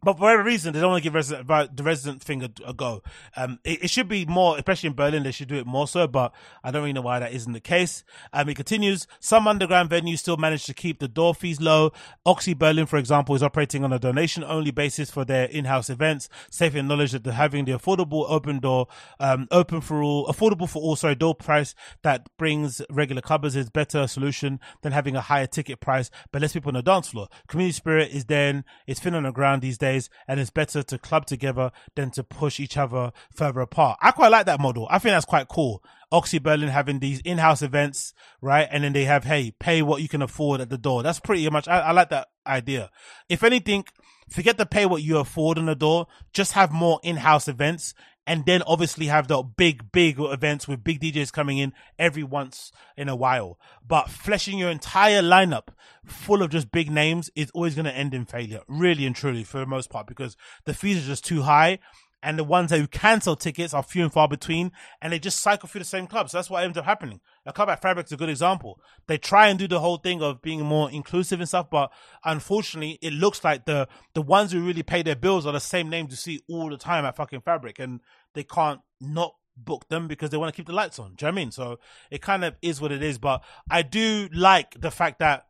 [0.04, 2.74] but for whatever reason, they don't want to give resident, the resident thing a, a
[2.74, 3.02] go.
[3.38, 6.08] Um, it, it, should be more, especially in Berlin, they should do it more so,
[6.08, 6.34] but
[6.64, 8.04] I don't really know why that isn't the case.
[8.34, 9.08] Um, it continues.
[9.20, 11.92] Some underground venues still manage to keep the door fees low.
[12.26, 16.28] OXI Berlin, for example, is operating on a donation only basis for their in-house events.
[16.52, 18.88] Safe in knowledge that having the affordable open door,
[19.20, 23.70] um, open for all, affordable for all, sorry, door price that brings regular clubbers is
[23.70, 27.30] better solution than having a higher ticket price, but less people on the dance floor.
[27.48, 30.82] Community spirit is then, it's thin on the ground these days days, and it's better
[30.82, 34.00] to club together than to push each other further apart.
[34.02, 34.88] I quite like that model.
[34.90, 35.84] I think that's quite cool.
[36.12, 38.68] OXI Berlin having these in-house events, right?
[38.72, 41.04] And then they have, hey, pay what you can afford at the door.
[41.04, 42.90] That's pretty much, I, I like that idea.
[43.28, 43.84] If anything,
[44.30, 46.08] forget to pay what you afford on the door.
[46.32, 47.94] Just have more in-house events
[48.26, 52.72] and then obviously have the big, big events with big DJs coming in every once
[52.96, 53.60] in a while.
[53.86, 55.70] But fleshing your entire lineup
[56.06, 59.44] full of just big names is always going to end in failure, really and truly,
[59.44, 61.80] for the most part, because the fees are just too high.
[62.26, 64.72] And the ones that who cancel tickets are few and far between,
[65.02, 66.32] and they just cycle through the same clubs.
[66.32, 67.20] So that's what ends up happening.
[67.46, 68.80] A club at Fabric is a good example.
[69.08, 71.92] They try and do the whole thing of being more inclusive and stuff, but
[72.24, 75.90] unfortunately, it looks like the the ones who really pay their bills are the same
[75.90, 78.00] names you see all the time at fucking Fabric, and
[78.34, 81.16] they can't not book them because they want to keep the lights on.
[81.16, 81.52] Do you know what I mean?
[81.52, 81.80] So
[82.10, 83.18] it kind of is what it is.
[83.18, 85.46] But I do like the fact that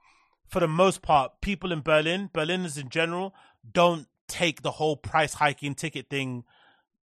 [0.48, 3.34] for the most part, people in Berlin, Berliners in general,
[3.72, 6.44] don't take the whole price hiking ticket thing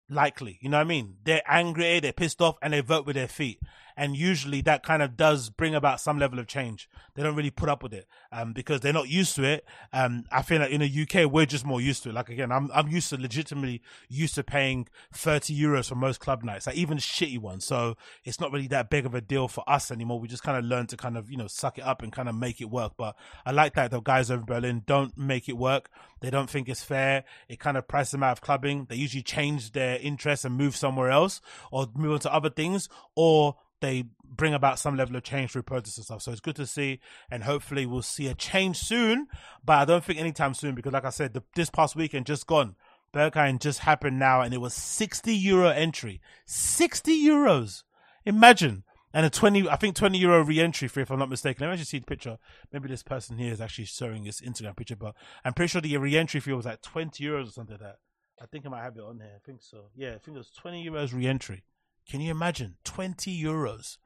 [0.08, 0.58] likely.
[0.60, 1.16] You know what I mean?
[1.24, 3.60] They're angry, they're pissed off, and they vote with their feet.
[4.00, 6.88] And usually that kind of does bring about some level of change.
[7.14, 9.66] They don't really put up with it um, because they're not used to it.
[9.92, 12.14] Um, I feel like in the UK we're just more used to it.
[12.14, 16.42] Like again, I'm I'm used to legitimately used to paying thirty euros for most club
[16.42, 17.66] nights, like even shitty ones.
[17.66, 20.18] So it's not really that big of a deal for us anymore.
[20.18, 22.30] We just kind of learn to kind of you know suck it up and kind
[22.30, 22.94] of make it work.
[22.96, 25.90] But I like that the guys over in Berlin don't make it work.
[26.22, 27.24] They don't think it's fair.
[27.50, 28.86] It kind of prices them out of clubbing.
[28.88, 32.88] They usually change their interests and move somewhere else or move on to other things
[33.14, 36.22] or they bring about some level of change through protests and stuff.
[36.22, 37.00] So it's good to see,
[37.30, 39.26] and hopefully we'll see a change soon.
[39.64, 42.46] But I don't think anytime soon because, like I said, the, this past weekend just
[42.46, 42.76] gone,
[43.12, 47.82] Berghain just happened now, and it was sixty euro entry, sixty euros.
[48.24, 48.84] Imagine.
[49.12, 51.66] And a 20, I think 20 euro re-entry fee, if I'm not mistaken.
[51.66, 52.38] Let me just see the picture.
[52.72, 55.96] Maybe this person here is actually showing this Instagram picture, but I'm pretty sure the
[55.96, 57.96] re-entry fee was like 20 euros or something like that.
[58.40, 59.32] I think I might have it on here.
[59.34, 59.86] I think so.
[59.96, 61.64] Yeah, I think it was 20 euros re-entry.
[62.10, 62.74] Can you imagine?
[62.84, 63.96] 20 euros.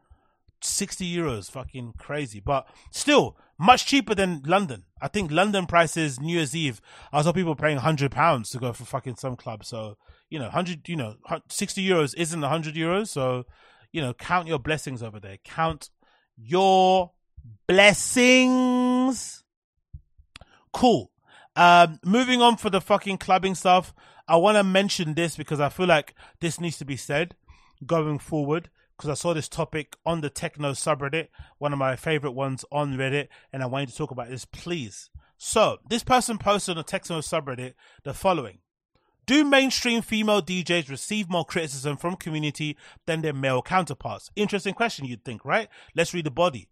[0.61, 1.51] 60 euros.
[1.51, 2.39] Fucking crazy.
[2.39, 4.85] But still, much cheaper than London.
[5.01, 6.83] I think London prices New Year's Eve.
[7.13, 9.65] I saw people paying 100 pounds to go for fucking some club.
[9.65, 9.97] So,
[10.29, 11.17] you know, 100, you know,
[11.49, 13.09] 60 euros isn't 100 euros.
[13.09, 13.45] So,
[13.91, 15.39] you know, count your blessings over there.
[15.43, 15.89] Count
[16.37, 17.13] your
[17.67, 19.45] blessings.
[20.75, 21.11] Cool.
[21.57, 23.95] Um, moving on for the fucking clubbing stuff.
[24.29, 27.35] I want to mention this because I feel like this needs to be said
[27.87, 31.29] going forward because I saw this topic on the techno subreddit,
[31.59, 35.11] one of my favorite ones on Reddit, and I wanted to talk about this, please.
[35.37, 37.75] So, this person posted on the techno subreddit
[38.05, 38.59] the following
[39.27, 42.77] Do mainstream female DJs receive more criticism from community
[43.07, 44.31] than their male counterparts?
[44.37, 45.69] Interesting question, you'd think, right?
[45.95, 46.69] Let's read the body.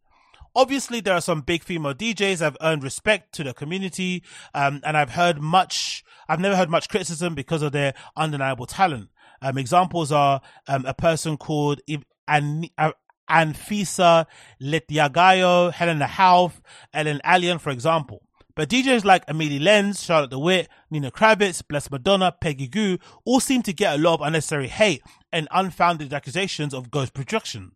[0.54, 4.22] Obviously, there are some big female DJs that have earned respect to the community,
[4.54, 6.04] um, and I've heard much.
[6.28, 9.08] I've never heard much criticism because of their undeniable talent.
[9.42, 11.80] Um, examples are um, a person called
[12.28, 12.92] An- uh,
[13.28, 14.26] Anfisa
[14.60, 16.60] Letyago, Helena Hauff,
[16.94, 18.22] Ellen Allien, for example.
[18.54, 23.40] But DJs like Amelie Lens, Charlotte de Witte, Nina Kraviz, Blessed Madonna, Peggy Gou all
[23.40, 25.02] seem to get a lot of unnecessary hate
[25.32, 27.72] and unfounded accusations of ghost production.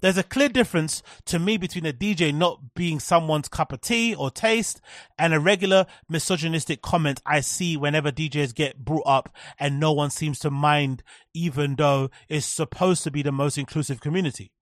[0.00, 4.14] There's a clear difference to me between a DJ not being someone's cup of tea
[4.14, 4.80] or taste
[5.18, 10.10] and a regular misogynistic comment I see whenever DJs get brought up and no one
[10.10, 11.02] seems to mind,
[11.34, 14.52] even though it's supposed to be the most inclusive community.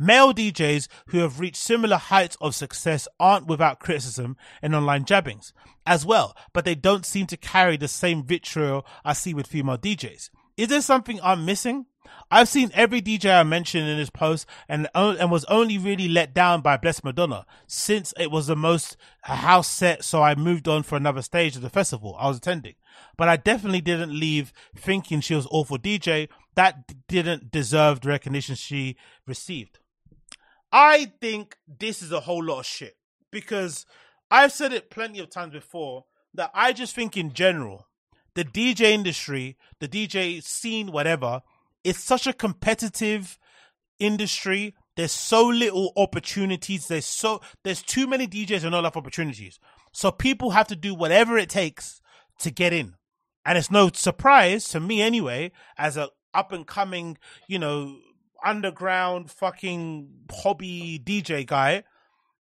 [0.00, 5.52] Male DJs who have reached similar heights of success aren't without criticism and online jabbings
[5.86, 9.78] as well, but they don't seem to carry the same vitriol I see with female
[9.78, 10.30] DJs.
[10.56, 11.86] Is there something I'm missing?
[12.30, 16.34] I've seen every DJ I mentioned in this post and and was only really let
[16.34, 20.82] down by Blessed Madonna since it was the most house set so I moved on
[20.82, 22.74] for another stage of the festival I was attending.
[23.16, 26.28] But I definitely didn't leave thinking she was awful DJ.
[26.54, 29.78] That didn't deserve the recognition she received.
[30.70, 32.96] I think this is a whole lot of shit
[33.30, 33.86] because
[34.30, 36.04] I've said it plenty of times before
[36.34, 37.86] that I just think in general
[38.34, 41.42] the DJ industry, the DJ scene, whatever,
[41.84, 43.38] it's such a competitive
[43.98, 44.74] industry.
[44.96, 46.88] There's so little opportunities.
[46.88, 49.58] There's so there's too many DJs and not enough opportunities.
[49.92, 52.00] So people have to do whatever it takes
[52.40, 52.94] to get in.
[53.44, 57.96] And it's no surprise to me anyway, as a up and coming, you know,
[58.44, 61.84] underground fucking hobby DJ guy,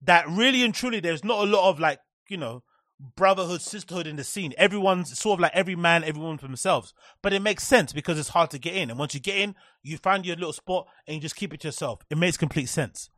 [0.01, 2.63] that really and truly there's not a lot of like, you know,
[2.99, 4.53] brotherhood, sisterhood in the scene.
[4.57, 6.93] Everyone's sort of like every man, everyone for themselves.
[7.21, 8.89] But it makes sense because it's hard to get in.
[8.89, 11.61] And once you get in, you find your little spot and you just keep it
[11.61, 12.01] to yourself.
[12.09, 13.09] It makes complete sense.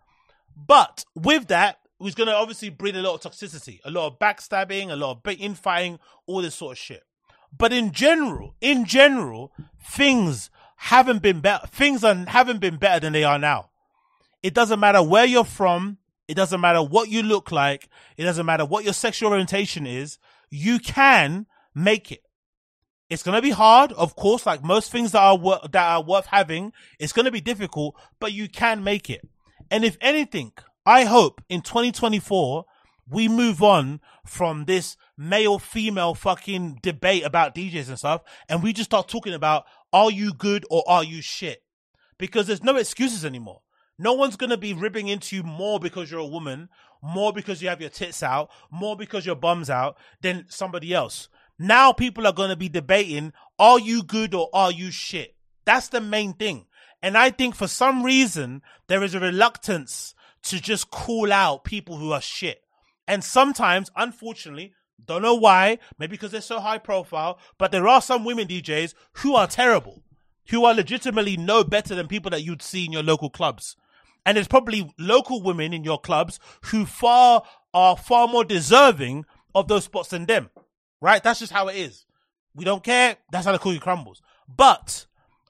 [0.55, 4.19] But with that, it's going to obviously bring a lot of toxicity, a lot of
[4.19, 7.03] backstabbing, a lot of infighting, all this sort of shit.
[7.55, 9.51] But in general, in general,
[9.83, 11.67] things haven't been better.
[11.67, 13.69] Things are, haven't been better than they are now.
[14.41, 15.97] It doesn't matter where you're from.
[16.29, 17.89] It doesn't matter what you look like.
[18.15, 20.19] It doesn't matter what your sexual orientation is.
[20.51, 22.21] You can make it.
[23.09, 26.03] It's going to be hard, of course, like most things that are wor- that are
[26.03, 26.71] worth having.
[26.99, 29.27] It's going to be difficult, but you can make it.
[29.71, 30.51] And if anything,
[30.85, 32.63] I hope in 2024
[33.09, 38.71] we move on from this male female fucking debate about DJs and stuff and we
[38.71, 41.63] just start talking about are you good or are you shit?
[42.19, 43.61] Because there's no excuses anymore.
[44.01, 46.69] No one's going to be ribbing into you more because you're a woman,
[47.03, 51.27] more because you have your tits out, more because your bum's out than somebody else.
[51.59, 55.35] Now people are going to be debating, are you good or are you shit?
[55.65, 56.65] That's the main thing.
[57.01, 61.97] And I think for some reason, there is a reluctance to just call out people
[61.97, 62.61] who are shit.
[63.05, 64.73] And sometimes, unfortunately,
[65.05, 68.93] don't know why, maybe because they're so high profile, but there are some women DJs
[69.13, 70.03] who are terrible,
[70.49, 73.75] who are legitimately no better than people that you'd see in your local clubs.
[74.25, 77.43] And there's probably local women in your clubs who far
[77.73, 79.25] are far more deserving
[79.55, 80.49] of those spots than them.
[81.01, 81.23] Right?
[81.23, 82.05] That's just how it is.
[82.55, 83.17] We don't care.
[83.31, 84.21] That's how the cookie crumbles.
[84.47, 85.05] But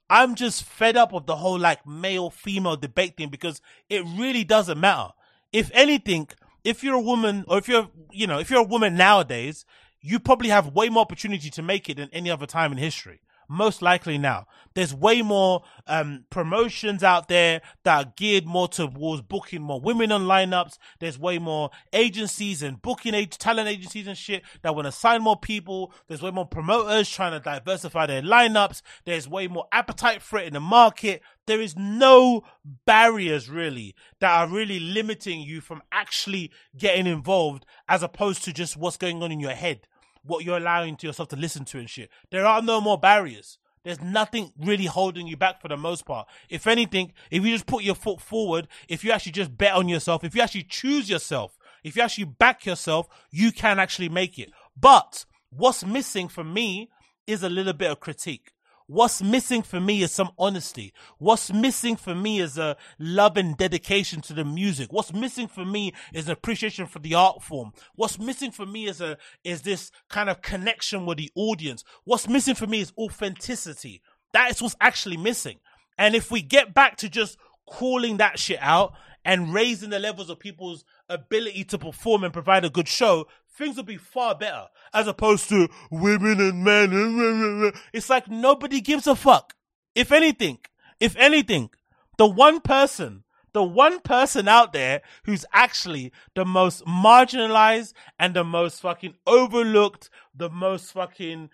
[0.09, 4.43] I'm just fed up of the whole like male female debate thing because it really
[4.43, 5.09] doesn't matter.
[5.51, 6.27] If anything,
[6.63, 9.65] if you're a woman or if you're, you know, if you're a woman nowadays,
[10.01, 13.21] you probably have way more opportunity to make it than any other time in history
[13.49, 14.45] most likely now.
[14.76, 20.11] There's way more um, promotions out there that are geared more towards booking more women
[20.11, 20.77] on lineups.
[20.99, 25.23] There's way more agencies and booking age talent agencies and shit that want to sign
[25.23, 25.91] more people.
[26.07, 28.81] There's way more promoters trying to diversify their lineups.
[29.05, 31.23] There's way more appetite for it in the market.
[31.47, 32.43] There is no
[32.85, 38.77] barriers really that are really limiting you from actually getting involved as opposed to just
[38.77, 39.88] what's going on in your head
[40.30, 42.10] what you're allowing to yourself to listen to and shit.
[42.31, 43.57] There are no more barriers.
[43.84, 46.27] There's nothing really holding you back for the most part.
[46.49, 49.88] If anything, if you just put your foot forward, if you actually just bet on
[49.88, 54.38] yourself, if you actually choose yourself, if you actually back yourself, you can actually make
[54.38, 54.51] it.
[54.80, 56.89] But what's missing for me
[57.26, 58.51] is a little bit of critique.
[58.90, 60.94] What's missing for me is some honesty.
[61.20, 64.91] What's missing for me is a love and dedication to the music.
[64.91, 67.72] What's missing for me is an appreciation for the art form.
[67.94, 71.84] What's missing for me is a is this kind of connection with the audience.
[72.03, 74.02] What's missing for me is authenticity.
[74.34, 75.60] That is what's actually missing.
[75.99, 77.38] And if we get back to just
[77.68, 78.94] calling that shit out
[79.24, 83.28] and raising the levels of people's ability to perform and provide a good show,
[83.60, 87.73] things would be far better as opposed to women and men.
[87.94, 89.53] It's like nobody gives a fuck.
[89.94, 90.60] If anything,
[90.99, 91.69] if anything,
[92.18, 93.23] the one person,
[93.53, 100.10] the one person out there who's actually the most marginalized and the most fucking overlooked,
[100.34, 101.49] the most fucking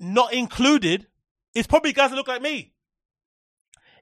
[0.00, 1.06] not included
[1.54, 2.72] is probably guys that look like me.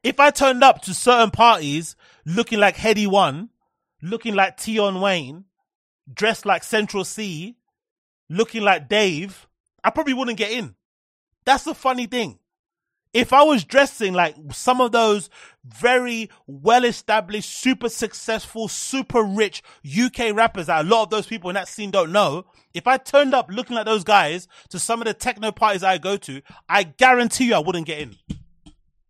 [0.03, 3.51] If I turned up to certain parties looking like Headie One,
[4.03, 5.47] looking like Tion Wayne,
[6.13, 7.57] dressed like Central Cee,
[8.29, 9.47] looking like Dave,
[9.83, 10.75] I probably wouldn't get in.
[11.45, 12.39] That's the funny thing.
[13.13, 15.31] If I was dressing like some of those
[15.65, 21.49] very well established, super successful, super rich UK rappers that a lot of those people
[21.49, 25.01] in that scene don't know, if I turned up looking like those guys to some
[25.01, 28.17] of the techno parties I go to, I guarantee you I wouldn't get in.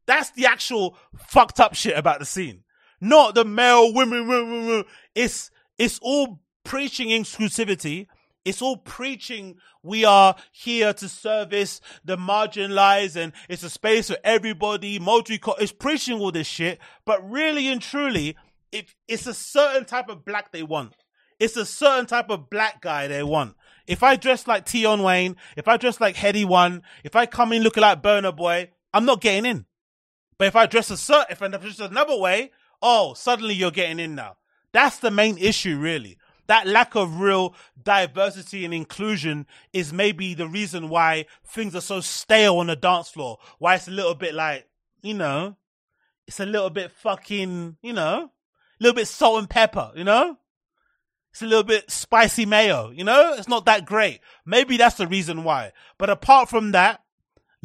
[0.07, 2.63] That's the actual fucked up shit about the scene.
[3.01, 4.85] Not the male women.
[5.15, 8.07] It's, it's all preaching exclusivity.
[8.45, 14.19] It's all preaching we are here to service the marginalized and it's a space for
[14.23, 14.99] everybody.
[14.99, 18.37] Multi it's preaching all this shit, but really and truly,
[18.71, 20.95] it, it's a certain type of black they want.
[21.39, 23.57] It's a certain type of black guy they want.
[23.87, 27.53] If I dress like Tion Wayne, if I dress like Headie One, if I come
[27.53, 29.67] in looking like Burna Boy, I'm not getting in.
[30.39, 32.51] But if I dress a certain, if I dress another way,
[32.83, 34.37] oh, suddenly you're getting in now.
[34.73, 40.49] That's the main issue, really that lack of real diversity and inclusion is maybe the
[40.49, 43.39] reason why things are so stale on the dance floor.
[43.59, 44.69] Why it's a little bit like,
[45.03, 45.57] you know,
[46.27, 48.31] it's a little bit fucking, you know,
[48.81, 50.39] a little bit salt and pepper, you know?
[51.33, 53.35] It's a little bit spicy mayo, you know?
[53.37, 54.21] It's not that great.
[54.47, 55.73] Maybe that's the reason why.
[55.99, 57.04] But apart from that,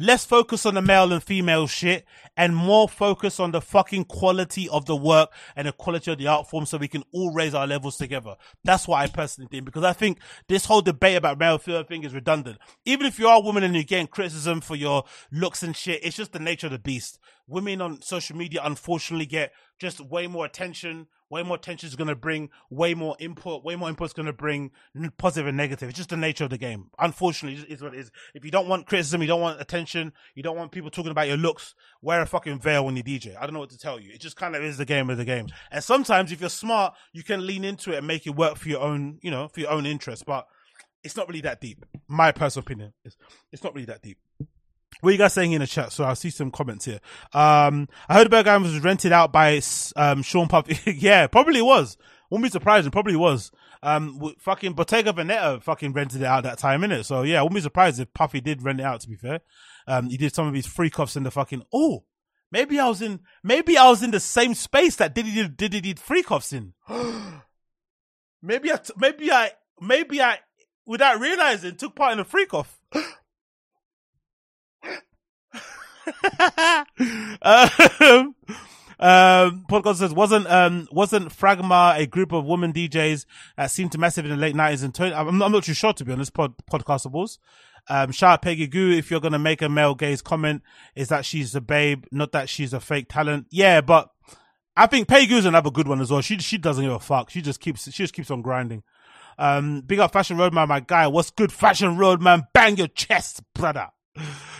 [0.02, 4.66] Less focus on the male and female shit and more focus on the fucking quality
[4.70, 7.52] of the work and the quality of the art form so we can all raise
[7.52, 8.36] our levels together.
[8.64, 10.16] That's what I personally think because I think
[10.48, 12.56] this whole debate about male and female thing is redundant.
[12.86, 16.02] Even if you are a woman and you're getting criticism for your looks and shit,
[16.02, 17.18] it's just the nature of the beast.
[17.46, 22.08] Women on social media unfortunately get just way more attention, way more attention is going
[22.08, 23.64] to bring way more input.
[23.64, 24.72] Way more input is going to bring
[25.16, 25.88] positive and negative.
[25.88, 26.90] It's just the nature of the game.
[26.98, 28.10] Unfortunately, is what it is.
[28.34, 31.28] If you don't want criticism, you don't want attention, you don't want people talking about
[31.28, 33.36] your looks, wear a fucking veil when you DJ.
[33.36, 34.12] I don't know what to tell you.
[34.12, 35.46] It just kind of is the game of the game.
[35.70, 38.68] And sometimes if you're smart, you can lean into it and make it work for
[38.68, 40.26] your own, you know, for your own interest.
[40.26, 40.46] But
[41.04, 41.84] it's not really that deep.
[42.08, 42.92] My personal opinion.
[43.04, 43.16] is
[43.52, 44.18] it's not really that deep.
[45.00, 45.92] What are you guys saying in the chat?
[45.92, 47.00] So I'll see some comments here.
[47.32, 49.60] Um, I heard Berghain was rented out by,
[49.96, 50.66] um, Sean Puff.
[50.86, 51.96] yeah, probably was.
[52.30, 52.90] Wouldn't be surprised.
[52.92, 53.50] Probably was.
[53.82, 57.04] Um, fucking Bottega Veneta fucking rented it out that time, innit?
[57.04, 59.40] So yeah, I wouldn't be surprised if Puffy did rent it out, to be fair.
[59.86, 62.04] Um, he did some of his free cuffs in the fucking, oh,
[62.52, 65.80] maybe I was in, maybe I was in the same space that Diddy did, Diddy
[65.80, 66.74] did free cuffs in.
[68.42, 70.38] maybe I, t- maybe I, maybe I,
[70.84, 72.78] without realizing, took part in a free cuff.
[77.42, 78.34] um,
[79.00, 83.24] um, podcast says wasn't um wasn't Fragma a group of women DJs
[83.56, 85.92] that seemed to massive in the late nineties and 20, I'm, I'm not too sure
[85.94, 86.34] to be honest.
[86.34, 87.38] Pod, podcastables.
[87.88, 88.92] Um, shout out Peggy Gou.
[88.92, 90.62] If you're gonna make a male gaze comment,
[90.94, 93.46] is that she's a babe, not that she's a fake talent.
[93.50, 94.10] Yeah, but
[94.76, 96.20] I think Peggy's another good one as well.
[96.20, 97.30] She she doesn't give a fuck.
[97.30, 98.82] She just keeps she just keeps on grinding.
[99.38, 101.06] Um, big up Fashion Roadman, my guy.
[101.06, 102.42] What's good, Fashion Roadman?
[102.52, 103.88] Bang your chest, brother.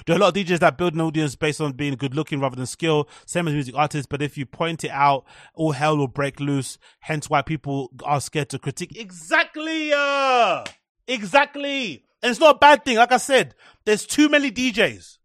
[0.07, 2.41] There are a lot of DJs that build an audience based on being good looking
[2.41, 4.07] rather than skill, same as music artists.
[4.07, 5.25] But if you point it out,
[5.55, 6.79] all hell will break loose.
[7.01, 8.97] Hence why people are scared to critique.
[8.97, 10.65] Exactly, uh,
[11.07, 12.05] exactly.
[12.23, 12.97] And it's not a bad thing.
[12.97, 13.55] Like I said,
[13.85, 15.19] there's too many DJs,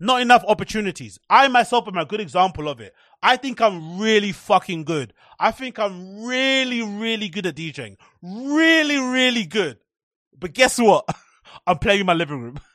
[0.00, 1.18] not enough opportunities.
[1.28, 2.94] I myself am a good example of it.
[3.22, 5.14] I think I'm really fucking good.
[5.38, 7.96] I think I'm really, really good at DJing.
[8.22, 9.78] Really, really good.
[10.38, 11.06] But guess what?
[11.66, 12.60] I'm playing in my living room.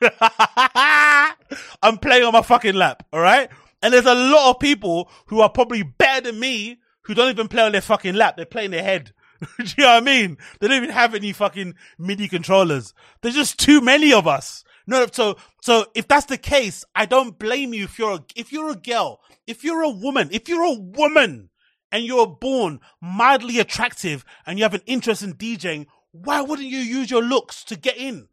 [1.82, 3.50] I'm playing on my fucking lap, alright?
[3.82, 7.48] And there's a lot of people who are probably better than me who don't even
[7.48, 8.36] play on their fucking lap.
[8.36, 9.12] They play in their head.
[9.58, 10.36] Do you know what I mean?
[10.58, 12.94] They don't even have any fucking MIDI controllers.
[13.22, 14.64] There's just too many of us.
[14.86, 18.52] No, so, so if that's the case, I don't blame you if you're a, if
[18.52, 21.50] you're a girl, if you're a woman, if you're a woman
[21.92, 26.78] and you're born mildly attractive and you have an interest in DJing, why wouldn't you
[26.78, 28.28] use your looks to get in?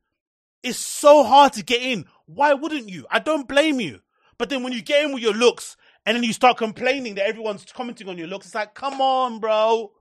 [0.64, 2.06] It's so hard to get in.
[2.26, 3.06] Why wouldn't you?
[3.10, 4.02] I don't blame you.
[4.38, 7.28] But then when you get in with your looks and then you start complaining that
[7.28, 9.92] everyone's commenting on your looks, it's like, come on, bro.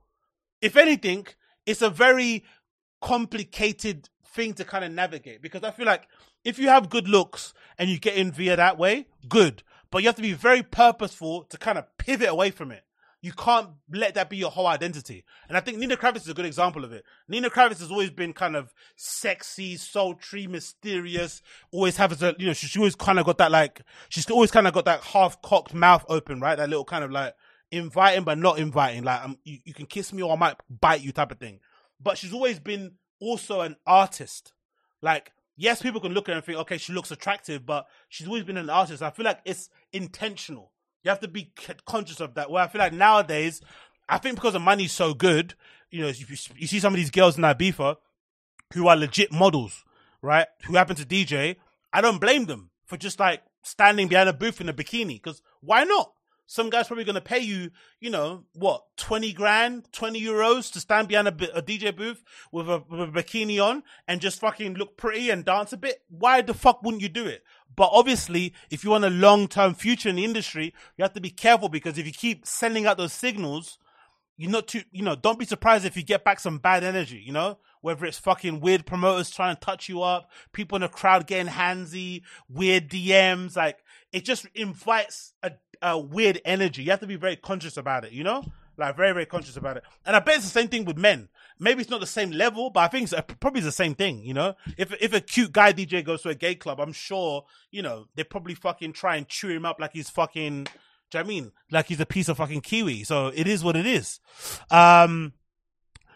[0.61, 1.27] If anything,
[1.65, 2.43] it's a very
[3.01, 6.07] complicated thing to kind of navigate because I feel like
[6.43, 9.63] if you have good looks and you get in via that way, good.
[9.89, 12.83] But you have to be very purposeful to kind of pivot away from it.
[13.27, 15.25] You can't let that be your whole identity.
[15.49, 17.03] And I think Nina Kraviz is a good example of it.
[17.27, 21.41] Nina Kraviz has always been kind of sexy, sultry, mysterious,
[21.73, 24.65] always has a, you know, she, always kind of got that like, she's always kind
[24.65, 26.55] of got that half cocked mouth open, right?
[26.55, 27.35] That little kind of like
[27.69, 29.03] inviting, but not inviting.
[29.03, 31.59] Like, um, you, you can kiss me or I might bite you type of thing.
[31.99, 34.53] But she's always been also an artist.
[35.01, 38.27] Like, yes, people can look at her and think, okay, she looks attractive, but she's
[38.27, 39.03] always been an artist.
[39.03, 40.71] I feel like it's intentional.
[41.07, 41.53] You have to be
[41.85, 42.51] conscious of that.
[42.51, 43.61] Where I feel like nowadays,
[44.09, 45.53] I think because the money's so good,
[45.89, 46.25] you know, you,
[46.57, 47.95] you see some of these girls in Ibiza
[48.73, 49.85] who are legit models,
[50.21, 50.47] right?
[50.65, 51.55] Who happen to DJ.
[51.93, 55.41] I don't blame them for just like standing behind a booth in a bikini because
[55.61, 56.11] why not?
[56.45, 57.71] Some guy's probably going to pay you,
[58.01, 62.21] you know, what, 20 grand, 20 euros to stand behind a, a DJ booth
[62.51, 66.01] with a, with a bikini on and just fucking look pretty and dance a bit.
[66.09, 67.43] Why the fuck wouldn't you do it?
[67.75, 71.21] But obviously, if you want a long term future in the industry, you have to
[71.21, 73.77] be careful because if you keep sending out those signals,
[74.37, 77.21] you're not too, you know, don't be surprised if you get back some bad energy,
[77.23, 77.57] you know?
[77.81, 81.51] Whether it's fucking weird promoters trying to touch you up, people in the crowd getting
[81.51, 83.79] handsy, weird DMs, like,
[84.11, 86.83] it just invites a, a weird energy.
[86.83, 88.43] You have to be very conscious about it, you know?
[88.77, 89.83] Like, very, very conscious about it.
[90.05, 91.29] And I bet it's the same thing with men.
[91.59, 94.33] Maybe it's not the same level, but I think it's probably the same thing, you
[94.33, 94.55] know?
[94.77, 98.05] If, if a cute guy DJ goes to a gay club, I'm sure, you know,
[98.15, 100.69] they probably fucking try and chew him up like he's fucking, do
[101.17, 101.51] you know I mean?
[101.71, 103.03] Like he's a piece of fucking kiwi.
[103.03, 104.19] So it is what it is.
[104.69, 105.33] Um,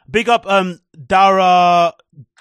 [0.10, 1.94] big up, um, Dara,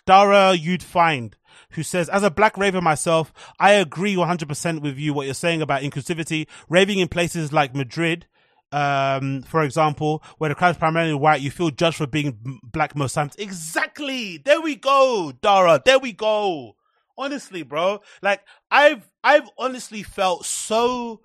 [0.05, 1.37] Dara, you'd find
[1.71, 5.63] who says, as a black raver myself, I agree 100% with you what you're saying
[5.63, 6.47] about inclusivity.
[6.69, 8.27] Raving in places like Madrid,
[8.73, 12.95] um, for example, where the crowd is primarily white, you feel judged for being black
[12.95, 13.35] most times.
[13.37, 14.39] Exactly.
[14.39, 15.83] There we go, Dara.
[15.85, 16.77] There we go.
[17.19, 18.01] Honestly, bro.
[18.23, 21.21] Like, I've, I've honestly felt so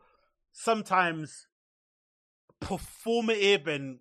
[0.52, 1.48] sometimes
[2.62, 4.00] performative and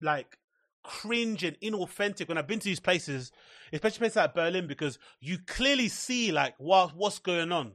[0.00, 0.38] like
[0.82, 3.32] cringe and inauthentic when I've been to these places,
[3.72, 7.72] especially places like Berlin, because you clearly see like what what's going on.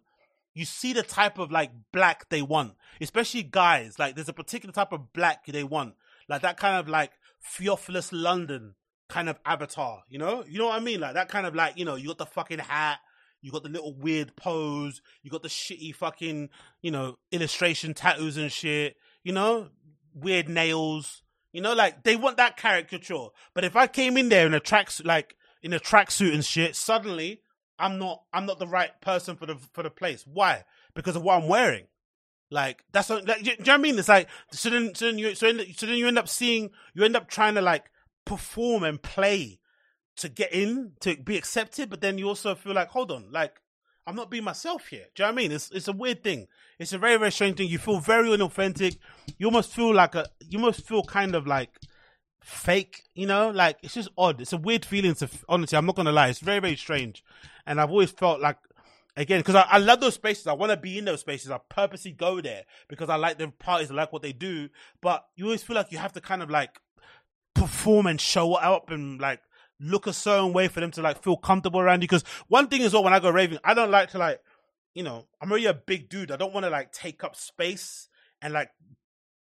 [0.58, 4.00] You see the type of like black they want, especially guys.
[4.00, 5.94] Like there's a particular type of black they want,
[6.28, 7.12] like that kind of like
[7.44, 8.74] Theophilus London
[9.08, 10.02] kind of avatar.
[10.10, 11.00] You know, you know what I mean?
[11.00, 12.98] Like that kind of like you know you got the fucking hat.
[13.40, 15.00] You got the little weird pose.
[15.22, 16.50] You got the shitty fucking,
[16.82, 18.96] you know, illustration tattoos and shit.
[19.24, 19.70] You know,
[20.16, 21.22] weird nails.
[21.54, 23.28] You know, like they want that caricature.
[23.54, 26.76] But if I came in there in a track, like in a tracksuit and shit,
[26.76, 27.42] suddenly
[27.80, 30.26] I'm not, I'm not the right person for the for the place.
[30.26, 30.64] Why?
[30.94, 31.86] Because of what I'm wearing.
[32.50, 34.00] Like that's not, like, do, you know what I mean?
[34.00, 37.16] It's like so then, so then you, so then you end up seeing, you end
[37.16, 37.86] up trying to like
[38.26, 39.60] perform and play
[40.18, 43.62] to get in to be accepted, but then you also feel like, hold on, like
[44.08, 45.06] I'm not being myself here.
[45.14, 45.52] Do you know what I mean?
[45.52, 46.48] It's it's a weird thing.
[46.80, 47.68] It's a very very strange thing.
[47.68, 48.98] You feel very inauthentic.
[49.38, 50.26] You almost feel like a.
[50.40, 51.72] You almost feel kind of like
[52.42, 53.04] fake.
[53.16, 54.40] You know, like it's just odd.
[54.40, 55.14] It's a weird feeling.
[55.16, 56.30] To honestly, I'm not gonna lie.
[56.30, 57.22] It's very very strange.
[57.68, 58.58] And I've always felt like
[59.16, 60.48] again because I, I love those spaces.
[60.48, 61.52] I want to be in those spaces.
[61.52, 63.92] I purposely go there because I like the parties.
[63.92, 64.70] I like what they do.
[65.02, 66.80] But you always feel like you have to kind of like
[67.54, 69.42] perform and show up and like
[69.80, 72.08] look a certain way for them to like feel comfortable around you.
[72.08, 74.42] Because one thing is, well, when I go raving, I don't like to like,
[74.94, 76.32] you know, I'm already a big dude.
[76.32, 78.08] I don't want to like take up space
[78.42, 78.70] and like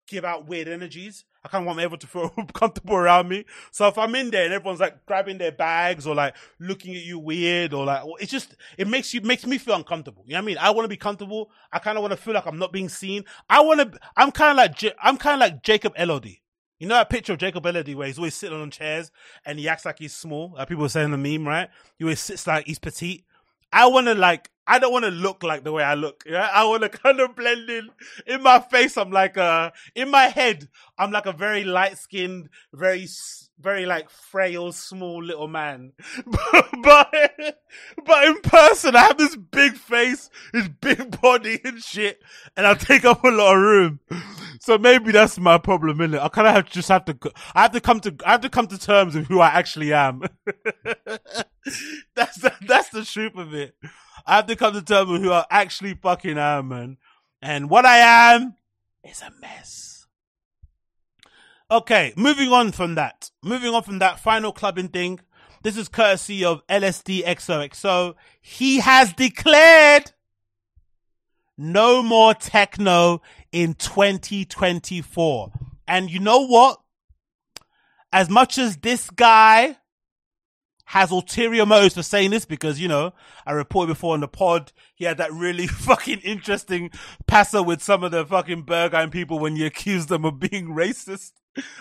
[0.07, 1.25] give out weird energies.
[1.43, 3.45] I kind of want everyone to feel comfortable around me.
[3.71, 7.01] So if I'm in there and everyone's like grabbing their bags or like looking at
[7.01, 10.23] you weird or like, it's just, it makes you, makes me feel uncomfortable.
[10.27, 10.57] You know what I mean?
[10.59, 11.49] I want to be comfortable.
[11.71, 13.25] I kind of want to feel like I'm not being seen.
[13.49, 16.41] I want to, I'm kind of like, I'm kind of like Jacob Elordi.
[16.77, 19.11] You know that picture of Jacob Elordi where he's always sitting on chairs
[19.43, 20.53] and he acts like he's small?
[20.55, 21.69] Like people were saying the meme, right?
[21.97, 23.25] He always sits like he's petite.
[23.73, 26.23] I want to like, I don't want to look like the way I look.
[26.25, 26.49] Yeah?
[26.49, 27.89] I want to kind of blend in.
[28.25, 32.47] In my face, I'm like, uh, in my head, I'm like a very light skinned,
[32.71, 33.05] very,
[33.59, 35.91] very like frail, small little man.
[36.25, 37.57] but, but,
[38.05, 42.21] but in person, I have this big face, this big body and shit,
[42.55, 43.99] and I take up a lot of room.
[44.61, 46.19] So maybe that's my problem, innit?
[46.19, 47.17] I kind of have just have to,
[47.55, 49.91] I have to come to, I have to come to terms with who I actually
[49.91, 50.21] am.
[52.15, 53.73] that's the, that's the truth of it.
[54.23, 56.97] I have to come to terms with who I actually fucking am, man.
[57.41, 58.53] And what I am
[59.03, 60.05] is a mess.
[61.71, 63.31] Okay, moving on from that.
[63.41, 65.21] Moving on from that final clubbing thing.
[65.63, 68.13] This is courtesy of LSD XOXO.
[68.39, 70.11] He has declared
[71.57, 73.21] no more techno
[73.51, 75.51] in 2024.
[75.87, 76.79] And you know what?
[78.13, 79.77] As much as this guy
[80.85, 83.13] has ulterior motives for saying this because, you know,
[83.45, 86.91] I reported before on the pod, he had that really fucking interesting
[87.27, 91.31] passer with some of the fucking Berghain people when you accused them of being racist.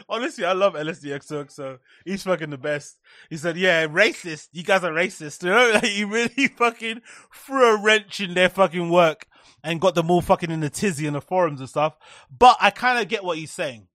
[0.09, 2.99] Honestly, I love LSDXO, so he's fucking the best.
[3.29, 4.49] He said, yeah, racist.
[4.53, 5.43] You guys are racist.
[5.51, 7.03] You know, like, he really fucking
[7.35, 9.27] threw a wrench in their fucking work
[9.63, 11.95] and got them all fucking in the tizzy in the forums and stuff.
[12.31, 13.89] But I kind of get what he's saying.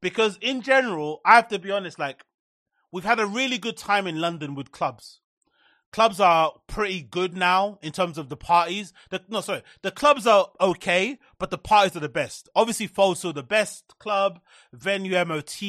[0.00, 2.24] Because in general, I have to be honest, like,
[2.92, 5.20] we've had a really good time in London with clubs.
[5.96, 8.92] Clubs are pretty good now in terms of the parties.
[9.08, 12.50] The, no, sorry, the clubs are okay, but the parties are the best.
[12.54, 14.40] Obviously, Fold's the best club.
[14.74, 15.62] Venue MOT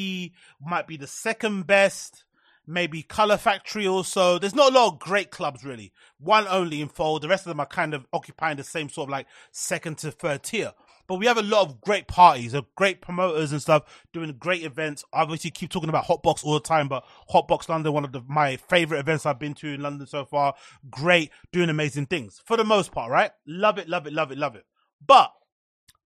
[0.60, 2.24] might be the second best.
[2.66, 4.38] Maybe Color Factory also.
[4.38, 5.94] There's not a lot of great clubs really.
[6.18, 7.22] One only in Fold.
[7.22, 10.10] The rest of them are kind of occupying the same sort of like second to
[10.10, 10.74] third tier.
[11.08, 14.62] But we have a lot of great parties, of great promoters and stuff doing great
[14.62, 15.04] events.
[15.12, 18.20] I obviously keep talking about Hotbox all the time, but Hotbox London, one of the,
[18.28, 20.54] my favorite events I've been to in London so far.
[20.90, 23.30] Great, doing amazing things for the most part, right?
[23.46, 24.66] Love it, love it, love it, love it.
[25.04, 25.32] But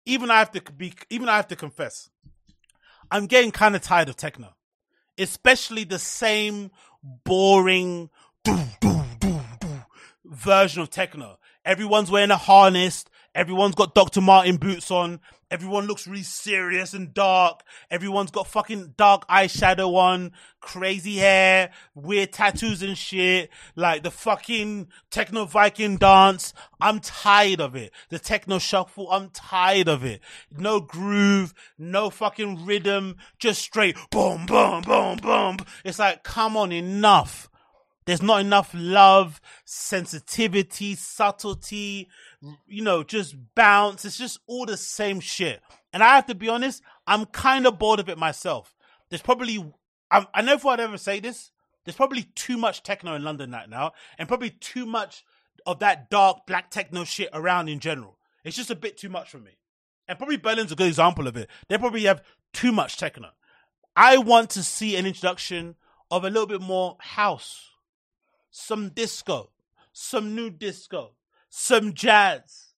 [0.06, 2.10] even I have to be, even I have to confess,
[3.10, 4.56] I'm getting kind of tired of techno,
[5.18, 6.70] especially the same
[7.02, 8.12] boring
[8.44, 9.82] doo, doo, doo, doo
[10.26, 11.38] version of techno.
[11.66, 13.06] Everyone's wearing a harness.
[13.34, 14.22] Everyone's got Dr.
[14.22, 15.22] Martens boots on.
[15.50, 17.62] Everyone looks really serious and dark.
[17.90, 20.32] Everyone's got fucking dark eyeshadow on,
[20.62, 23.50] crazy hair, weird tattoos and shit.
[23.76, 26.54] Like the fucking techno Viking dance.
[26.80, 27.92] I'm tired of it.
[28.10, 29.12] The techno shuffle.
[29.12, 30.22] I'm tired of it.
[30.58, 35.58] No groove, no fucking rhythm, just straight boom, boom, boom, boom.
[35.84, 37.50] It's like, come on, enough.
[38.06, 42.10] There's not enough love, sensitivity, subtlety,
[42.68, 44.06] you know, just bounce.
[44.06, 45.62] It's just all the same shit.
[45.94, 48.76] And I have to be honest, I'm kind of bored of it myself.
[49.10, 49.74] There's probably,
[50.10, 51.52] I, I never thought I'd ever say this.
[51.84, 55.26] There's probably too much techno in London right now, and probably too much
[55.66, 58.18] of that dark black techno shit around in general.
[58.44, 59.52] It's just a bit too much for me.
[60.08, 61.50] And probably Berlin's a good example of it.
[61.70, 62.24] They probably have
[62.54, 63.30] too much techno.
[63.96, 65.76] I want to see an introduction
[66.10, 67.70] of a little bit more house,
[68.50, 69.52] some disco,
[69.94, 71.14] some new disco,
[71.52, 72.70] some jazz.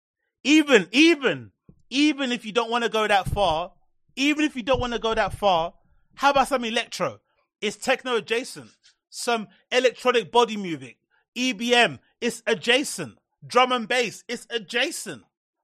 [0.43, 1.51] Even, even,
[1.89, 3.71] even if you don't want to go that far,
[4.17, 5.73] even if you don't want to go that far,
[6.15, 7.19] how about some electro?
[7.61, 8.71] It's techno adjacent.
[9.09, 10.97] Some electronic body music,
[11.37, 13.15] EBM, it's adjacent.
[13.45, 15.21] Drum and bass, it's adjacent.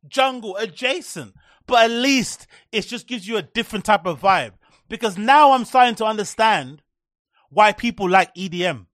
[0.08, 1.34] Jungle, adjacent.
[1.66, 4.54] But at least it just gives you a different type of vibe.
[4.88, 6.84] Because now I'm starting to understand
[7.50, 8.86] why people like EDM.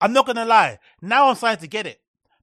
[0.00, 0.78] I'm not gonna lie.
[1.02, 2.00] Now I'm starting to get it.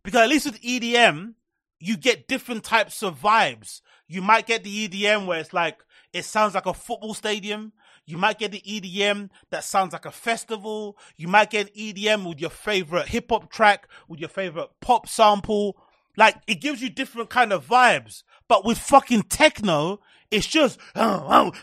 [0.07, 1.33] Because at least with EDM,
[1.81, 3.81] you get different types of vibes.
[4.07, 7.73] You might get the EDM where it's like, it sounds like a football stadium.
[8.05, 10.97] You might get the EDM that sounds like a festival.
[11.17, 15.75] You might get EDM with your favorite hip hop track, with your favorite pop sample.
[16.15, 18.23] Like, it gives you different kind of vibes.
[18.47, 19.99] But with fucking techno,
[20.31, 21.55] it's just, it's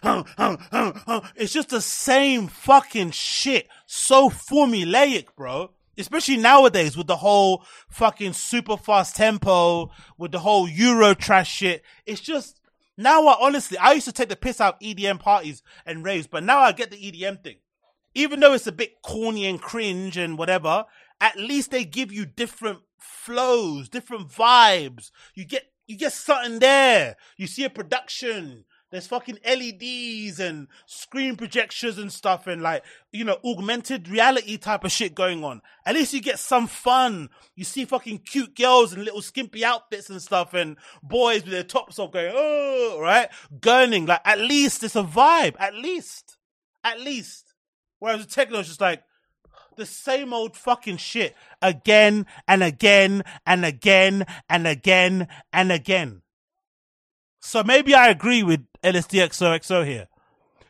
[1.54, 3.68] just the same fucking shit.
[3.86, 10.68] So formulaic, bro especially nowadays with the whole fucking super fast tempo, with the whole
[10.68, 11.82] Euro trash shit.
[12.06, 12.60] It's just
[12.96, 13.26] now.
[13.26, 16.44] I honestly, I used to take the piss out of EDM parties and raves, but
[16.44, 17.56] now I get the EDM thing.
[18.14, 20.84] Even though it's a bit corny and cringe and whatever,
[21.20, 25.10] at least they give you different flows, different vibes.
[25.34, 27.16] You get you get something there.
[27.36, 28.64] You see a production.
[28.94, 34.84] There's fucking LEDs and screen projections and stuff and like, you know, augmented reality type
[34.84, 35.62] of shit going on.
[35.84, 37.30] At least you get some fun.
[37.56, 41.64] You see fucking cute girls in little skimpy outfits and stuff and boys with their
[41.64, 43.30] tops off going, oh, right?
[43.58, 44.06] Gurning.
[44.06, 45.56] Like, at least it's a vibe.
[45.58, 46.38] At least.
[46.84, 47.52] At least.
[47.98, 49.02] Whereas the techno is just like,
[49.76, 56.22] the same old fucking shit again and again and again and again and again.
[57.44, 60.08] So maybe I agree with LSDXOXO here.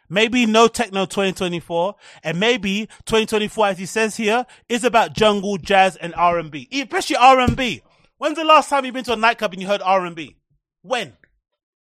[0.08, 1.94] Maybe no techno 2024,
[2.24, 6.68] and maybe 2024, as he says here, is about jungle, jazz, and R&B.
[6.72, 7.82] Especially R&B.
[8.18, 10.36] When's the last time you've been to a nightclub and you heard R&B?
[10.82, 11.16] When?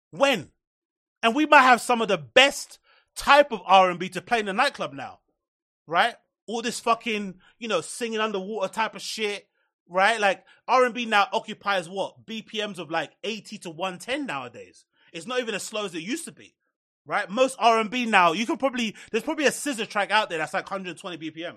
[0.09, 0.49] When?
[1.21, 2.79] And we might have some of the best
[3.15, 5.19] type of R&B to play in the nightclub now,
[5.85, 6.15] right?
[6.47, 9.48] All this fucking, you know, singing underwater type of shit,
[9.89, 10.19] right?
[10.19, 12.25] Like R&B now occupies what?
[12.25, 14.85] BPMs of like 80 to 110 nowadays.
[15.11, 16.55] It's not even as slow as it used to be,
[17.05, 17.29] right?
[17.29, 20.69] Most R&B now, you can probably, there's probably a scissor track out there that's like
[20.69, 21.55] 120 BPM.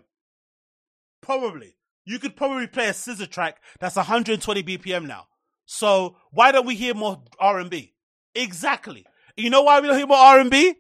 [1.21, 1.77] Probably.
[2.05, 5.27] You could probably play a scissor track that's 120 BPM now.
[5.67, 7.95] So why don't we hear more R&B?
[8.35, 9.07] Exactly.
[9.37, 10.75] You know why we don't hear more R&B?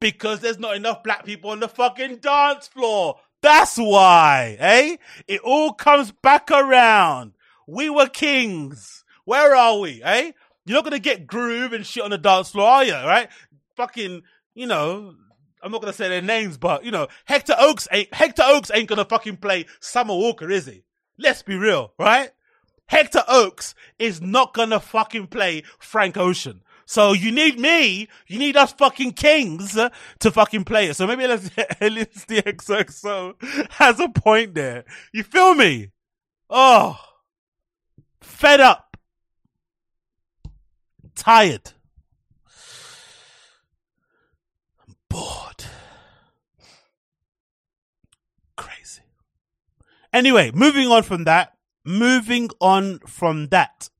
[0.00, 3.16] Because there's not enough black people on the fucking dance floor.
[3.40, 4.96] That's why, eh?
[5.26, 7.32] It all comes back around.
[7.66, 9.04] We were kings.
[9.24, 10.32] Where are we, eh?
[10.64, 12.94] You're not gonna get groove and shit on the dance floor, are you?
[12.94, 13.28] Right?
[13.76, 14.22] Fucking,
[14.54, 15.14] you know,
[15.62, 18.88] I'm not gonna say their names, but you know, Hector Oaks ain't Hector Oaks ain't
[18.88, 20.82] gonna fucking play Summer Walker, is he?
[21.18, 22.30] Let's be real, right?
[22.86, 26.62] Hector Oaks is not gonna fucking play Frank Ocean.
[26.90, 30.96] So you need me, you need us fucking kings to fucking play it.
[30.96, 34.86] So maybe let's LSDXOXO has a point there.
[35.12, 35.90] You feel me?
[36.48, 36.98] Oh,
[38.22, 38.96] fed up
[41.14, 41.72] tired.
[44.88, 45.64] I'm bored.
[48.56, 49.02] Crazy.
[50.10, 51.52] Anyway, moving on from that,
[51.84, 53.90] moving on from that,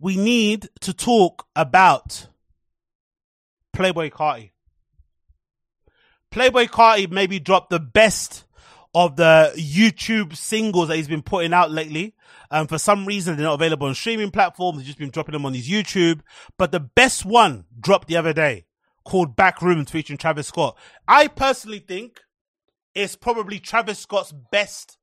[0.00, 2.26] we need to talk about
[3.76, 4.50] Playboi Carti.
[6.32, 8.44] Playboi Carti maybe dropped the best
[8.94, 12.14] of the YouTube singles that he's been putting out lately.
[12.50, 14.78] Um, for some reason, they're not available on streaming platforms.
[14.78, 16.20] He's just been dropping them on his YouTube.
[16.58, 18.64] But the best one dropped the other day
[19.04, 20.76] called Back Backrooms featuring Travis Scott.
[21.06, 22.20] I personally think
[22.94, 24.98] it's probably Travis Scott's best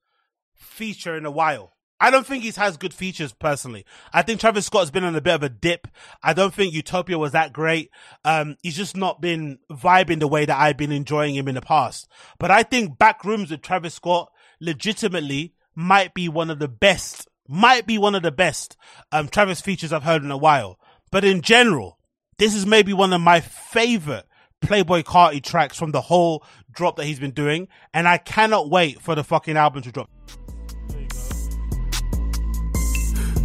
[0.53, 1.76] feature in a while.
[1.99, 3.85] I don't think he has good features personally.
[4.13, 5.87] I think Travis Scott's been on a bit of a dip.
[6.21, 7.89] I don't think Utopia was that great.
[8.23, 11.61] Um, he's just not been vibing the way that I've been enjoying him in the
[11.61, 12.07] past.
[12.39, 17.87] But I think Backrooms with Travis Scott legitimately might be one of the best, might
[17.87, 18.77] be one of the best,
[19.11, 20.79] um, Travis features I've heard in a while.
[21.11, 21.97] But in general,
[22.37, 24.25] this is maybe one of my favorite
[24.61, 27.67] Playboi Carti tracks from the whole drop that he's been doing.
[27.93, 30.09] And I cannot wait for the fucking album to drop.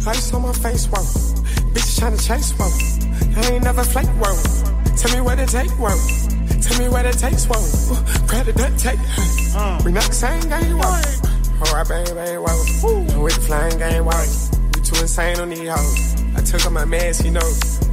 [0.05, 0.99] Ice on my face, whoa.
[1.71, 2.67] Bitch trying to chase, whoa.
[3.37, 4.35] I ain't never flake, whoa.
[4.97, 5.95] Tell me where it take, whoa.
[6.61, 7.61] Tell me what it takes, whoa.
[8.27, 8.99] Grab the duct tape.
[9.55, 9.81] Uh.
[9.85, 10.99] We not the same game, whoa.
[11.63, 13.21] Alright, baby, whoa.
[13.23, 14.23] With the flying game, whoa.
[14.75, 16.13] We too insane on these hoes.
[16.35, 17.49] I took off my mask, you know.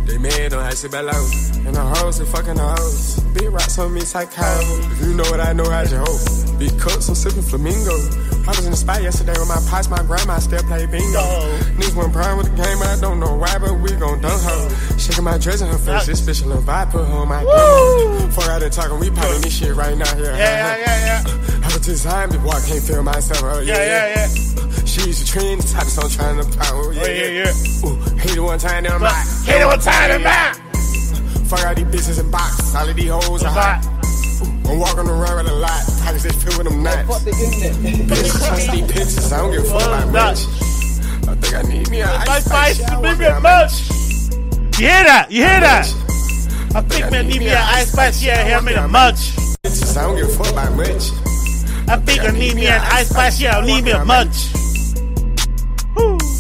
[0.07, 1.23] They mad on icy below.
[1.67, 3.21] And the hoes are fucking the hoes.
[3.35, 4.43] Big rocks on me, psycho.
[4.93, 6.59] If you know what I know, how's your hoe?
[6.59, 7.95] Big cups, I'm sipping flamingo.
[8.45, 11.21] I was in the spot yesterday with my pops, my grandma still play bingo.
[11.79, 14.99] Niggas went prime with the game, I don't know why, but we gon' dunk her.
[14.99, 17.45] Shaking my dress in her face, this bitch a little vibe, put her on my
[17.45, 18.27] grandma.
[18.27, 20.33] Before out there talking, we popping this shit right now here.
[20.33, 21.61] Yeah, yeah, yeah, yeah.
[21.63, 23.43] I was designed to walk, can't feel myself.
[23.45, 24.85] Oh, yeah, Yeah, yeah, yeah.
[24.85, 26.93] She used to trend, the type of song trying to power.
[26.93, 27.87] Yeah, Oh, yeah, yeah.
[27.87, 29.27] Ooh, hate it one time, then I'm out.
[29.45, 30.57] Hit it one time and back.
[31.47, 33.87] Fuck all these bitches and boxes, all of these hoes are hot.
[34.71, 37.25] I'm walking around with a lot, pockets they fill with them nuts.
[37.25, 40.39] Bitch, trust these pictures, I don't give a fuck about much.
[41.29, 43.91] I think I need me a ice spice spice to make me a munch.
[44.79, 45.27] You hear that?
[45.31, 45.87] You hear that?
[46.73, 49.35] I think man need me an ice spice, yeah, hear me a munch.
[49.65, 51.11] Bitches, I don't give a fuck about much.
[51.89, 54.53] I think I need me an ice spice, yeah, I need me a munch.
[55.97, 56.40] Woo.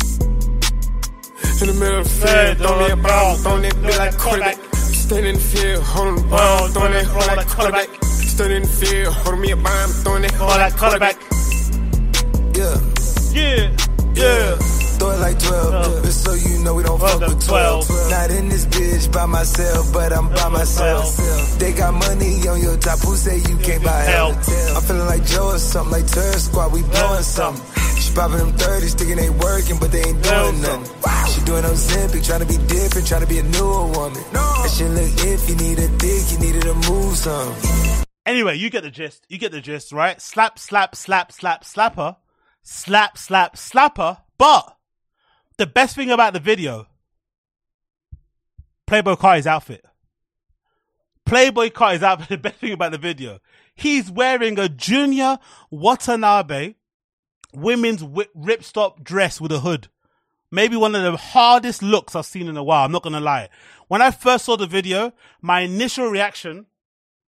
[1.60, 4.56] In the middle of the field, throw me a ball, throwing that bitch like quarterback.
[4.74, 7.88] Stand in the field, holding the ball, throwing that hoe like quarterback.
[8.04, 11.16] Stand in the field, holding me a bomb, throwing that hoe All like that quarterback.
[12.56, 12.76] Yeah,
[13.36, 13.76] Yeah,
[14.16, 14.56] yeah.
[14.96, 16.04] throw it like 12.
[16.04, 17.88] Just so you know we don't Fuck fuck with 12.
[18.10, 21.14] Not in this bitch by myself, but I'm by myself.
[21.58, 23.00] They got money on your top.
[23.00, 24.34] Who say you can't buy Help.
[24.36, 24.76] help?
[24.76, 26.72] I'm feeling like Joe or something, like Turd Squad.
[26.72, 27.64] We blowing something.
[28.00, 30.84] She popping them 30s, thinking they working, but they ain't doing nothing.
[31.32, 34.22] She doing Ozempic, trying to be different, trying to be a newer woman.
[34.32, 37.54] That shit look iffy, need a dick, you needed to move some.
[38.24, 39.26] Anyway, you get the gist.
[39.28, 40.20] You get the gist, right?
[40.20, 42.16] Slap, slap, slap, slap, slapper.
[42.62, 44.18] Slap, slap, slapper.
[44.38, 44.76] But
[45.58, 46.86] the best thing about the video,
[48.86, 49.84] Playboi Carti's outfit.
[51.28, 53.40] Playboi Carti's outfit, the best thing about the video.
[53.74, 55.38] He's wearing a Junya
[55.70, 56.74] Watanabe
[57.52, 59.88] women's ripstop dress with a hood.
[60.52, 62.84] Maybe one of the hardest looks I've seen in a while.
[62.84, 63.48] I'm not to lie.
[63.88, 66.66] When I first saw the video, my initial reaction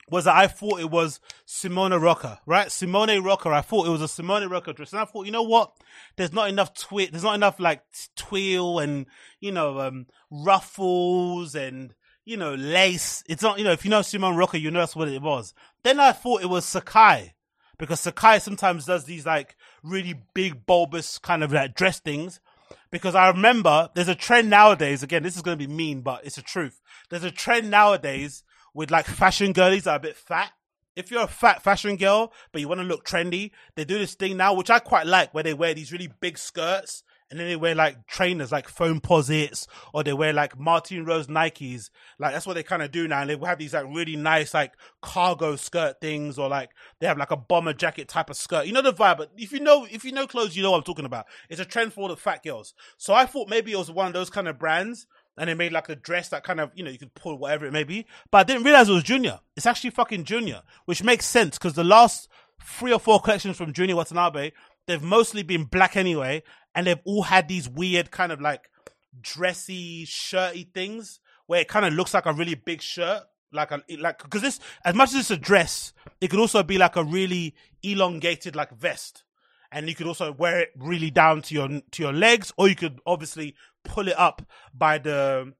[0.09, 2.70] was that I thought it was Simone Rocha, right?
[2.70, 3.48] Simone Rocha.
[3.51, 4.93] I thought it was a Simone Rocha dress.
[4.93, 5.72] And I thought, you know what?
[6.16, 7.82] There's not enough twi- there's not enough like
[8.16, 9.06] twill and,
[9.40, 11.94] you know, um, ruffles and,
[12.24, 13.24] you know, lace.
[13.28, 15.55] It's not, you know, if you know Simone Rocha, you know that's what it was.
[15.82, 17.32] Then I thought it was Sacai
[17.78, 22.40] because Sacai sometimes does these like really big bulbous kind of like dress things.
[22.90, 25.02] Because I remember there's a trend nowadays.
[25.02, 26.80] Again, this is going to be mean, but it's the truth.
[27.09, 28.44] There's a trend nowadays
[28.74, 30.52] with like fashion girlies that are a bit fat.
[30.94, 34.14] If you're a fat fashion girl, but you want to look trendy, they do this
[34.14, 37.02] thing now, which I quite like, where they wear these really big skirts
[37.32, 41.88] and then they wear like trainers, like Foamposites, or they wear like Martine Rose Nikes.
[42.18, 43.22] Like that's what they kind of do now.
[43.22, 47.16] And they have these like really nice like cargo skirt things, or like they have
[47.16, 48.66] like a bomber jacket type of skirt.
[48.66, 49.16] You know the vibe.
[49.16, 51.24] But if you know if you know clothes, you know what I'm talking about.
[51.48, 52.74] It's a trend for all the fat girls.
[52.98, 55.06] So I thought maybe it was one of those kind of brands
[55.38, 57.64] and they made like a dress that kind of you know you could pull whatever
[57.64, 58.04] it may be.
[58.30, 59.40] But I didn't realize it was Junya.
[59.56, 62.28] It's actually fucking Junya, which makes sense because the last
[62.62, 64.52] three or four collections from Junya Watanabe,
[64.86, 66.42] they've mostly been black anyway,
[66.74, 68.69] and they've all had these weird kind of like
[69.20, 73.24] dressy, shirty things where it kind of looks like a really big shirt.
[73.55, 75.93] Like a like because this as much as it's a dress,
[76.23, 79.24] it could also be like a really elongated like vest
[79.73, 82.77] and you could also wear it really down to your to your legs, or you
[82.77, 83.55] could obviously
[83.85, 84.43] pull it up
[84.73, 85.53] by the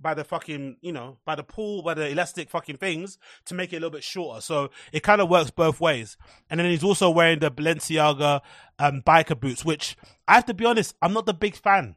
[0.00, 3.72] by the fucking you know by the pull by the elastic fucking things to make
[3.72, 4.40] it a little bit shorter.
[4.40, 6.16] So it kind of works both ways.
[6.48, 8.40] And then he's also wearing the Balenciaga
[8.78, 9.96] um, biker boots, which
[10.26, 11.96] I have to be honest, I'm not the big fan.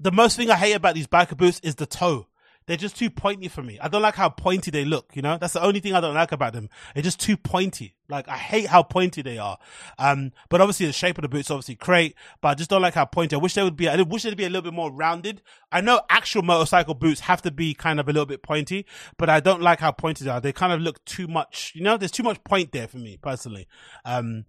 [0.00, 2.26] The most thing I hate about these biker boots is the toe
[2.66, 3.78] they're just too pointy for me.
[3.78, 5.36] I don't like how pointy they look, you know?
[5.36, 6.70] That's the only thing I don't like about them.
[6.94, 7.94] They're just too pointy.
[8.08, 9.58] Like, I hate how pointy they are.
[9.98, 12.94] Um, but obviously the shape of the boots obviously great, but I just don't like
[12.94, 13.36] how pointy.
[13.36, 15.42] I wish they would be, I wish they'd be a little bit more rounded.
[15.70, 18.86] I know actual motorcycle boots have to be kind of a little bit pointy,
[19.18, 20.40] but I don't like how pointy they are.
[20.40, 21.98] They kind of look too much, you know?
[21.98, 23.68] There's too much point there for me, personally.
[24.06, 24.46] Um,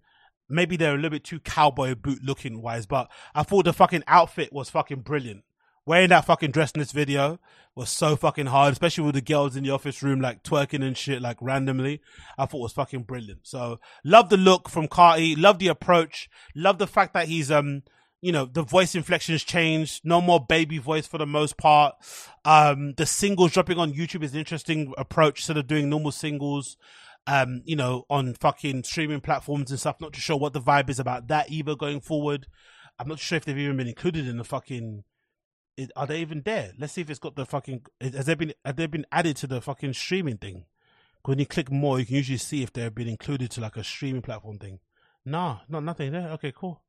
[0.48, 4.04] maybe they're a little bit too cowboy boot looking wise, but I thought the fucking
[4.06, 5.44] outfit was fucking brilliant
[5.86, 7.38] wearing that fucking dress in this video
[7.76, 10.96] was so fucking hard, especially with the girls in the office room like twerking and
[10.96, 12.00] shit like randomly.
[12.36, 13.46] I thought was fucking brilliant.
[13.46, 17.82] So love the look from Carti, love the approach, love the fact that he's um
[18.22, 21.94] you know the voice inflections changed, no more baby voice for the most part.
[22.44, 26.76] Um the singles dropping on YouTube is an interesting approach instead of doing normal singles.
[27.28, 30.00] Um, you know, on fucking streaming platforms and stuff.
[30.00, 32.46] Not too sure what the vibe is about that either going forward.
[33.00, 35.02] I'm not sure if they've even been included in the fucking
[35.76, 36.72] it, are they even there?
[36.78, 37.82] Let's see if it's got the fucking.
[38.00, 38.52] Has there been?
[38.64, 40.64] Have they been added to the fucking streaming thing?
[41.24, 43.84] When you click more, you can usually see if they've been included to like a
[43.84, 44.78] streaming platform thing.
[45.24, 46.28] Nah, not nothing there.
[46.30, 46.82] Okay, cool.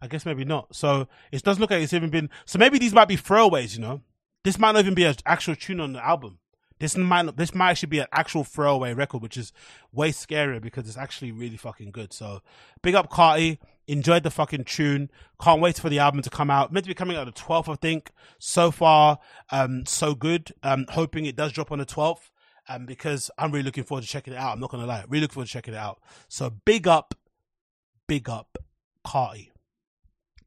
[0.00, 0.74] I guess maybe not.
[0.74, 2.30] So it does look like it's even been.
[2.46, 3.76] So maybe these might be throwaways.
[3.76, 4.00] You know,
[4.44, 6.38] this might not even be an actual tune on the album.
[6.78, 9.52] This might not, this might actually be an actual throwaway record, which is
[9.92, 12.12] way scarier because it's actually really fucking good.
[12.12, 12.42] So
[12.82, 13.58] big up Carti.
[13.88, 15.10] Enjoyed the fucking tune.
[15.40, 16.72] Can't wait for the album to come out.
[16.72, 18.10] Meant to be coming out the 12th, I think.
[18.38, 19.18] So far,
[19.50, 20.52] um, so good.
[20.62, 22.30] Um, hoping it does drop on the 12th.
[22.68, 24.52] Um, because I'm really looking forward to checking it out.
[24.52, 25.04] I'm not gonna lie.
[25.08, 26.00] Really looking forward to checking it out.
[26.28, 27.14] So big up,
[28.08, 28.58] big up
[29.06, 29.50] Carti.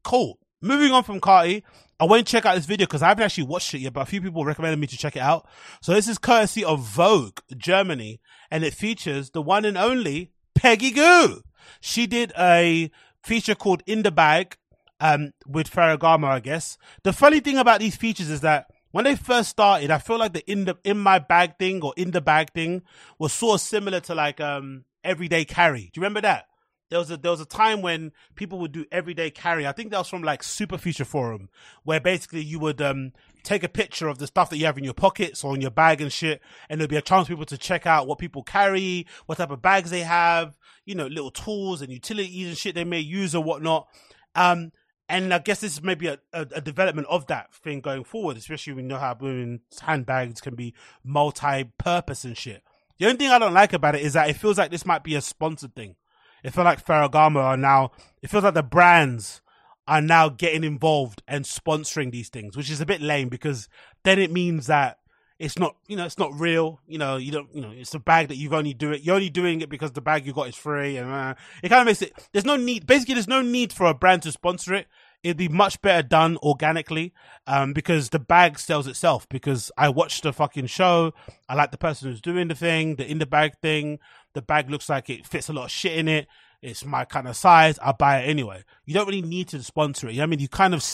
[0.04, 0.38] Cool.
[0.60, 1.62] Moving on from Carti,
[1.98, 4.02] I went to check out this video because I haven't actually watched it yet, but
[4.02, 5.48] a few people recommended me to check it out.
[5.80, 10.90] So this is courtesy of Vogue Germany, and it features the one and only Peggy
[10.90, 11.40] Gou.
[11.80, 12.90] She did a
[13.22, 14.56] feature called In the Bag
[15.00, 16.78] um, with Ferragamo, I guess.
[17.02, 20.32] The funny thing about these features is that when they first started, I feel like
[20.32, 22.82] the in the in my bag thing or in the bag thing
[23.18, 25.90] was sort of similar to like um everyday carry.
[25.92, 26.46] Do you remember that?
[26.90, 29.64] There was a there was a time when people would do everyday carry.
[29.64, 31.48] I think that was from like Superfuture Forum,
[31.84, 33.12] where basically you would um
[33.44, 35.70] take a picture of the stuff that you have in your pockets or in your
[35.70, 38.42] bag and shit, and there'd be a chance for people to check out what people
[38.42, 40.58] carry, what type of bags they have,
[40.90, 43.86] you know, little tools and utilities and shit they may use or whatnot.
[44.34, 44.72] Um,
[45.08, 48.36] and I guess this is maybe a, a, a, development of that thing going forward,
[48.36, 52.62] especially when you know how women's handbags can be multi-purpose and shit.
[52.98, 55.02] The only thing I don't like about it is that it feels like this might
[55.02, 55.96] be a sponsored thing.
[56.44, 57.92] It feels like Ferragamo are now.
[58.22, 59.40] It feels like the brands
[59.86, 63.68] are now getting involved and sponsoring these things, which is a bit lame because
[64.04, 64.98] then it means that
[65.40, 66.80] it's not, you know, it's not real.
[66.86, 69.00] You know, you don't, you know, it's a bag that you've only do it.
[69.00, 71.80] You're only doing it because the bag you got is free, and uh, it kind
[71.80, 72.12] of makes it.
[72.32, 72.86] There's no need.
[72.86, 74.86] Basically, there's no need for a brand to sponsor it.
[75.22, 77.14] It'd be much better done organically,
[77.46, 79.26] um, because the bag sells itself.
[79.30, 81.14] Because I watched the fucking show.
[81.48, 83.98] I like the person who's doing the thing, the in the bag thing.
[84.34, 86.28] The bag looks like it fits a lot of shit in it.
[86.60, 87.78] It's my kind of size.
[87.82, 88.62] I buy it anyway.
[88.84, 90.12] You don't really need to sponsor it.
[90.12, 90.40] You know I mean?
[90.40, 90.84] You kind of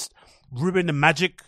[0.53, 1.43] ruin the magic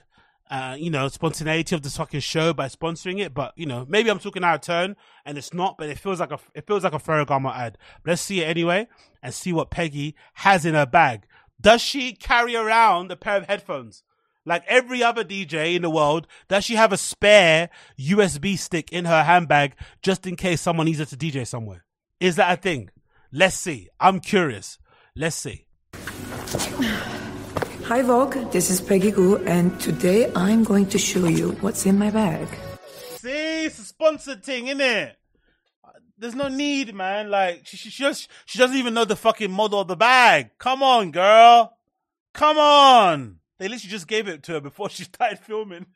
[0.51, 3.35] uh, you know, spontaneity of this fucking show by sponsoring it.
[3.35, 6.21] But you know, maybe I'm talking out of turn and it's not, but it feels
[6.21, 7.79] like a it feels like a Ferragamo ad.
[8.03, 8.89] But let's see it anyway
[9.23, 11.27] and see what Peggy has in her bag.
[11.61, 14.03] Does she carry around a pair of headphones?
[14.45, 17.69] Like every other DJ in the world, does she have a spare
[17.99, 21.85] USB stick in her handbag just in case someone needs her to DJ somewhere?
[22.19, 22.91] Is that a thing?
[23.31, 23.91] Let's see.
[24.01, 24.79] I'm curious.
[25.15, 25.67] Let's see.
[27.89, 31.99] Hi Vogue, this is Peggy Gou, and today I'm going to show you what's in
[31.99, 32.47] my bag.
[33.17, 35.13] See, it's a sponsored thing, innit?
[35.83, 37.31] Uh, there's no need, man.
[37.31, 40.51] Like she, she, she just she doesn't even know the fucking model of the bag.
[40.59, 41.79] Come on, girl.
[42.35, 43.37] Come on.
[43.59, 45.87] They literally just gave it to her before she started filming.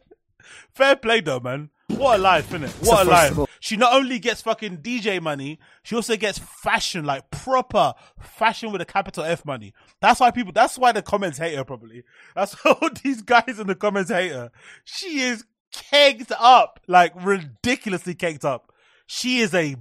[0.74, 1.70] Fair play though, man.
[1.98, 2.70] What a life, innit?
[2.86, 3.38] What So a life.
[3.38, 8.72] all- She not only gets fucking DJ money, she also gets fashion, like proper fashion
[8.72, 9.72] with a capital F money.
[10.00, 12.02] That's why people, that's why the comments hate her probably.
[12.34, 14.50] That's why all these guys in the comments hate her.
[14.84, 18.72] She is caked up, like ridiculously caked up.
[19.06, 19.76] She is a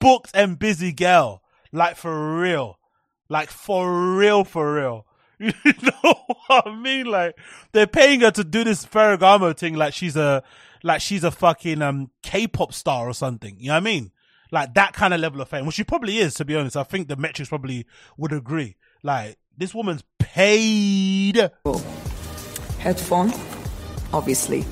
[0.00, 2.78] booked and busy girl, like for real.
[3.28, 5.06] Like for real, for real.
[5.40, 5.52] You
[5.82, 6.14] know
[6.46, 7.06] what I mean?
[7.06, 7.36] Like
[7.72, 10.42] they're paying her to do this Ferragamo thing, like she's a
[10.84, 13.56] like she's a fucking um K-pop star or something.
[13.58, 14.12] You know what I mean?
[14.52, 16.34] Like that kind of level of fame, which she probably is.
[16.34, 17.86] To be honest, I think the metrics probably
[18.16, 18.76] would agree.
[19.02, 21.50] Like this woman's paid.
[22.78, 23.32] Headphone,
[24.12, 24.64] obviously.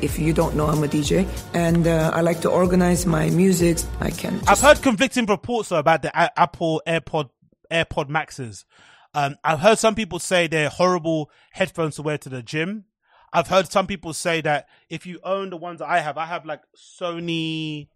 [0.00, 3.78] If you don't know, I'm a DJ, and uh, I like to organize my music.
[4.00, 4.40] I can.
[4.48, 7.28] I've heard conflicting reports though, about the A- Apple AirPod
[7.70, 8.64] AirPod Maxes.
[9.14, 12.86] Um, I've heard some people say they're horrible headphones to wear to the gym.
[13.32, 16.26] I've heard some people say that if you own the ones that I have, I
[16.26, 17.88] have like Sony,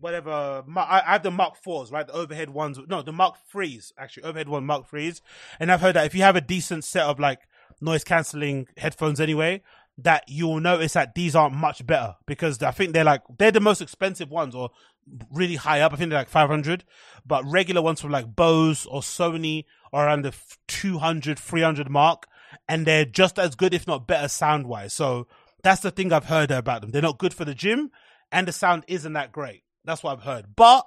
[0.00, 0.64] whatever.
[0.76, 2.06] I have the Mark Fours, right?
[2.06, 2.78] The overhead ones.
[2.88, 4.24] No, the Mark Threes actually.
[4.24, 5.22] Overhead one, Mark Threes.
[5.58, 7.40] And I've heard that if you have a decent set of like
[7.80, 9.62] noise cancelling headphones anyway,
[9.98, 13.60] that you'll notice that these aren't much better because I think they're like they're the
[13.60, 14.70] most expensive ones or
[15.30, 15.92] really high up.
[15.92, 16.84] I think they're like 500,
[17.26, 20.34] but regular ones from like Bose or Sony are around the
[20.68, 22.26] 200, 300 mark,
[22.68, 24.92] and they're just as good, if not better, sound wise.
[24.92, 25.26] So
[25.62, 26.90] that's the thing I've heard about them.
[26.90, 27.90] They're not good for the gym,
[28.30, 29.62] and the sound isn't that great.
[29.84, 30.54] That's what I've heard.
[30.56, 30.86] But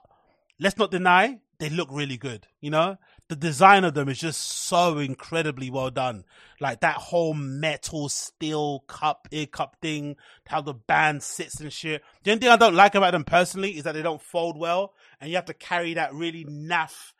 [0.59, 2.47] let's not deny they look really good.
[2.59, 2.97] You know,
[3.29, 6.25] the design of them is just so incredibly well done.
[6.59, 10.15] Like that whole metal steel cup ear cup thing,
[10.47, 12.03] how the band sits and shit.
[12.23, 14.93] The only thing I don't like about them personally is that they don't fold well,
[15.19, 17.13] and you have to carry that really naff.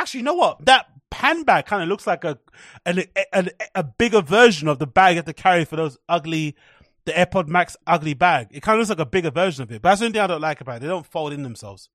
[0.00, 0.64] Actually, you know what?
[0.64, 2.38] That handbag kind of looks like a,
[2.86, 3.04] an,
[3.34, 6.56] a a bigger version of the bag you have to carry for those ugly,
[7.04, 8.48] the AirPod Max ugly bag.
[8.50, 9.82] It kind of looks like a bigger version of it.
[9.82, 10.80] But that's the only thing I don't like about it.
[10.80, 11.90] They don't fold in themselves.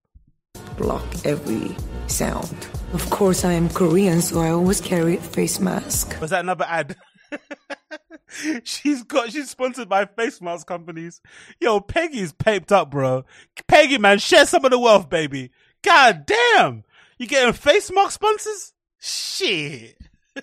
[0.77, 1.75] block every
[2.05, 2.67] sound.
[2.93, 6.15] Of course, I am Korean, so I always carry a face mask.
[6.21, 6.95] Was that another ad?
[8.63, 11.21] she's got she's sponsored by face mask companies.
[11.59, 13.25] Yo, Peggy's paped up, bro.
[13.67, 15.51] Peggy, man, share some of the wealth, baby.
[15.81, 16.83] God damn,
[17.17, 18.73] you getting face mask sponsors?
[18.99, 19.97] Shit.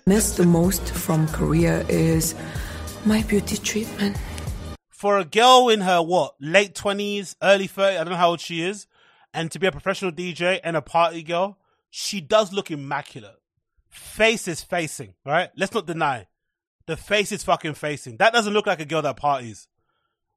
[0.07, 2.33] Miss the most from Korea is
[3.05, 4.17] my beauty treatment.
[4.89, 8.41] For a girl in her what late twenties, early 30s, I don't know how old
[8.41, 8.87] she is,
[9.33, 11.59] and to be a professional DJ and a party girl,
[11.91, 13.39] she does look immaculate.
[13.89, 15.51] Face is facing, right?
[15.55, 16.27] Let's not deny.
[16.87, 18.17] The face is fucking facing.
[18.17, 19.67] That doesn't look like a girl that parties.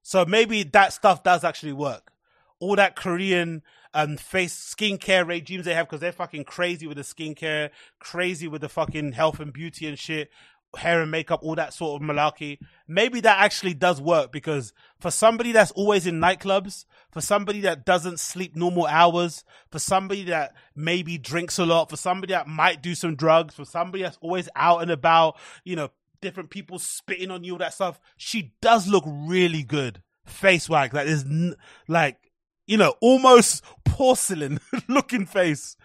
[0.02, 2.12] So maybe that stuff does actually work.
[2.60, 3.62] All that Korean
[3.96, 8.60] um face skincare regimes they have because they're fucking crazy with the skincare, crazy with
[8.60, 10.30] the fucking health and beauty and shit,
[10.76, 12.58] hair and makeup, all that sort of malarkey.
[12.86, 17.84] Maybe that actually does work because for somebody that's always in nightclubs, for somebody that
[17.84, 22.82] doesn't sleep normal hours, for somebody that maybe drinks a lot, for somebody that might
[22.82, 25.90] do some drugs, for somebody that's always out and about, you know,
[26.20, 28.00] different people spitting on you, all that stuff.
[28.16, 30.02] She does look really good.
[30.24, 31.54] Face wax, like there's n-
[31.86, 32.25] like,
[32.66, 35.76] you know, almost porcelain looking face.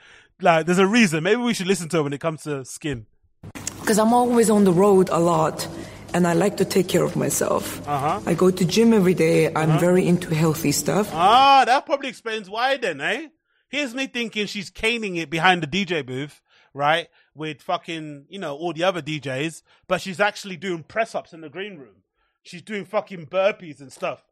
[0.41, 1.24] Like there's a reason.
[1.24, 3.06] Maybe we should listen to her when it comes to skin.
[3.80, 5.68] Because I'm always on the road a lot,
[6.14, 7.88] and I like to take care of myself.
[7.88, 8.22] Uh-huh.
[8.26, 9.53] I go to gym every day.
[9.53, 11.10] I'm very into healthy stuff.
[11.14, 13.28] Ah, that probably explains why then, eh?
[13.70, 16.41] Here's me thinking she's caning it behind the DJ booth,
[16.74, 17.08] right?
[17.34, 21.41] With fucking, you know, all the other DJs, but she's actually doing press ups in
[21.41, 22.03] the green room.
[22.44, 24.24] She's doing fucking burpees and stuff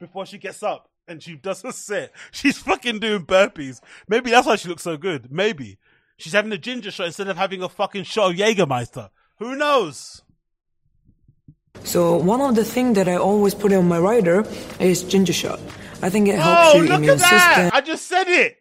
[0.00, 2.12] before she gets up and she does her set.
[2.30, 3.80] She's fucking doing burpees.
[4.08, 5.30] Maybe that's why she looks so good.
[5.32, 5.78] Maybe.
[6.16, 9.10] She's having a ginger shot instead of having a fucking shot of Jägermeister.
[9.38, 10.22] Who knows?
[11.84, 14.44] So one of the things that I always put on my rider
[14.80, 15.60] is ginger shot.
[16.02, 17.54] I think it helps Oh, your look immune at that!
[17.56, 17.70] system.
[17.72, 18.56] I just said it.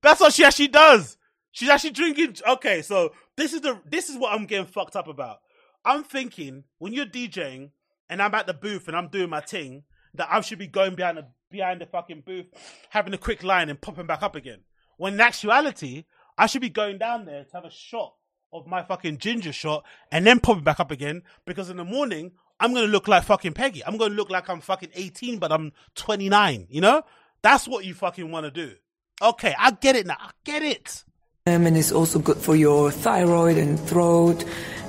[0.00, 1.16] That's what she actually does.
[1.52, 2.36] She's actually drinking.
[2.48, 5.38] Okay, so this is the this is what I'm getting fucked up about.
[5.84, 7.70] I'm thinking when you're DJing
[8.08, 9.82] and I'm at the booth and I'm doing my thing
[10.14, 12.46] that I should be going behind the behind the fucking booth,
[12.90, 14.60] having a quick line and popping back up again.
[14.96, 16.04] When in actuality,
[16.36, 18.14] I should be going down there to have a shot
[18.52, 22.32] of my fucking ginger shot and then popping back up again because in the morning
[22.60, 23.84] I'm gonna look like fucking Peggy.
[23.84, 26.68] I'm gonna look like I'm fucking 18, but I'm 29.
[26.70, 27.02] You know,
[27.42, 28.74] that's what you fucking want to do.
[29.20, 30.16] Okay, I get it now.
[30.18, 31.04] I get it.
[31.46, 34.44] Um, and it's also good for your thyroid and throat.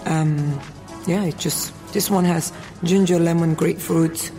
[0.05, 0.59] Um,
[1.07, 2.53] yeah, it just this one has
[2.83, 4.31] ginger, lemon, grapefruit.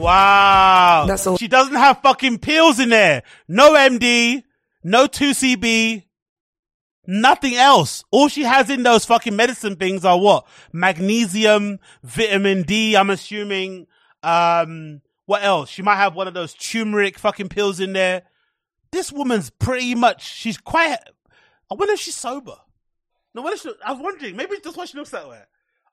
[0.00, 1.04] Wow.
[1.06, 1.36] That's all.
[1.36, 3.22] She doesn't have fucking pills in there.
[3.48, 4.42] No MD,
[4.82, 6.04] no 2CB,
[7.06, 8.04] nothing else.
[8.10, 10.46] All she has in those fucking medicine things are what?
[10.72, 13.86] Magnesium, vitamin D, I'm assuming.
[14.22, 15.70] Um, what else?
[15.70, 18.22] She might have one of those turmeric fucking pills in there.
[18.90, 20.98] This woman's pretty much, she's quite,
[21.70, 22.56] I wonder if she's sober.
[23.32, 25.40] No, what is she, I was wondering, maybe that's why she looks that way.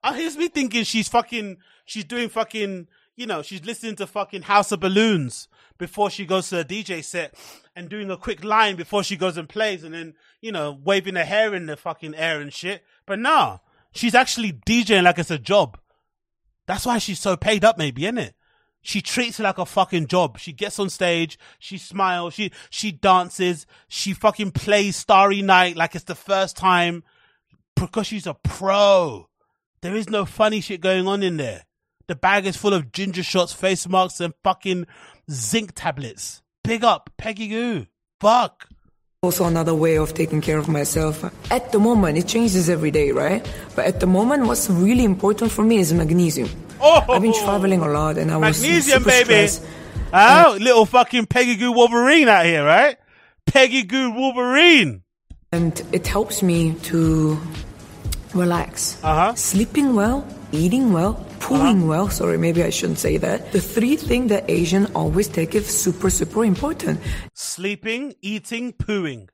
[0.03, 2.87] Uh, here's me thinking she's fucking, she's doing fucking,
[3.17, 7.03] you know, she's listening to fucking House of Balloons before she goes to a DJ
[7.03, 7.33] set
[7.75, 11.15] and doing a quick line before she goes and plays and then, you know, waving
[11.15, 12.83] her hair in the fucking air and shit.
[13.07, 13.57] But nah,
[13.91, 15.79] she's actually DJing like it's a job.
[16.67, 18.35] That's why she's so paid up, maybe, isn't it?
[18.83, 20.37] She treats it like a fucking job.
[20.37, 25.95] She gets on stage, she smiles, she she dances, she fucking plays Starry Night like
[25.95, 27.03] it's the first time
[27.75, 29.27] because she's a pro.
[29.81, 31.66] There is no funny shit going on in there.
[32.07, 34.87] The bag is full of ginger shots, face masks, and fucking
[35.29, 36.41] zinc tablets.
[36.63, 37.85] Big up, Peggy Gou.
[38.21, 38.67] Fuck.
[39.21, 41.23] Also, another way of taking care of myself.
[41.51, 43.45] At the moment, it changes every day, right?
[43.75, 46.49] But at the moment, what's really important for me is magnesium.
[46.79, 49.23] Oh, I've been traveling a lot, and I was magnesium, super baby.
[49.47, 49.65] stressed.
[50.13, 52.95] Oh, little fucking Peggy Gou Wolverine out here, right?
[53.47, 55.01] Peggy Gou Wolverine.
[55.51, 57.37] and it helps me to
[58.33, 59.01] relax.
[59.03, 59.33] Uh-huh.
[59.35, 62.09] Sleeping well, eating well, pooing well.
[62.09, 63.51] Sorry, maybe I shouldn't say that.
[63.51, 66.99] The three things that Asian always take is super, super important.
[67.33, 69.29] Sleeping, eating, pooing.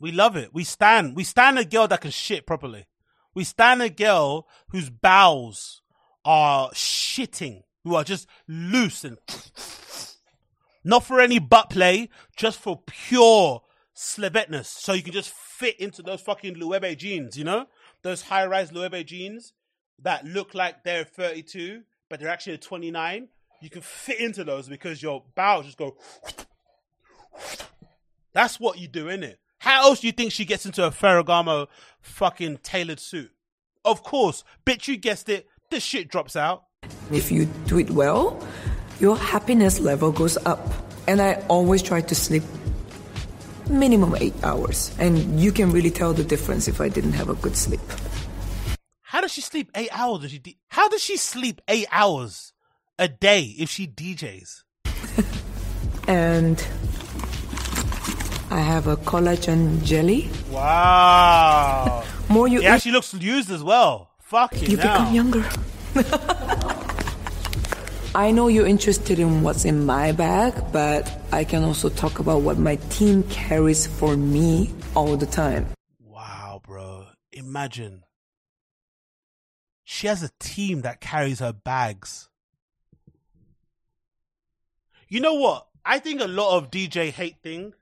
[0.00, 0.54] We love it.
[0.54, 1.16] We stand.
[1.16, 2.86] We stand a girl that can shit properly.
[3.34, 5.82] We stand a girl whose bowels
[6.24, 9.18] are shitting, who are just loose and
[10.84, 13.62] not for any butt play, just for pure
[13.96, 14.66] slebetness.
[14.66, 17.66] So you can just fit into those fucking Loewe jeans, you know?
[18.02, 19.52] Those high rise Loewe jeans
[20.02, 23.28] that look like they're 32, but they're actually 29.
[23.60, 25.96] You can fit into those because your bowels just go.
[28.32, 29.36] That's what you do, innit?
[29.58, 31.66] How else do you think she gets into a Ferragamo
[32.00, 33.32] fucking tailored suit?
[33.84, 35.48] Of course, bitch, you guessed it.
[35.70, 36.64] This shit drops out.
[37.10, 38.40] If you do it well,
[39.00, 40.60] your happiness level goes up.
[41.08, 42.42] And I always try to sleep
[43.68, 44.94] minimum eight hours.
[44.98, 47.80] And you can really tell the difference if I didn't have a good sleep.
[49.10, 50.20] How does she sleep eight hours?
[50.20, 52.52] Does she D- How does she sleep eight hours
[52.98, 54.64] a day if she DJs?
[56.06, 56.58] And
[58.50, 60.28] I have a collagen jelly.
[60.50, 62.04] Wow.
[62.28, 64.10] More you eat, actually looks used as well.
[64.20, 64.98] Fucking you hell.
[64.98, 65.48] become younger.
[68.14, 72.42] I know you're interested in what's in my bag, but I can also talk about
[72.42, 75.66] what my team carries for me all the time.
[75.98, 77.06] Wow, bro.
[77.32, 78.02] Imagine.
[79.90, 82.28] She has a team that carries her bags.
[85.08, 85.66] You know what?
[85.82, 87.72] I think a lot of DJ hate thing,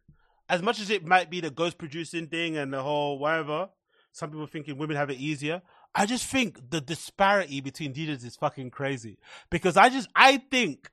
[0.48, 3.70] as much as it might be the ghost producing thing and the whole whatever,
[4.12, 5.62] some people thinking women have it easier.
[5.96, 9.18] I just think the disparity between DJs is fucking crazy.
[9.50, 10.88] Because I just, I think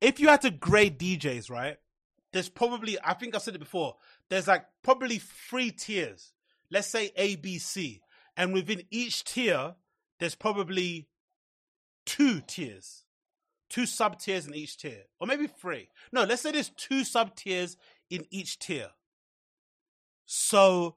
[0.00, 1.78] if you had to grade DJs, right?
[2.32, 3.96] There's probably, I think I said it before,
[4.28, 6.32] there's like probably three tiers.
[6.70, 8.02] Let's say A, B, C.
[8.36, 9.74] And within each tier,
[10.18, 11.08] there's probably
[12.06, 13.04] two tiers,
[13.68, 15.88] two sub tiers in each tier, or maybe three.
[16.12, 17.76] No, let's say there's two sub tiers
[18.10, 18.88] in each tier.
[20.26, 20.96] So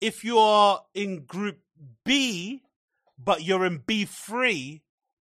[0.00, 1.58] if you're in group
[2.04, 2.62] B,
[3.22, 4.80] but you're in B3,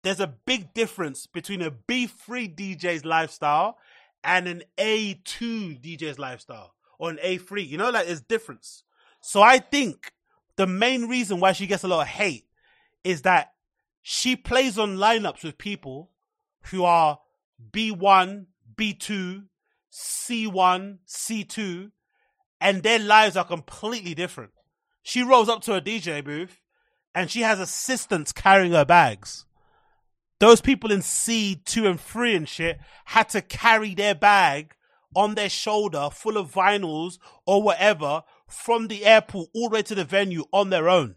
[0.02, 3.78] there's a big difference between a B3 DJ's lifestyle
[4.24, 6.74] and an A2 DJ's lifestyle.
[6.98, 7.66] or an A3.
[7.68, 8.84] You know, like there's difference.
[9.20, 10.12] So I think
[10.56, 12.46] the main reason why she gets a lot of hate
[13.04, 13.52] is that
[14.02, 16.10] she plays on lineups with people
[16.70, 17.18] who are
[17.70, 19.44] B1, B2,
[19.92, 21.90] C1, C2,
[22.60, 24.52] and their lives are completely different.
[25.02, 26.60] She rolls up to a DJ booth
[27.14, 29.44] and she has assistants carrying her bags.
[30.38, 34.74] Those people in C2 and 3 and shit had to carry their bag
[35.14, 39.94] on their shoulder full of vinyls or whatever from the airport all the way to
[39.94, 41.16] the venue on their own.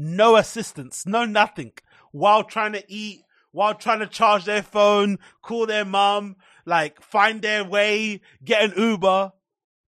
[0.00, 1.72] No assistance, no nothing.
[2.12, 7.42] While trying to eat, while trying to charge their phone, call their mom, like find
[7.42, 9.32] their way, get an Uber.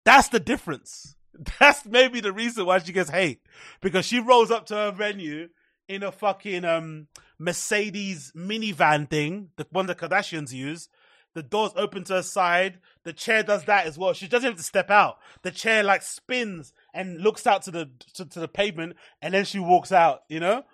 [0.05, 1.15] That's the difference.
[1.61, 3.41] That's maybe the reason why she gets hate
[3.81, 5.49] because she rolls up to her venue
[5.89, 7.07] in a fucking um
[7.39, 10.89] Mercedes minivan thing, the one the Kardashians use.
[11.35, 12.81] The doors open to her side.
[13.05, 14.12] The chair does that as well.
[14.12, 15.19] She doesn't have to step out.
[15.43, 19.45] The chair like spins and looks out to the to, to the pavement, and then
[19.45, 20.23] she walks out.
[20.29, 20.65] You know,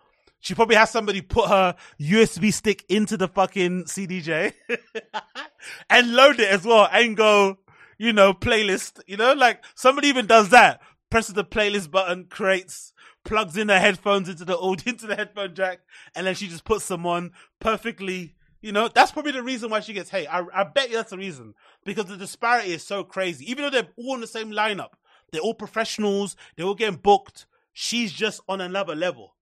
[0.40, 4.52] she probably has somebody put her USB stick into the fucking CDJ
[5.90, 7.58] and load it as well, and go,
[7.98, 9.00] you know, playlist.
[9.06, 10.80] You know, like somebody even does that.
[11.10, 12.92] Presses the playlist button, creates,
[13.26, 15.80] plugs in the headphones into the old into the headphone jack,
[16.14, 18.34] and then she just puts them on perfectly.
[18.62, 20.26] You know, that's probably the reason why she gets hate.
[20.26, 23.48] I, I bet you that's the reason because the disparity is so crazy.
[23.50, 24.92] Even though they're all in the same lineup,
[25.32, 27.46] they're all professionals, they're all getting booked.
[27.72, 29.34] She's just on another level.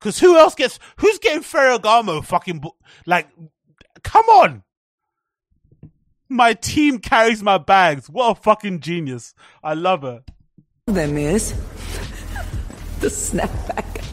[0.00, 3.28] Cause who else gets, who's getting Ferragamo fucking, bo- like,
[4.04, 4.62] come on.
[6.28, 8.08] My team carries my bags.
[8.08, 9.34] What a fucking genius.
[9.62, 10.22] I love her.
[10.86, 11.52] them is
[13.00, 14.04] the snapback.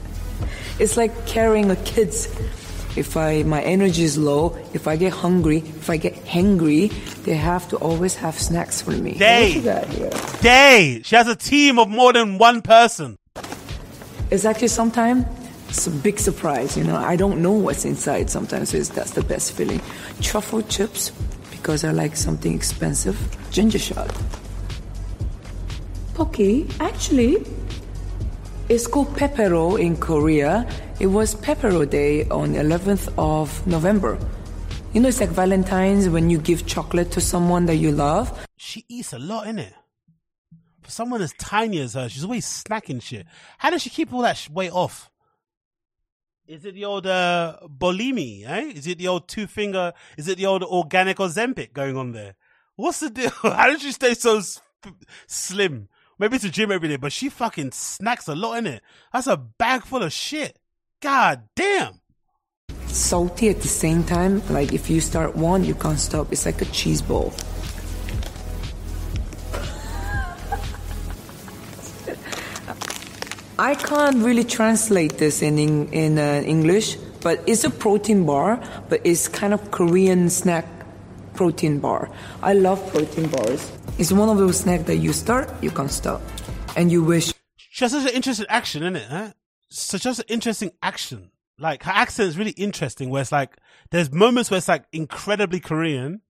[0.80, 2.28] It's like carrying a kid's.
[2.96, 6.92] If I my energy is low, if I get hungry, if I get hangry,
[7.24, 9.16] they have to always have snacks for me.
[9.16, 9.56] Day.
[9.56, 10.42] Look at that here.
[10.42, 11.02] Day.
[11.04, 13.18] She has a team of more than one person.
[14.32, 15.26] It's actually sometimes
[15.68, 16.78] it's a big surprise.
[16.78, 18.30] You know, I don't know what's inside.
[18.30, 19.82] Sometimes it's, that's the best feeling.
[20.22, 21.12] Truffle chips
[21.52, 23.18] because I like something expensive.
[23.52, 24.10] Ginger shot.
[26.14, 27.46] Pocky, actually,
[28.68, 30.68] it's called Pepero in Korea.
[31.00, 34.18] It was Pepero Day on 11th of November.
[34.94, 38.48] You know, it's like Valentine's when you give chocolate to someone that you love.
[38.58, 39.74] She eats a lot, innit?
[40.82, 43.28] For someone as tiny as her, she's always snacking shit.
[43.60, 45.12] How does she keep all that weight off?
[46.48, 48.72] Is it the old uh, Bolimi, eh?
[48.76, 49.94] Is it the old two finger?
[50.18, 52.36] Is it the old organic or Ozempic going on there?
[52.76, 53.30] What's the deal?
[53.42, 54.42] How does she stay so
[55.28, 55.88] slim?
[56.18, 58.84] Maybe it's a gym every day, but she fucking snacks a lot in it.
[59.12, 60.58] That's a bag full of shit.
[61.02, 62.00] God damn.
[62.88, 64.42] Salty at the same time.
[64.48, 66.32] Like if you start one, you can't stop.
[66.32, 67.34] It's like a cheese ball.
[73.60, 78.62] I can't really translate this in in, in uh, English, but it's a protein bar,
[78.90, 80.66] but it's kind of Korean snack
[81.34, 82.10] protein bar.
[82.42, 83.75] I love protein bars.
[83.98, 86.22] It's one of those snacks that you start, you can't stop,
[86.76, 89.08] and you wish She has such an interesting action, isn't it?
[89.10, 89.32] Huh?
[89.70, 91.32] Such an interesting action.
[91.58, 93.10] Like her accent is really interesting.
[93.10, 93.56] Where it's like
[93.92, 96.22] there's moments where it's like incredibly Korean,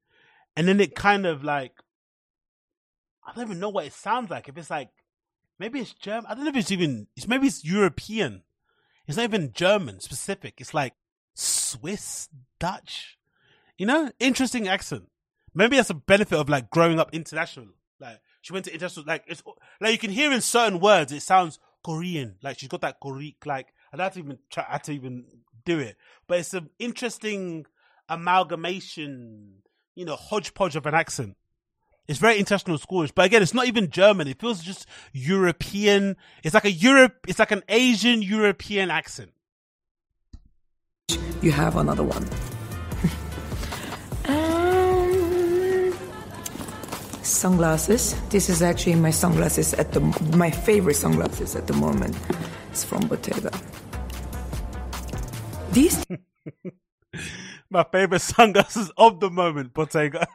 [0.55, 1.71] and then it kind of like
[3.25, 4.47] I don't even know what it sounds like.
[4.47, 4.89] If it's like
[5.57, 6.25] maybe it's German.
[6.29, 7.07] I don't know if it's even.
[7.15, 8.43] It's maybe it's European.
[9.07, 10.61] It's not even German specific.
[10.61, 10.93] It's like
[11.33, 12.29] Swiss,
[12.59, 13.17] Dutch.
[13.75, 15.05] You know, interesting accent.
[15.55, 17.69] Maybe that's a benefit of like growing up international.
[17.99, 19.05] Like she went to international.
[19.07, 19.41] Like it's
[19.79, 22.35] like you can hear in certain words it sounds Korean.
[22.43, 23.35] Like she's got that Korean.
[23.45, 24.65] Like I don't to even try.
[24.67, 25.25] I have to even
[25.63, 25.95] do it.
[26.27, 27.65] But it's an interesting
[28.09, 29.61] amalgamation.
[29.95, 31.37] You know, hodgepodge of an accent.
[32.07, 34.27] It's very international schoolish, but again, it's not even German.
[34.27, 36.17] It feels just European.
[36.43, 37.25] It's like a Europe.
[37.27, 39.31] It's like an Asian European accent.
[41.41, 42.27] you have another one.
[47.25, 48.15] Sunglasses.
[48.29, 49.99] This is actually my sunglasses at the
[50.37, 52.15] my favorite sunglasses at the moment.
[52.71, 53.51] It's from Bottega.
[55.71, 56.05] These
[57.69, 60.27] My favorite sunglasses of the moment, Bottega.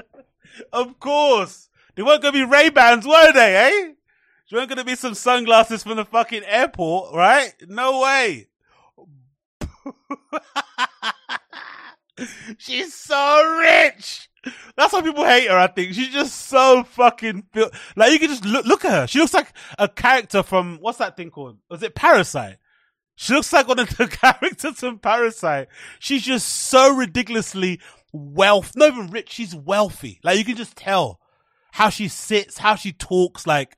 [0.72, 1.68] of course.
[1.94, 3.92] They weren't to be Ray-Bans, were they, eh?
[4.50, 7.52] They weren't to be some sunglasses from the fucking airport, right?
[7.68, 8.48] No way.
[12.58, 14.29] She's so rich.
[14.76, 15.94] That's why people hate her, I think.
[15.94, 19.06] She's just so fucking fil- like you can just look look at her.
[19.06, 21.58] She looks like a character from what's that thing called?
[21.68, 22.56] Was it Parasite?
[23.16, 25.68] She looks like one of the characters from Parasite.
[25.98, 27.80] She's just so ridiculously
[28.12, 30.20] wealth, not even rich, she's wealthy.
[30.24, 31.20] Like you can just tell.
[31.72, 33.46] how she sits, how she talks.
[33.46, 33.76] Like,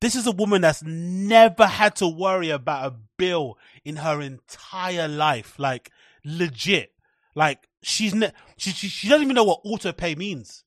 [0.00, 5.08] this is a woman that's never had to worry about a bill in her entire
[5.08, 5.58] life.
[5.58, 5.90] Like,
[6.24, 6.92] legit.
[7.34, 10.64] Like, she's ne- she, she she doesn't even know what auto pay means.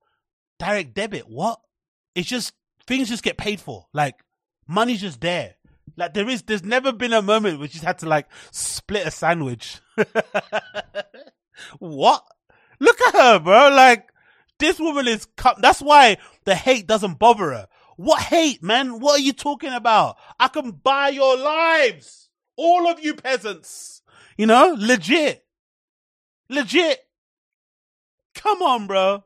[0.60, 1.60] Direct debit, what?
[2.15, 2.53] It's just
[2.88, 3.85] things just get paid for.
[3.94, 4.23] Like,
[4.68, 5.56] money's just there.
[5.95, 9.11] Like there is, there's never been a moment where she's had to like split a
[9.11, 9.80] sandwich.
[11.80, 12.23] what?
[12.80, 13.69] Look at her, bro.
[13.69, 14.10] Like
[14.60, 15.26] this woman is.
[15.38, 17.68] cu- That's why the hate doesn't bother her.
[17.95, 18.99] What hate, man?
[18.99, 20.18] What are you talking about?
[20.39, 24.02] I can buy your lives, all of you peasants.
[24.38, 25.44] You know, legit,
[26.48, 26.99] legit.
[28.38, 29.24] Come on, bro.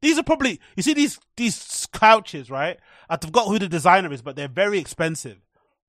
[0.00, 2.78] These are probably you see these these couches, right?
[3.08, 5.38] I forgot who the designer is, but they're very expensive.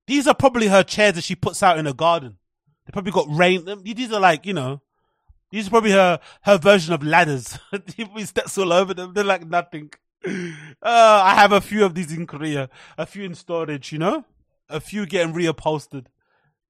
[0.06, 2.38] These are probably her chairs that she puts out in her garden.
[2.86, 3.64] They probably got rain.
[3.84, 4.82] These are like you know,
[5.50, 7.58] these are probably her her version of ladders.
[7.96, 9.14] he steps all over them.
[9.14, 9.92] They're like nothing.
[10.80, 13.92] Uh, I have a few of these in Korea, a few in storage.
[13.92, 14.24] You know,
[14.68, 16.06] a few getting reupholstered.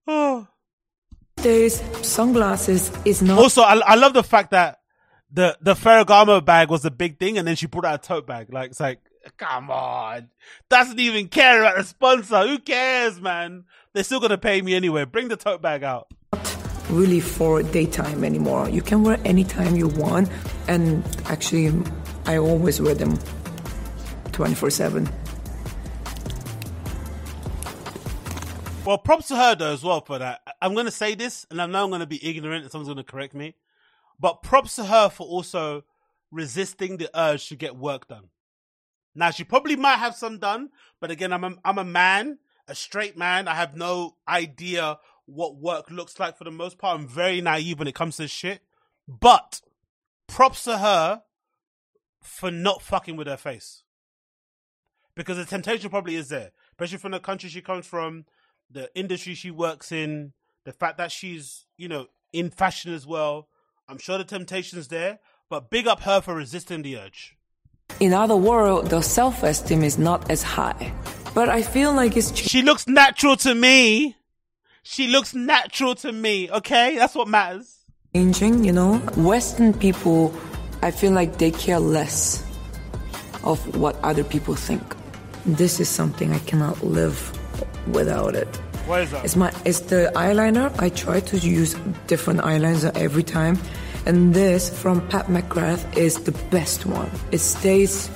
[0.07, 0.47] Oh.
[1.37, 4.78] Days sunglasses is not Also, I, I love the fact that
[5.31, 8.27] the the Ferragamo bag was a big thing, and then she brought out a tote
[8.27, 8.53] bag.
[8.53, 9.01] Like it's like,
[9.37, 10.29] come on,
[10.69, 12.47] doesn't even care about the sponsor.
[12.47, 13.65] Who cares, man?
[13.93, 15.05] They're still gonna pay me anyway.
[15.05, 16.09] Bring the tote bag out.
[16.91, 18.69] really for daytime anymore.
[18.69, 20.29] You can wear anytime you want,
[20.67, 21.73] and actually,
[22.27, 23.19] I always wear them
[24.33, 25.09] 24 7.
[28.85, 30.41] Well, props to her though as well for that.
[30.63, 33.35] I'm gonna say this, and I know I'm gonna be ignorant, and someone's gonna correct
[33.35, 33.55] me,
[34.19, 35.85] but props to her for also
[36.31, 38.29] resisting the urge to get work done.
[39.15, 40.71] Now she probably might have some done,
[41.01, 43.49] but again, I'm a, I'm a man, a straight man.
[43.49, 46.99] I have no idea what work looks like for the most part.
[46.99, 48.61] I'm very naive when it comes to shit.
[49.07, 49.61] But
[50.27, 51.23] props to her
[52.23, 53.83] for not fucking with her face.
[55.15, 58.25] Because the temptation probably is there, especially from the country she comes from,
[58.71, 60.33] the industry she works in,
[60.65, 63.49] the fact that she's, you know, in fashion as well.
[63.91, 67.39] I'm sure the temptation's there, but big up her for resisting the urge.
[68.01, 70.93] In other words, the self esteem is not as high.
[71.35, 74.15] But I feel like it's She looks natural to me.
[74.83, 76.97] She looks natural to me, okay?
[76.97, 77.77] That's what matters.
[78.15, 78.99] changing, you know?
[79.17, 80.35] Western people,
[80.83, 82.45] I feel like they care less
[83.43, 84.83] of what other people think.
[85.47, 87.33] This is something I cannot live
[87.89, 88.61] without it.
[88.89, 89.23] What is that?
[89.23, 90.73] It's my it's the eyeliner.
[90.81, 91.75] I try to use
[92.07, 93.59] different eyeliner every time.
[94.07, 97.11] And this from Pat McGrath is the best one.
[97.31, 98.09] It stays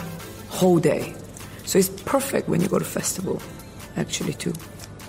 [0.49, 1.15] whole day.
[1.67, 3.43] So it's perfect when you go to festival,
[3.99, 4.55] actually too.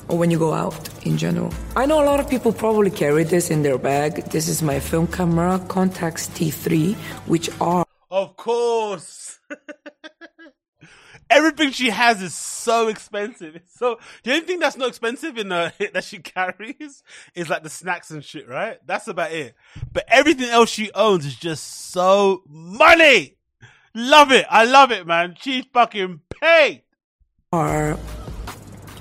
[0.09, 1.53] Or when you go out in general.
[1.77, 4.25] I know a lot of people probably carry this in their bag.
[4.31, 6.95] This is my film camera Contax T3,
[7.25, 9.39] which are Of course.
[11.33, 13.59] Everything she has is so expensive.
[13.75, 17.03] So the only thing that's not expensive in the that she carries
[17.35, 18.77] is like the snacks and shit, right?
[18.85, 19.55] That's about it.
[19.91, 23.35] But everything else she owns is just so money.
[23.95, 24.45] Love it.
[24.49, 25.35] I love it, man.
[25.39, 26.83] She's fucking paid.
[27.51, 27.97] are,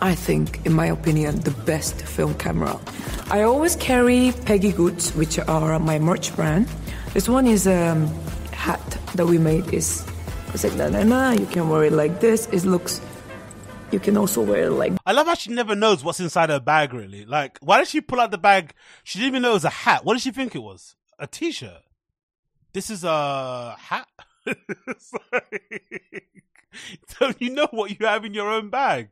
[0.01, 2.79] I think, in my opinion, the best film camera.
[3.31, 6.69] I always carry Peggy Goods, which are my merch brand.
[7.15, 8.07] This one is a um,
[8.53, 9.73] hat that we made.
[9.73, 10.05] is
[10.55, 11.31] It's like na na na.
[11.33, 12.47] You can wear it like this.
[12.53, 13.01] It looks.
[13.91, 16.61] You can also wear it like I love how she never knows what's inside her
[16.61, 17.25] bag, really.
[17.27, 18.73] Like, why did she pull out the bag?
[19.05, 20.05] She didn't even know it was a hat.
[20.05, 20.97] What did she think it was?
[21.19, 21.83] A t shirt.
[22.73, 24.09] This is a hat?
[25.33, 26.25] Like-
[27.21, 29.11] Don't you know what you have in your own bag?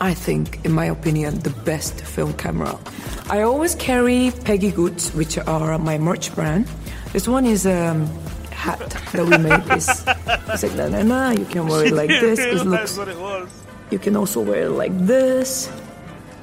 [0.00, 2.78] I think, in my opinion, the best film camera.
[3.30, 6.66] I always carry Peggy Goods, which are my merch brand.
[7.12, 8.06] This one is a um,
[8.64, 8.80] hat
[9.12, 9.62] that we made.
[9.76, 11.30] It's like na na na.
[11.30, 12.38] You can wear it like this.
[12.38, 12.96] It That's looks.
[12.96, 13.48] what it was.
[13.90, 15.70] You can also wear it like this.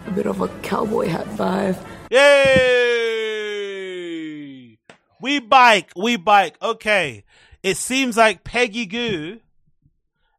[0.07, 1.77] A bit of a cowboy hat vibe.
[3.41, 4.77] Yay!
[5.21, 6.57] We bike, we bike.
[6.61, 7.23] Okay.
[7.63, 9.39] It seems like Peggy Gou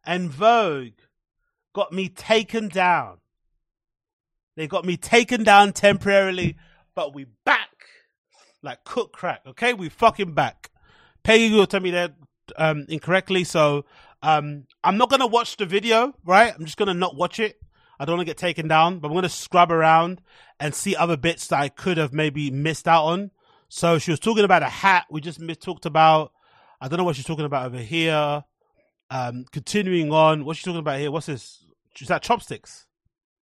[0.05, 0.99] and Vogue
[1.73, 3.19] got me taken down.
[4.57, 6.57] They got me taken down temporarily,
[6.95, 7.69] but we back
[8.63, 9.43] like cook crack.
[9.47, 10.71] Okay, we fucking back.
[11.25, 12.15] Peggy Gou told me that
[12.57, 13.85] um, incorrectly, so
[14.23, 16.15] um, I'm not gonna watch the video.
[16.25, 17.59] Right, I'm just gonna not watch it.
[17.99, 20.21] I don't want to get taken down, but I'm gonna scrub around
[20.59, 23.31] and see other bits that I could have maybe missed out on.
[23.69, 26.33] So she was talking about a hat we just talked about.
[26.81, 28.45] I don't know what she's talking about over here.
[29.11, 31.11] Um, continuing on, what's she talking about here?
[31.11, 31.65] What's this?
[31.99, 32.87] Is that chopsticks?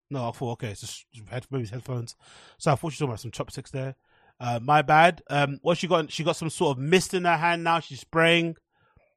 [0.09, 2.15] No, I thought okay, it's just head, maybe it's headphones.
[2.57, 3.95] So I thought she was talking about some chopsticks there.
[4.41, 5.21] Uh, my bad.
[5.29, 6.11] Um, what she got?
[6.11, 7.79] She got some sort of mist in her hand now.
[7.79, 8.55] She's spraying.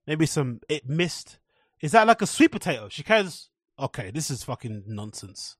[0.07, 1.39] Maybe some it mist.
[1.81, 2.91] Is that like a sweet potato?
[2.91, 3.49] She carries.
[3.81, 5.57] Okay, this is fucking nonsense.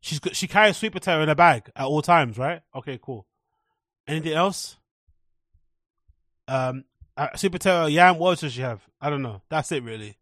[0.00, 2.62] She's got, she carries sweet potato in her bag at all times, right?
[2.76, 3.26] Okay, cool.
[4.06, 4.76] Anything else?
[6.46, 6.84] Um,
[7.16, 8.18] uh, sweet potato, yam.
[8.18, 8.86] What else does she have?
[9.00, 9.42] I don't know.
[9.48, 10.16] That's it, really.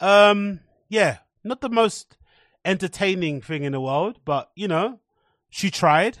[0.00, 2.16] Um, yeah, not the most
[2.64, 5.00] entertaining thing in the world, but you know,
[5.50, 6.16] she tried.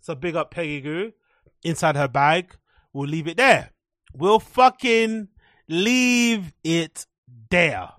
[0.00, 1.12] So big up Peggy Gou.
[1.62, 2.56] Inside her bag,
[2.92, 3.70] we'll leave it there.
[4.14, 5.28] We'll fucking
[5.68, 7.06] leave it
[7.50, 7.90] there.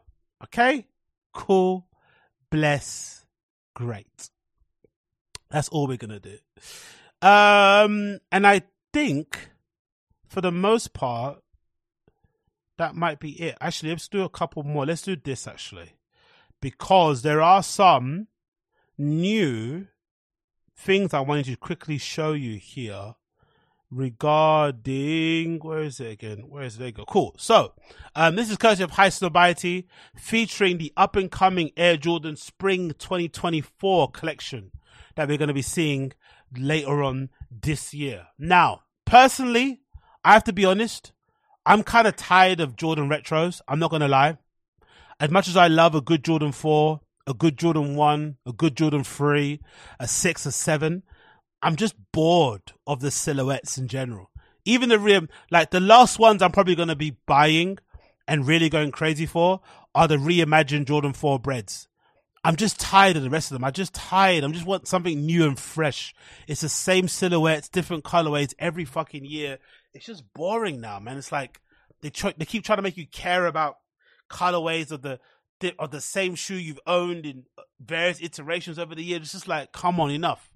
[0.43, 0.87] Okay?
[1.33, 1.87] Cool.
[2.49, 3.25] Bless.
[3.75, 4.29] Great.
[5.49, 6.37] That's all we're gonna do.
[7.21, 8.63] Um, and I
[8.93, 9.51] think
[10.27, 11.41] for the most part,
[12.77, 13.57] that might be it.
[13.61, 14.85] Actually, let's do a couple more.
[14.85, 15.93] Let's do this actually,
[16.61, 18.27] because there are some
[18.97, 19.87] new
[20.75, 23.15] things I wanted to quickly show you here
[23.91, 26.45] regarding where is it again?
[26.49, 26.95] Where is it?
[26.95, 27.05] go.
[27.05, 27.35] Cool.
[27.37, 27.73] So,
[28.15, 29.85] um, this is courtesy of Highsnobiety,
[30.15, 34.71] featuring the up and coming Air Jordan Spring 2024 collection
[35.15, 36.13] that we're going to be seeing
[36.57, 38.27] later on this year.
[38.39, 39.81] Now, personally,
[40.23, 41.11] I have to be honest.
[41.65, 43.61] I'm kind of tired of Jordan retros.
[43.67, 44.37] I'm not going to lie.
[45.19, 48.75] As much as I love a good Jordan 4, a good Jordan 1, a good
[48.75, 49.59] Jordan 3,
[49.99, 51.03] a 6, a 7,
[51.61, 54.31] I'm just bored of the silhouettes in general.
[54.65, 57.79] Even the real, like the last ones I'm probably going to be buying
[58.27, 59.61] and really going crazy for
[59.93, 61.87] are the reimagined Jordan 4 breads.
[62.43, 63.63] I'm just tired of the rest of them.
[63.63, 64.43] I'm just tired.
[64.43, 66.15] I just want something new and fresh.
[66.47, 69.59] It's the same silhouettes, different colorways every fucking year.
[69.93, 71.17] It's just boring now, man.
[71.17, 71.61] It's like
[72.01, 73.77] they try, they keep trying to make you care about
[74.29, 75.19] colorways of the
[75.77, 77.43] of the same shoe you've owned in
[77.79, 79.21] various iterations over the years.
[79.21, 80.49] It's just like, come on, enough.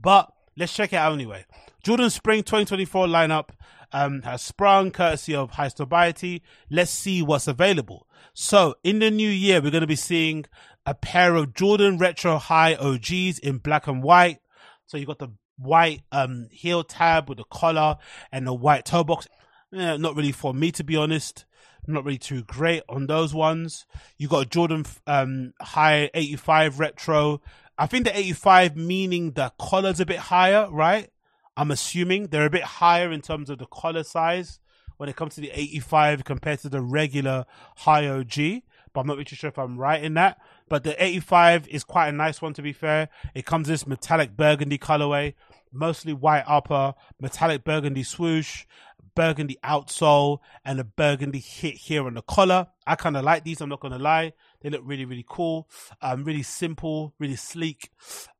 [0.00, 1.44] But let's check it out anyway.
[1.82, 3.50] Jordan Spring 2024 lineup
[3.92, 6.42] um, has sprung courtesy of Highsnobiety.
[6.68, 8.06] Let's see what's available.
[8.34, 10.44] So in the new year, we're going to be seeing
[10.84, 14.38] a pair of Jordan Retro High OGs in black and white.
[14.86, 17.96] So you've got the white um, heel tab with the collar
[18.32, 19.28] and the white toe box.
[19.70, 21.44] Not really for me to be honest.
[21.86, 23.86] Not really too great on those ones.
[24.18, 27.40] You got a Jordan um, High 85 Retro.
[27.78, 31.10] I think the 85 meaning the collar's a bit higher, right?
[31.56, 34.60] I'm assuming they're a bit higher in terms of the collar size
[34.96, 37.46] when it comes to the 85 compared to the regular
[37.76, 40.38] high OG but I'm not really sure if I'm right in that.
[40.68, 43.08] But the 85 is quite a nice one to be fair.
[43.34, 45.34] It comes in this metallic burgundy colorway,
[45.72, 48.66] mostly white upper, metallic burgundy swoosh,
[49.14, 52.68] burgundy outsole, and a burgundy hit here on the collar.
[52.86, 53.60] I kind of like these.
[53.60, 54.32] I'm not gonna lie.
[54.60, 55.68] They look really, really cool.
[56.02, 57.90] Um, really simple, really sleek,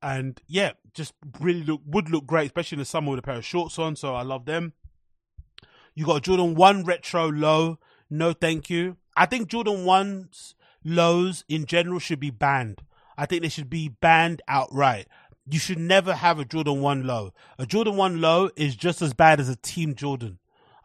[0.02, 3.36] and yeah, just really look would look great, especially in the summer with a pair
[3.36, 3.96] of shorts on.
[3.96, 4.72] So I love them.
[5.94, 7.78] You got Jordan One Retro Low.
[8.10, 8.96] No, thank you.
[9.16, 10.54] I think Jordan 1's
[10.84, 12.82] lows in general should be banned.
[13.16, 15.08] I think they should be banned outright.
[15.50, 17.32] You should never have a Jordan 1 low.
[17.58, 20.38] A Jordan 1 low is just as bad as a Team Jordan.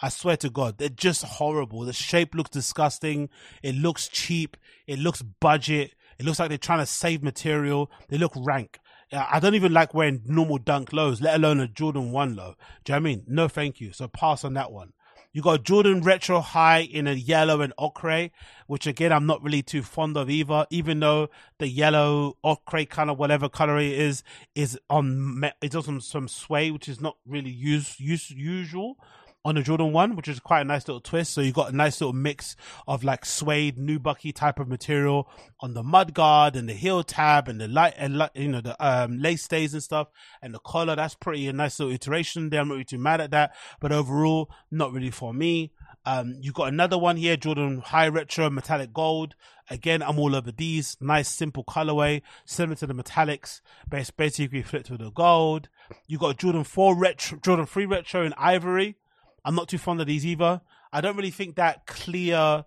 [0.03, 1.85] I swear to God, they're just horrible.
[1.85, 3.29] The shape looks disgusting.
[3.61, 4.57] It looks cheap.
[4.85, 5.95] It looks budget.
[6.19, 7.89] It looks like they're trying to save material.
[8.09, 8.79] They look rank.
[9.13, 12.55] I don't even like wearing normal dunk lows, let alone a Jordan 1 low.
[12.83, 13.23] Do you know I mean?
[13.27, 13.93] No, thank you.
[13.93, 14.91] So pass on that one.
[15.31, 18.29] You got Jordan Retro High in a yellow and ochre,
[18.67, 20.67] which again I'm not really too fond of either.
[20.69, 24.21] Even though the yellow ochre kind of whatever color it is
[24.53, 28.97] is on it does some some sway, which is not really use, use usual
[29.45, 31.33] on the Jordan one, which is quite a nice little twist.
[31.33, 32.55] So you got a nice little mix
[32.87, 35.29] of like suede nubucky type of material
[35.59, 39.19] on the mudguard and the heel tab and the light and you know the um,
[39.19, 40.07] lace stays and stuff
[40.41, 40.95] and the collar.
[40.95, 42.61] That's pretty a nice little iteration there.
[42.61, 45.73] I'm not really too mad at that, but overall, not really for me.
[46.05, 49.35] Um, you got another one here, Jordan High Retro Metallic Gold.
[49.69, 50.97] Again, I'm all over these.
[50.99, 55.69] Nice, simple colorway, similar to the metallics, but it's basically flipped with the gold.
[56.07, 58.97] You got Jordan 4 Retro, Jordan 3 Retro in Ivory.
[59.45, 60.61] I'm not too fond of these either.
[60.91, 62.65] I don't really think that clear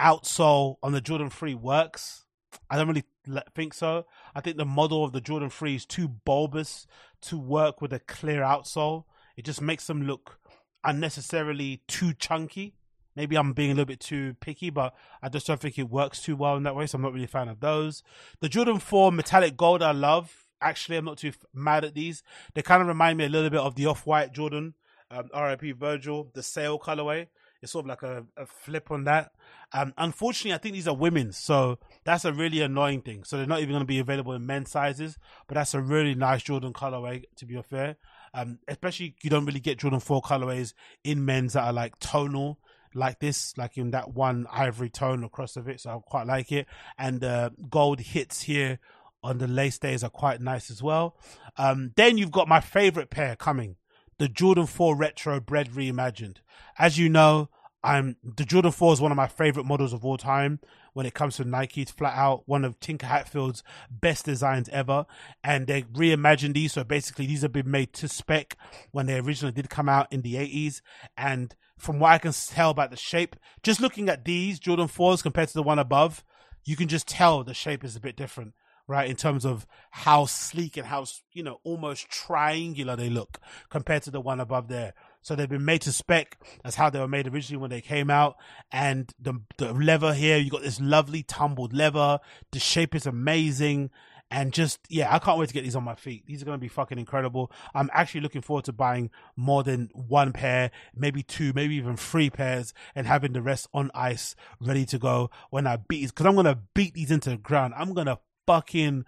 [0.00, 2.24] outsole on the Jordan 3 works.
[2.70, 3.04] I don't really
[3.54, 4.06] think so.
[4.34, 6.86] I think the model of the Jordan 3 is too bulbous
[7.22, 9.04] to work with a clear outsole.
[9.36, 10.38] It just makes them look
[10.84, 12.76] unnecessarily too chunky.
[13.14, 16.22] Maybe I'm being a little bit too picky, but I just don't think it works
[16.22, 16.86] too well in that way.
[16.86, 18.02] So I'm not really a fan of those.
[18.40, 20.46] The Jordan 4 metallic gold I love.
[20.60, 22.22] Actually, I'm not too mad at these.
[22.54, 24.74] They kind of remind me a little bit of the off white Jordan
[25.10, 27.26] um, RIP Virgil, the Sail colorway.
[27.62, 29.32] It's sort of like a, a flip on that.
[29.72, 33.24] Um, unfortunately, I think these are women's, so that's a really annoying thing.
[33.24, 35.18] So they're not even going to be available in men's sizes,
[35.48, 37.96] but that's a really nice Jordan colorway, to be fair.
[38.34, 42.58] Um, especially you don't really get Jordan 4 colorways in men's that are like tonal
[42.96, 45.80] like this, like in that one ivory tone across of it.
[45.80, 46.66] So I quite like it.
[46.98, 48.78] And uh, gold hits here
[49.22, 51.16] on the lace days are quite nice as well.
[51.56, 53.76] Um, then you've got my favorite pair coming,
[54.18, 56.38] the Jordan 4 Retro Bread Reimagined.
[56.78, 57.48] As you know,
[57.82, 60.58] I'm the Jordan 4 is one of my favorite models of all time
[60.92, 61.82] when it comes to Nike.
[61.82, 65.06] It's flat out one of Tinker Hatfield's best designs ever.
[65.44, 66.72] And they reimagined these.
[66.72, 68.56] So basically, these have been made to spec
[68.90, 70.80] when they originally did come out in the 80s.
[71.16, 75.22] And from what I can tell about the shape, just looking at these Jordan 4s
[75.22, 76.24] compared to the one above,
[76.64, 78.54] you can just tell the shape is a bit different
[78.88, 79.08] right?
[79.08, 83.38] In terms of how sleek and how, you know, almost triangular they look
[83.68, 84.94] compared to the one above there.
[85.22, 86.38] So they've been made to spec.
[86.62, 88.36] That's how they were made originally when they came out.
[88.70, 92.20] And the, the leather here, you got this lovely tumbled leather.
[92.52, 93.90] The shape is amazing.
[94.30, 96.24] And just, yeah, I can't wait to get these on my feet.
[96.26, 97.50] These are going to be fucking incredible.
[97.74, 102.30] I'm actually looking forward to buying more than one pair, maybe two, maybe even three
[102.30, 106.12] pairs and having the rest on ice ready to go when I beat these.
[106.12, 107.74] Cause I'm going to beat these into the ground.
[107.76, 109.04] I'm going to fucking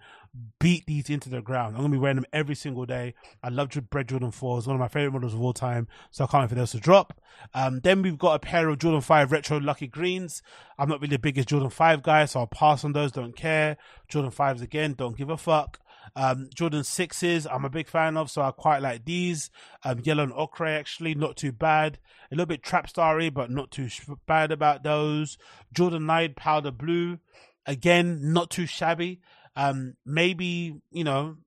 [0.59, 1.75] beat these into the ground.
[1.75, 3.13] I'm gonna be wearing them every single day.
[3.41, 4.57] I love Bread Jordan 4.
[4.57, 6.71] It's one of my favorite models of all time, so I can't wait for those
[6.71, 7.19] to drop.
[7.53, 10.41] Um, then we've got a pair of Jordan 5 Retro Lucky Greens.
[10.77, 13.77] I'm not really the biggest Jordan 5 guy, so I'll pass on those, don't care.
[14.07, 15.79] Jordan 5s again, don't give a fuck.
[16.15, 19.49] Um, Jordan 6s, I'm a big fan of, so I quite like these.
[19.83, 21.99] Um, yellow and ochre, actually, not too bad.
[22.31, 23.89] A little bit trap starry, but not too
[24.27, 25.37] bad about those.
[25.73, 27.19] Jordan 9 powder blue,
[27.65, 29.21] again, not too shabby.
[29.55, 31.37] Um, maybe you know,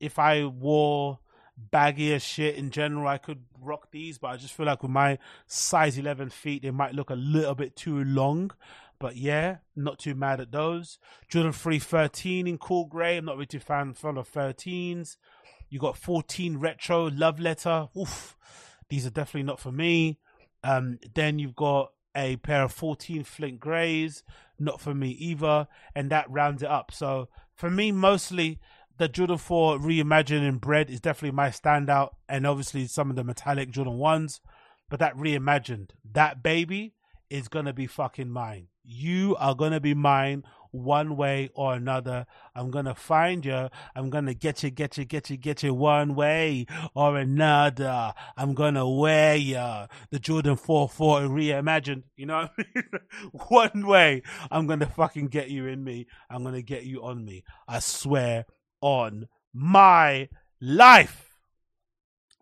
[0.00, 1.18] if I wore
[1.72, 5.18] baggier shit in general, I could rock these, but I just feel like with my
[5.46, 8.50] size 11 feet, they might look a little bit too long.
[9.00, 10.98] But yeah, not too mad at those.
[11.28, 13.16] Jordan 3 13 in cool grey.
[13.16, 15.16] I'm not really too fan, fan of 13s.
[15.68, 17.88] You got 14 retro love letter.
[17.96, 18.36] Oof,
[18.88, 20.18] these are definitely not for me.
[20.64, 24.24] Um, then you've got a pair of 14 flint greys,
[24.58, 26.92] not for me either, and that rounds it up.
[26.92, 28.58] So for me, mostly
[28.98, 33.70] the Jordan 4 reimagining bread is definitely my standout, and obviously some of the metallic
[33.70, 34.40] Jordan 1s,
[34.90, 36.94] but that reimagined, that baby
[37.30, 38.66] is gonna be fucking mine.
[38.82, 42.26] You are gonna be mine one way or another.
[42.54, 43.68] I'm gonna find you.
[43.94, 48.12] I'm gonna get you, get you, get you, get you one way or another.
[48.36, 49.86] I'm gonna wear you.
[50.10, 52.48] The Jordan 4 4 reimagined, you know?
[53.48, 54.22] one way.
[54.50, 56.06] I'm gonna fucking get you in me.
[56.30, 57.44] I'm gonna get you on me.
[57.66, 58.46] I swear
[58.80, 60.28] on my
[60.60, 61.36] life.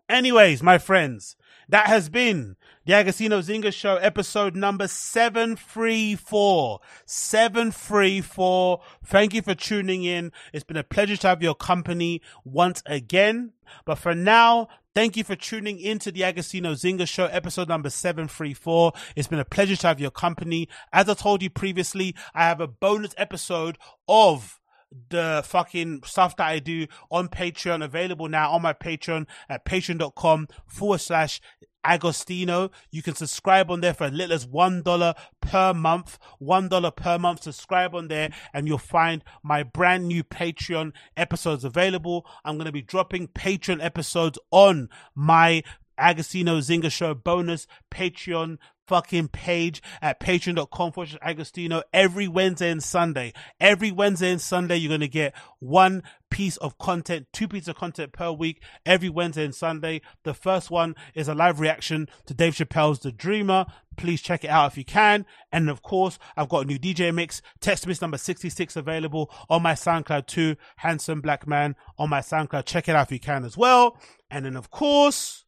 [0.09, 1.35] Anyways, my friends,
[1.69, 6.79] that has been the Agostinho Zinga Show, episode number 734.
[7.05, 8.81] 734.
[9.03, 10.31] Thank you for tuning in.
[10.53, 13.51] It's been a pleasure to have your company once again.
[13.83, 18.93] But for now, thank you for tuning into the Agostinho Zinga Show, episode number 734.
[19.17, 20.69] It's been a pleasure to have your company.
[20.93, 23.77] As I told you previously, I have a bonus episode
[24.07, 24.61] of
[25.09, 30.47] the fucking stuff that I do on Patreon available now on my Patreon at patreon.com
[30.65, 31.41] forward slash
[31.85, 32.71] Agostinho.
[32.91, 36.19] You can subscribe on there for as little as $1 per month.
[36.41, 37.43] $1 per month.
[37.43, 42.25] Subscribe on there and you'll find my brand new Patreon episodes available.
[42.43, 45.63] I'm going to be dropping Patreon episodes on my
[45.99, 48.57] Agostinho Zinga Show bonus Patreon
[48.87, 53.33] fucking page at patreon.com for Agostinho every Wednesday and Sunday.
[53.59, 57.75] Every Wednesday and Sunday, you're going to get one piece of content, two pieces of
[57.75, 60.01] content per week, every Wednesday and Sunday.
[60.23, 63.65] The first one is a live reaction to Dave Chappelle's The Dreamer.
[63.97, 65.25] Please check it out if you can.
[65.51, 69.63] And of course, I've got a new DJ mix, text miss number 66 available on
[69.63, 70.55] my SoundCloud too.
[70.77, 72.65] Handsome Black Man on my SoundCloud.
[72.65, 73.97] Check it out if you can as well.
[74.29, 75.45] And then of course,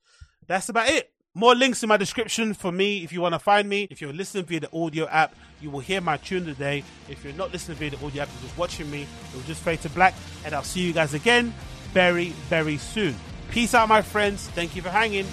[0.49, 1.11] that's about it.
[1.35, 3.87] More links in my description for me if you want to find me.
[3.91, 6.83] If you're listening via the audio app, you will hear my tune today.
[7.07, 9.61] If you're not listening via the audio app, you're just watching me, it will just
[9.61, 10.15] fade to black.
[10.43, 11.53] And I'll see you guys again
[11.93, 13.15] very, very soon.
[13.51, 14.47] Peace out, my friends.
[14.49, 15.27] Thank you for hanging.